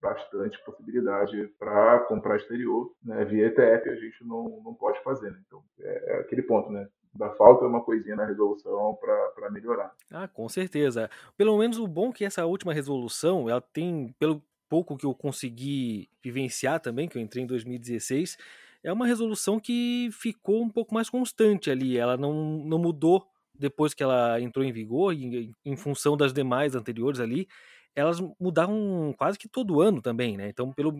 bastante 0.00 0.62
possibilidade 0.64 1.48
para 1.58 1.98
comprar 2.00 2.36
exterior, 2.36 2.92
né? 3.02 3.24
Via 3.24 3.46
ETF 3.46 3.90
a 3.90 3.96
gente 3.96 4.24
não, 4.24 4.62
não 4.64 4.72
pode 4.72 5.02
fazer, 5.02 5.30
né? 5.30 5.38
Então, 5.46 5.62
é, 5.80 6.12
é 6.12 6.20
aquele 6.20 6.42
ponto, 6.42 6.70
né? 6.70 6.88
da 7.16 7.30
falta 7.30 7.64
uma 7.64 7.82
coisinha 7.82 8.14
na 8.14 8.26
resolução 8.26 8.94
para 9.00 9.50
melhorar. 9.50 9.90
Ah, 10.10 10.28
com 10.28 10.48
certeza. 10.48 11.10
Pelo 11.36 11.56
menos 11.56 11.78
o 11.78 11.86
bom 11.86 12.10
é 12.10 12.12
que 12.12 12.24
essa 12.24 12.44
última 12.44 12.74
resolução, 12.74 13.48
ela 13.48 13.60
tem, 13.60 14.14
pelo 14.18 14.42
pouco 14.68 14.96
que 14.96 15.06
eu 15.06 15.14
consegui 15.14 16.08
vivenciar 16.22 16.80
também, 16.80 17.08
que 17.08 17.18
eu 17.18 17.22
entrei 17.22 17.44
em 17.44 17.46
2016, 17.46 18.36
é 18.82 18.92
uma 18.92 19.06
resolução 19.06 19.58
que 19.58 20.08
ficou 20.12 20.62
um 20.62 20.70
pouco 20.70 20.94
mais 20.94 21.10
constante 21.10 21.70
ali. 21.70 21.98
Ela 21.98 22.16
não, 22.16 22.58
não 22.64 22.78
mudou 22.78 23.26
depois 23.58 23.94
que 23.94 24.02
ela 24.02 24.40
entrou 24.40 24.64
em 24.64 24.72
vigor, 24.72 25.12
em, 25.12 25.52
em 25.64 25.76
função 25.76 26.16
das 26.16 26.32
demais 26.32 26.74
anteriores 26.74 27.20
ali, 27.20 27.48
elas 27.94 28.20
mudavam 28.38 29.14
quase 29.16 29.38
que 29.38 29.48
todo 29.48 29.80
ano 29.80 30.02
também, 30.02 30.36
né? 30.36 30.50
Então, 30.50 30.70
pelo, 30.70 30.92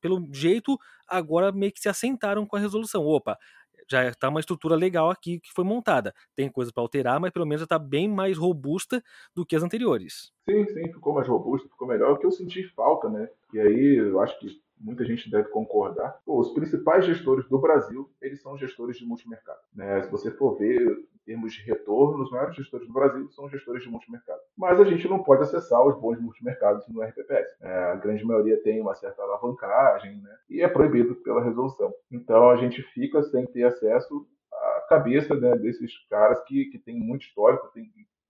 pelo 0.00 0.26
jeito, 0.32 0.78
agora 1.06 1.52
meio 1.52 1.70
que 1.70 1.78
se 1.78 1.90
assentaram 1.90 2.46
com 2.46 2.56
a 2.56 2.58
resolução. 2.58 3.04
Opa, 3.04 3.38
já 3.90 4.08
está 4.08 4.28
uma 4.28 4.40
estrutura 4.40 4.74
legal 4.74 5.10
aqui 5.10 5.40
que 5.40 5.52
foi 5.52 5.64
montada. 5.64 6.14
Tem 6.36 6.50
coisa 6.50 6.72
para 6.72 6.82
alterar, 6.82 7.20
mas 7.20 7.30
pelo 7.30 7.46
menos 7.46 7.60
já 7.60 7.64
está 7.64 7.78
bem 7.78 8.08
mais 8.08 8.36
robusta 8.36 9.02
do 9.34 9.44
que 9.44 9.56
as 9.56 9.62
anteriores. 9.62 10.32
Sim, 10.48 10.66
sim, 10.66 10.92
ficou 10.92 11.14
mais 11.14 11.28
robusta, 11.28 11.68
ficou 11.68 11.88
melhor. 11.88 12.12
O 12.12 12.18
que 12.18 12.26
eu 12.26 12.32
senti 12.32 12.62
falta, 12.74 13.08
né? 13.08 13.28
E 13.52 13.60
aí 13.60 13.96
eu 13.96 14.20
acho 14.20 14.38
que 14.38 14.60
muita 14.80 15.04
gente 15.04 15.30
deve 15.30 15.48
concordar. 15.48 16.20
Pô, 16.24 16.40
os 16.40 16.52
principais 16.52 17.04
gestores 17.04 17.48
do 17.48 17.58
Brasil, 17.58 18.10
eles 18.20 18.40
são 18.40 18.56
gestores 18.56 18.96
de 18.96 19.06
multimercado. 19.06 19.60
Né? 19.74 20.02
Se 20.02 20.10
você 20.10 20.30
for 20.30 20.56
ver 20.56 21.08
termos 21.28 21.52
de 21.52 21.62
retorno, 21.62 22.24
os 22.24 22.30
maiores 22.30 22.56
gestores 22.56 22.86
do 22.86 22.92
Brasil 22.92 23.28
são 23.32 23.50
gestores 23.50 23.82
de 23.82 23.90
multimercado. 23.90 24.40
Mas 24.56 24.80
a 24.80 24.84
gente 24.84 25.06
não 25.06 25.22
pode 25.22 25.42
acessar 25.42 25.86
os 25.86 26.00
bons 26.00 26.18
multimercados 26.18 26.88
no 26.88 27.02
RPPS. 27.02 27.54
É, 27.60 27.92
a 27.92 27.96
grande 27.96 28.24
maioria 28.24 28.62
tem 28.62 28.80
uma 28.80 28.94
certa 28.94 29.22
alavancagem 29.22 30.22
né? 30.22 30.34
e 30.48 30.62
é 30.62 30.68
proibido 30.68 31.14
pela 31.16 31.44
resolução. 31.44 31.92
Então 32.10 32.48
a 32.48 32.56
gente 32.56 32.82
fica 32.94 33.22
sem 33.24 33.44
ter 33.44 33.64
acesso 33.64 34.26
à 34.50 34.86
cabeça 34.88 35.34
né, 35.34 35.54
desses 35.58 35.92
caras 36.08 36.42
que, 36.44 36.64
que 36.70 36.78
têm 36.78 36.98
muito 36.98 37.26
histórico, 37.26 37.70
tem, 37.74 37.84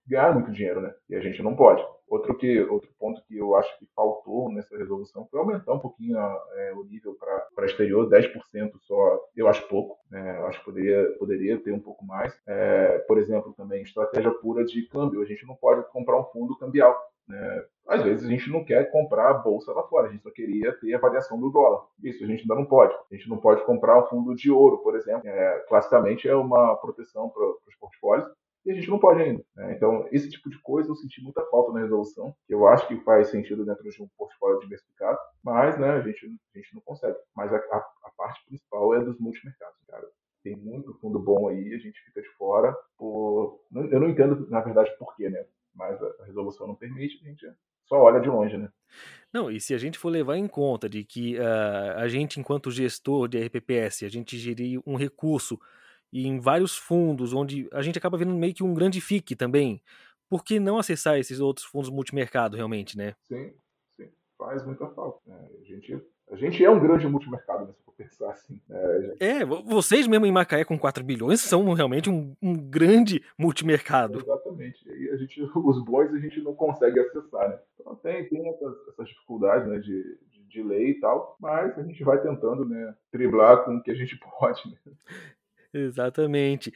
ganhar 0.09 0.33
muito 0.33 0.51
dinheiro, 0.51 0.81
né? 0.81 0.93
E 1.09 1.15
a 1.15 1.21
gente 1.21 1.41
não 1.41 1.55
pode. 1.55 1.85
Outro, 2.09 2.35
que, 2.35 2.59
outro 2.61 2.89
ponto 2.99 3.21
que 3.27 3.37
eu 3.37 3.55
acho 3.55 3.77
que 3.77 3.87
faltou 3.95 4.51
nessa 4.51 4.75
resolução 4.75 5.27
foi 5.29 5.39
aumentar 5.39 5.73
um 5.73 5.79
pouquinho 5.79 6.17
a, 6.17 6.43
é, 6.55 6.73
o 6.73 6.83
nível 6.83 7.15
para 7.53 7.65
exterior, 7.67 8.09
10% 8.09 8.71
só, 8.81 9.19
eu 9.35 9.47
acho 9.47 9.67
pouco, 9.67 9.97
né? 10.09 10.37
Eu 10.39 10.47
acho 10.47 10.59
que 10.59 10.65
poderia, 10.65 11.05
poderia 11.19 11.59
ter 11.59 11.71
um 11.71 11.79
pouco 11.79 12.03
mais. 12.03 12.33
É, 12.47 12.97
por 13.07 13.19
exemplo, 13.19 13.53
também 13.53 13.83
estratégia 13.83 14.31
pura 14.31 14.65
de 14.65 14.81
câmbio, 14.87 15.21
a 15.21 15.25
gente 15.25 15.45
não 15.45 15.55
pode 15.55 15.87
comprar 15.91 16.19
um 16.19 16.25
fundo 16.25 16.57
cambial. 16.57 16.97
Né? 17.27 17.65
Às 17.87 18.03
vezes 18.03 18.25
a 18.25 18.29
gente 18.29 18.49
não 18.49 18.63
quer 18.63 18.91
comprar 18.91 19.29
a 19.29 19.33
bolsa 19.35 19.71
lá 19.71 19.83
fora, 19.83 20.07
a 20.07 20.11
gente 20.11 20.23
só 20.23 20.31
queria 20.31 20.73
ter 20.73 20.93
a 20.95 20.99
variação 20.99 21.39
do 21.39 21.49
dólar. 21.49 21.85
Isso 22.03 22.23
a 22.23 22.27
gente 22.27 22.41
ainda 22.41 22.55
não 22.55 22.65
pode. 22.65 22.93
A 22.93 23.15
gente 23.15 23.29
não 23.29 23.37
pode 23.37 23.63
comprar 23.65 23.99
um 23.99 24.07
fundo 24.07 24.35
de 24.35 24.51
ouro, 24.51 24.79
por 24.79 24.95
exemplo. 24.95 25.27
É, 25.27 25.65
classicamente 25.67 26.27
é 26.27 26.35
uma 26.35 26.75
proteção 26.75 27.29
para 27.29 27.43
os 27.45 27.75
portfólios, 27.79 28.27
e 28.65 28.71
a 28.71 28.75
gente 28.75 28.89
não 28.89 28.99
pode 28.99 29.21
ainda. 29.21 29.43
Né? 29.55 29.73
Então, 29.75 30.07
esse 30.11 30.29
tipo 30.29 30.49
de 30.49 30.59
coisa 30.61 30.89
eu 30.89 30.95
senti 30.95 31.21
muita 31.21 31.45
falta 31.45 31.71
na 31.71 31.79
resolução, 31.79 32.35
que 32.45 32.53
eu 32.53 32.67
acho 32.67 32.87
que 32.87 32.99
faz 33.03 33.29
sentido 33.29 33.65
dentro 33.65 33.83
de 33.83 34.01
um 34.01 34.07
portfólio 34.17 34.59
diversificado, 34.59 35.17
mas 35.43 35.79
né, 35.79 35.91
a, 35.91 36.01
gente, 36.01 36.25
a 36.25 36.57
gente 36.57 36.75
não 36.75 36.81
consegue. 36.81 37.17
Mas 37.35 37.53
a, 37.53 37.57
a, 37.57 37.77
a 38.05 38.11
parte 38.17 38.45
principal 38.45 38.93
é 38.95 39.03
dos 39.03 39.19
multimercados, 39.19 39.77
cara. 39.87 40.07
Tem 40.43 40.55
muito 40.55 40.93
fundo 40.99 41.19
bom 41.19 41.49
aí, 41.49 41.73
a 41.73 41.77
gente 41.77 41.99
fica 42.05 42.21
de 42.21 42.29
fora. 42.37 42.75
Por... 42.97 43.59
Eu 43.73 43.99
não 43.99 44.09
entendo, 44.09 44.47
na 44.49 44.61
verdade, 44.61 44.95
por 44.97 45.15
quê, 45.15 45.29
né? 45.29 45.45
Mas 45.75 46.01
a 46.01 46.25
resolução 46.25 46.67
não 46.67 46.75
permite, 46.75 47.19
a 47.23 47.27
gente 47.27 47.45
só 47.85 47.97
olha 47.97 48.21
de 48.21 48.29
longe, 48.29 48.57
né? 48.57 48.69
Não, 49.33 49.51
e 49.51 49.59
se 49.59 49.73
a 49.73 49.77
gente 49.77 49.97
for 49.97 50.09
levar 50.09 50.37
em 50.37 50.47
conta 50.47 50.87
de 50.87 51.03
que 51.03 51.37
uh, 51.37 51.97
a 51.97 52.07
gente, 52.07 52.39
enquanto 52.39 52.71
gestor 52.71 53.27
de 53.27 53.39
RPPS, 53.39 54.05
a 54.05 54.09
gente 54.09 54.37
gerir 54.37 54.81
um 54.85 54.95
recurso 54.95 55.59
e 56.11 56.27
em 56.27 56.39
vários 56.39 56.75
fundos, 56.75 57.33
onde 57.33 57.67
a 57.71 57.81
gente 57.81 57.97
acaba 57.97 58.17
vendo 58.17 58.33
meio 58.33 58.53
que 58.53 58.63
um 58.63 58.73
grande 58.73 58.99
FIC 58.99 59.35
também. 59.35 59.81
Por 60.29 60.43
que 60.43 60.59
não 60.59 60.77
acessar 60.77 61.17
esses 61.17 61.39
outros 61.39 61.65
fundos 61.65 61.89
multimercado 61.89 62.55
realmente, 62.55 62.97
né? 62.97 63.15
Sim, 63.27 63.51
sim. 63.97 64.09
Faz 64.37 64.63
muita 64.65 64.87
falta. 64.87 65.19
Né? 65.25 65.49
A, 65.59 65.63
gente, 65.63 66.03
a 66.31 66.35
gente 66.35 66.63
é 66.63 66.69
um 66.69 66.79
grande 66.79 67.07
multimercado, 67.07 67.65
né, 67.65 67.73
se 67.73 67.83
for 67.83 67.93
pensar 67.93 68.29
assim. 68.29 68.61
Né? 68.69 69.01
Gente... 69.01 69.23
É, 69.23 69.45
vocês 69.45 70.05
mesmo 70.05 70.25
em 70.27 70.31
Macaé 70.31 70.63
com 70.63 70.77
4 70.77 71.03
bilhões 71.03 71.41
são 71.41 71.73
realmente 71.73 72.09
um, 72.09 72.35
um 72.41 72.55
grande 72.55 73.23
multimercado. 73.37 74.19
Exatamente. 74.19 74.87
E 74.87 75.09
a 75.09 75.17
gente, 75.17 75.41
os 75.55 75.83
bons 75.83 76.13
a 76.13 76.19
gente 76.19 76.41
não 76.41 76.53
consegue 76.53 76.99
acessar, 76.99 77.49
né? 77.49 77.59
Então 77.79 77.95
tem, 77.95 78.29
tem 78.29 78.47
essas, 78.49 78.87
essas 78.89 79.07
dificuldades 79.07 79.67
né, 79.67 79.79
de, 79.79 80.19
de, 80.31 80.43
de 80.47 80.63
lei 80.63 80.91
e 80.91 80.99
tal, 80.99 81.37
mas 81.39 81.75
a 81.77 81.81
gente 81.81 82.03
vai 82.03 82.21
tentando 82.21 82.65
né, 82.65 82.95
driblar 83.11 83.63
com 83.63 83.77
o 83.77 83.81
que 83.81 83.89
a 83.89 83.95
gente 83.95 84.15
pode. 84.39 84.61
Né? 84.69 84.93
Exatamente. 85.73 86.73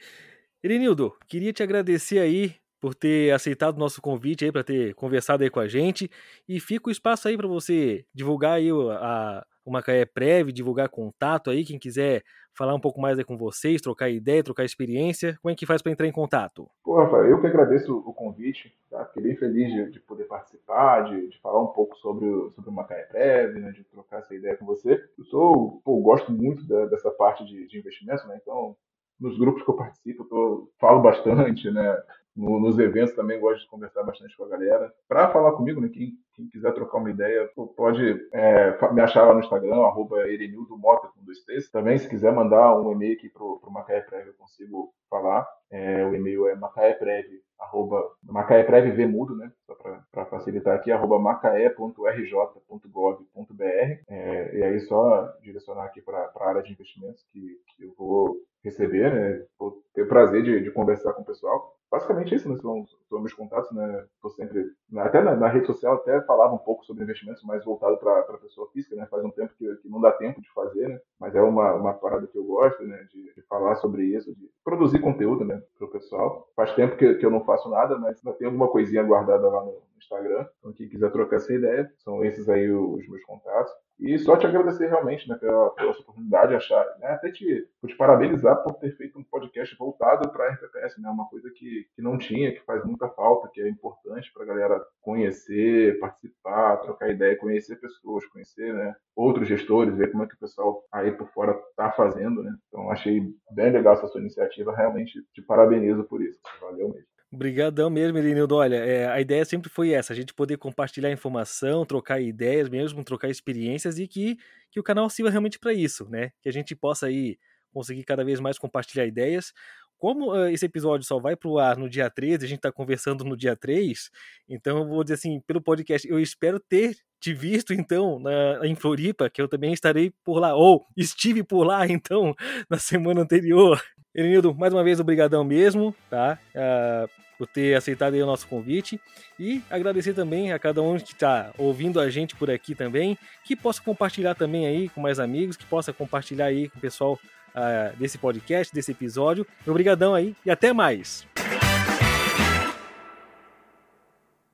Erenildo, 0.62 1.14
queria 1.28 1.52
te 1.52 1.62
agradecer 1.62 2.18
aí 2.18 2.54
por 2.80 2.94
ter 2.94 3.32
aceitado 3.32 3.76
o 3.76 3.78
nosso 3.78 4.02
convite 4.02 4.44
aí 4.44 4.52
para 4.52 4.62
ter 4.62 4.94
conversado 4.94 5.42
aí 5.42 5.50
com 5.50 5.60
a 5.60 5.66
gente 5.66 6.10
e 6.48 6.60
fica 6.60 6.88
o 6.88 6.92
espaço 6.92 7.28
aí 7.28 7.36
para 7.36 7.48
você 7.48 8.04
divulgar 8.14 8.54
aí 8.54 8.68
a, 8.70 9.44
o 9.64 9.70
Macaé 9.70 10.04
Prev, 10.04 10.52
divulgar 10.52 10.88
contato 10.90 11.48
aí, 11.48 11.64
quem 11.64 11.78
quiser 11.78 12.22
falar 12.56 12.74
um 12.74 12.80
pouco 12.80 13.00
mais 13.00 13.18
aí 13.18 13.24
com 13.24 13.36
vocês, 13.36 13.80
trocar 13.80 14.08
ideia, 14.10 14.44
trocar 14.44 14.64
experiência, 14.64 15.36
como 15.42 15.50
é 15.50 15.56
que 15.56 15.66
faz 15.66 15.82
para 15.82 15.92
entrar 15.92 16.06
em 16.06 16.12
contato? 16.12 16.68
Pô, 16.84 16.96
Rafael, 16.96 17.24
eu 17.24 17.40
que 17.40 17.46
agradeço 17.46 17.96
o 17.96 18.12
convite, 18.12 18.72
tá? 18.90 19.04
Fiquei 19.06 19.22
bem 19.22 19.36
feliz 19.36 19.72
de, 19.72 19.90
de 19.90 20.00
poder 20.00 20.24
participar, 20.24 21.02
de, 21.02 21.28
de, 21.28 21.40
falar 21.40 21.62
um 21.62 21.68
pouco 21.68 21.96
sobre 21.96 22.26
o, 22.26 22.50
sobre 22.50 22.70
o 22.70 22.72
Macaé 22.72 23.02
Prev, 23.04 23.58
né? 23.58 23.72
de 23.72 23.82
trocar 23.84 24.18
essa 24.18 24.34
ideia 24.34 24.56
com 24.56 24.66
você. 24.66 25.02
Eu 25.18 25.24
sou, 25.24 25.80
pô, 25.84 25.96
gosto 26.00 26.30
muito 26.30 26.64
da, 26.66 26.86
dessa 26.86 27.10
parte 27.10 27.44
de, 27.44 27.66
de 27.66 27.78
investimento, 27.78 28.26
né? 28.28 28.38
Então, 28.40 28.76
nos 29.20 29.38
grupos 29.38 29.62
que 29.62 29.70
eu 29.70 29.76
participo, 29.76 30.24
tô, 30.24 30.70
falo 30.78 31.00
bastante, 31.00 31.70
né? 31.70 32.02
No, 32.36 32.58
nos 32.58 32.78
eventos 32.80 33.14
também 33.14 33.38
gosto 33.38 33.62
de 33.62 33.68
conversar 33.68 34.02
bastante 34.02 34.36
com 34.36 34.44
a 34.44 34.48
galera. 34.48 34.92
Para 35.06 35.30
falar 35.30 35.52
comigo, 35.52 35.80
né, 35.80 35.88
quem, 35.88 36.14
quem, 36.34 36.48
quiser 36.48 36.74
trocar 36.74 36.98
uma 36.98 37.10
ideia, 37.10 37.48
pode 37.76 38.28
é, 38.32 38.92
me 38.92 39.00
achar 39.00 39.24
lá 39.24 39.34
no 39.34 39.40
Instagram, 39.40 39.76
arroba 39.76 40.28
Erenildomota 40.28 41.08
com 41.08 41.24
dois. 41.24 41.38
Também, 41.70 41.96
se 41.96 42.08
quiser 42.08 42.32
mandar 42.32 42.76
um 42.76 42.90
e-mail 42.90 43.16
aqui 43.16 43.28
pro, 43.28 43.60
pro 43.60 43.70
Macaé 43.70 44.00
Prévio, 44.00 44.30
eu 44.30 44.34
consigo 44.34 44.92
falar. 45.08 45.46
É, 45.70 46.04
o 46.04 46.14
e-mail 46.14 46.48
é 46.48 46.56
macaéprev, 46.56 47.40
arroba, 47.58 48.10
né, 48.24 49.52
só 49.66 49.74
para 50.10 50.26
facilitar 50.26 50.76
aqui, 50.76 50.90
arroba 50.90 51.18
macaé.rj.gov.br. 51.18 53.64
É, 54.08 54.56
e 54.56 54.62
aí 54.62 54.80
só 54.80 55.32
direcionar 55.40 55.84
aqui 55.84 56.02
para 56.02 56.30
a 56.34 56.48
área 56.48 56.62
de 56.62 56.72
investimentos 56.72 57.24
que, 57.32 57.60
que 57.68 57.84
eu 57.84 57.94
vou 57.96 58.40
receber, 58.64 59.12
né, 59.12 59.44
vou 59.58 59.82
ter 59.94 60.02
o 60.02 60.08
prazer 60.08 60.42
de, 60.42 60.62
de 60.62 60.70
conversar 60.70 61.12
com 61.12 61.22
o 61.22 61.26
pessoal 61.26 61.74
basicamente 61.94 62.34
isso, 62.34 62.48
né? 62.48 62.58
São, 62.60 62.84
são 63.08 63.20
meus 63.20 63.32
contatos, 63.32 63.70
né? 63.70 64.04
Tô 64.20 64.28
sempre, 64.30 64.66
até 64.96 65.22
na, 65.22 65.36
na, 65.36 65.48
rede 65.48 65.66
social 65.66 65.94
até 65.94 66.20
falava 66.22 66.52
um 66.52 66.58
pouco 66.58 66.84
sobre 66.84 67.04
investimentos, 67.04 67.44
mais 67.44 67.64
voltado 67.64 67.96
para 67.98 68.18
a 68.20 68.38
pessoa 68.38 68.68
física, 68.72 68.96
né? 68.96 69.06
Faz 69.06 69.24
um 69.24 69.30
tempo 69.30 69.54
que, 69.56 69.76
que, 69.76 69.88
não 69.88 70.00
dá 70.00 70.10
tempo 70.10 70.40
de 70.40 70.50
fazer, 70.52 70.88
né? 70.88 70.98
Mas 71.20 71.34
é 71.36 71.40
uma, 71.40 71.72
uma 71.74 71.94
parada 71.94 72.26
que 72.26 72.36
eu 72.36 72.44
gosto, 72.44 72.82
né? 72.82 73.06
De, 73.12 73.32
de 73.32 73.42
falar 73.42 73.76
sobre 73.76 74.04
isso, 74.04 74.34
de 74.34 74.50
produzir 74.64 74.98
conteúdo, 75.00 75.44
né? 75.44 75.62
Para 75.78 75.86
o 75.86 75.90
pessoal. 75.90 76.48
Faz 76.56 76.74
tempo 76.74 76.96
que, 76.96 77.14
que 77.14 77.24
eu 77.24 77.30
não 77.30 77.44
faço 77.44 77.70
nada, 77.70 77.96
mas 77.98 78.18
ainda 78.24 78.36
tem 78.36 78.46
alguma 78.46 78.68
coisinha 78.68 79.02
guardada 79.04 79.48
lá 79.48 79.64
no 79.64 79.74
Instagram. 80.04 80.46
Então, 80.58 80.72
quem 80.72 80.88
quiser 80.88 81.10
trocar 81.10 81.36
essa 81.36 81.52
ideia, 81.52 81.90
são 81.98 82.24
esses 82.24 82.48
aí 82.48 82.70
os 82.70 83.08
meus 83.08 83.22
contatos. 83.24 83.72
E 83.98 84.18
só 84.18 84.36
te 84.36 84.46
agradecer 84.46 84.88
realmente 84.88 85.28
né, 85.28 85.36
pela, 85.36 85.70
pela 85.70 85.92
sua 85.92 86.02
oportunidade, 86.02 86.54
achar, 86.54 86.84
né, 86.98 87.08
até 87.08 87.30
te, 87.30 87.68
te 87.86 87.96
parabenizar 87.96 88.60
por 88.62 88.74
ter 88.74 88.90
feito 88.96 89.18
um 89.18 89.22
podcast 89.22 89.76
voltado 89.76 90.30
para 90.30 90.48
a 90.48 90.52
RPPS, 90.52 91.00
né, 91.00 91.08
uma 91.08 91.28
coisa 91.28 91.48
que, 91.50 91.86
que 91.94 92.02
não 92.02 92.18
tinha, 92.18 92.52
que 92.52 92.60
faz 92.64 92.84
muita 92.84 93.08
falta, 93.10 93.48
que 93.52 93.60
é 93.60 93.68
importante 93.68 94.32
para 94.32 94.42
a 94.42 94.46
galera 94.46 94.84
conhecer, 95.00 95.98
participar, 96.00 96.78
trocar 96.78 97.10
ideia, 97.10 97.38
conhecer 97.38 97.76
pessoas, 97.76 98.26
conhecer 98.26 98.74
né, 98.74 98.94
outros 99.14 99.46
gestores, 99.46 99.96
ver 99.96 100.10
como 100.10 100.24
é 100.24 100.26
que 100.26 100.34
o 100.34 100.40
pessoal 100.40 100.82
aí 100.90 101.12
por 101.12 101.28
fora 101.28 101.52
está 101.70 101.92
fazendo. 101.92 102.42
Né. 102.42 102.52
Então 102.68 102.90
achei 102.90 103.22
bem 103.52 103.70
legal 103.70 103.94
essa 103.94 104.08
sua 104.08 104.20
iniciativa, 104.20 104.74
realmente 104.74 105.22
te 105.32 105.40
parabenizo 105.40 106.02
por 106.04 106.20
isso. 106.20 106.40
Valeu 106.60 106.88
mesmo. 106.88 107.13
Obrigadão 107.34 107.90
mesmo, 107.90 108.16
Elinildo. 108.16 108.54
Olha, 108.54 108.76
é, 108.76 109.08
a 109.08 109.20
ideia 109.20 109.44
sempre 109.44 109.68
foi 109.68 109.90
essa, 109.90 110.12
a 110.12 110.16
gente 110.16 110.32
poder 110.32 110.56
compartilhar 110.56 111.10
informação, 111.10 111.84
trocar 111.84 112.20
ideias 112.20 112.68
mesmo, 112.68 113.02
trocar 113.02 113.28
experiências 113.28 113.98
e 113.98 114.06
que, 114.06 114.38
que 114.70 114.78
o 114.78 114.84
canal 114.84 115.10
sirva 115.10 115.30
realmente 115.30 115.58
para 115.58 115.72
isso, 115.72 116.08
né? 116.08 116.30
Que 116.40 116.48
a 116.48 116.52
gente 116.52 116.76
possa 116.76 117.06
aí 117.06 117.36
conseguir 117.72 118.04
cada 118.04 118.24
vez 118.24 118.38
mais 118.38 118.56
compartilhar 118.56 119.04
ideias. 119.04 119.52
Como 119.98 120.32
uh, 120.32 120.46
esse 120.46 120.64
episódio 120.64 121.04
só 121.04 121.18
vai 121.18 121.34
para 121.34 121.48
o 121.48 121.58
ar 121.58 121.76
no 121.76 121.90
dia 121.90 122.08
13, 122.08 122.44
a 122.44 122.48
gente 122.48 122.58
está 122.58 122.70
conversando 122.70 123.24
no 123.24 123.36
dia 123.36 123.56
3, 123.56 124.10
então 124.48 124.78
eu 124.78 124.86
vou 124.86 125.02
dizer 125.02 125.14
assim, 125.14 125.40
pelo 125.40 125.60
podcast, 125.60 126.06
eu 126.08 126.20
espero 126.20 126.60
ter 126.60 126.96
te 127.18 127.32
visto, 127.32 127.72
então, 127.72 128.18
na, 128.20 128.60
em 128.66 128.74
Floripa, 128.76 129.30
que 129.30 129.40
eu 129.40 129.48
também 129.48 129.72
estarei 129.72 130.12
por 130.22 130.38
lá, 130.38 130.54
ou 130.54 130.86
estive 130.96 131.42
por 131.42 131.64
lá, 131.64 131.84
então, 131.88 132.34
na 132.70 132.78
semana 132.78 133.22
anterior. 133.22 133.82
Elenildo, 134.14 134.54
mais 134.54 134.72
uma 134.72 134.84
vez, 134.84 135.00
obrigadão 135.00 135.42
mesmo, 135.42 135.94
tá? 136.08 136.38
Uh, 136.54 137.10
por 137.36 137.48
ter 137.48 137.74
aceitado 137.74 138.14
o 138.14 138.26
nosso 138.26 138.46
convite 138.46 139.00
e 139.38 139.60
agradecer 139.68 140.14
também 140.14 140.52
a 140.52 140.58
cada 140.58 140.80
um 140.80 140.96
que 140.98 141.12
está 141.12 141.50
ouvindo 141.58 141.98
a 141.98 142.08
gente 142.08 142.36
por 142.36 142.48
aqui 142.48 142.76
também, 142.76 143.18
que 143.44 143.56
possa 143.56 143.82
compartilhar 143.82 144.36
também 144.36 144.66
aí 144.66 144.88
com 144.88 145.00
mais 145.00 145.18
amigos, 145.18 145.56
que 145.56 145.66
possa 145.66 145.92
compartilhar 145.92 146.46
aí 146.46 146.68
com 146.68 146.78
o 146.78 146.80
pessoal 146.80 147.18
uh, 147.54 147.96
desse 147.96 148.18
podcast, 148.18 148.72
desse 148.72 148.92
episódio. 148.92 149.44
Obrigadão 149.66 150.14
aí 150.14 150.36
e 150.46 150.50
até 150.50 150.72
mais! 150.72 151.26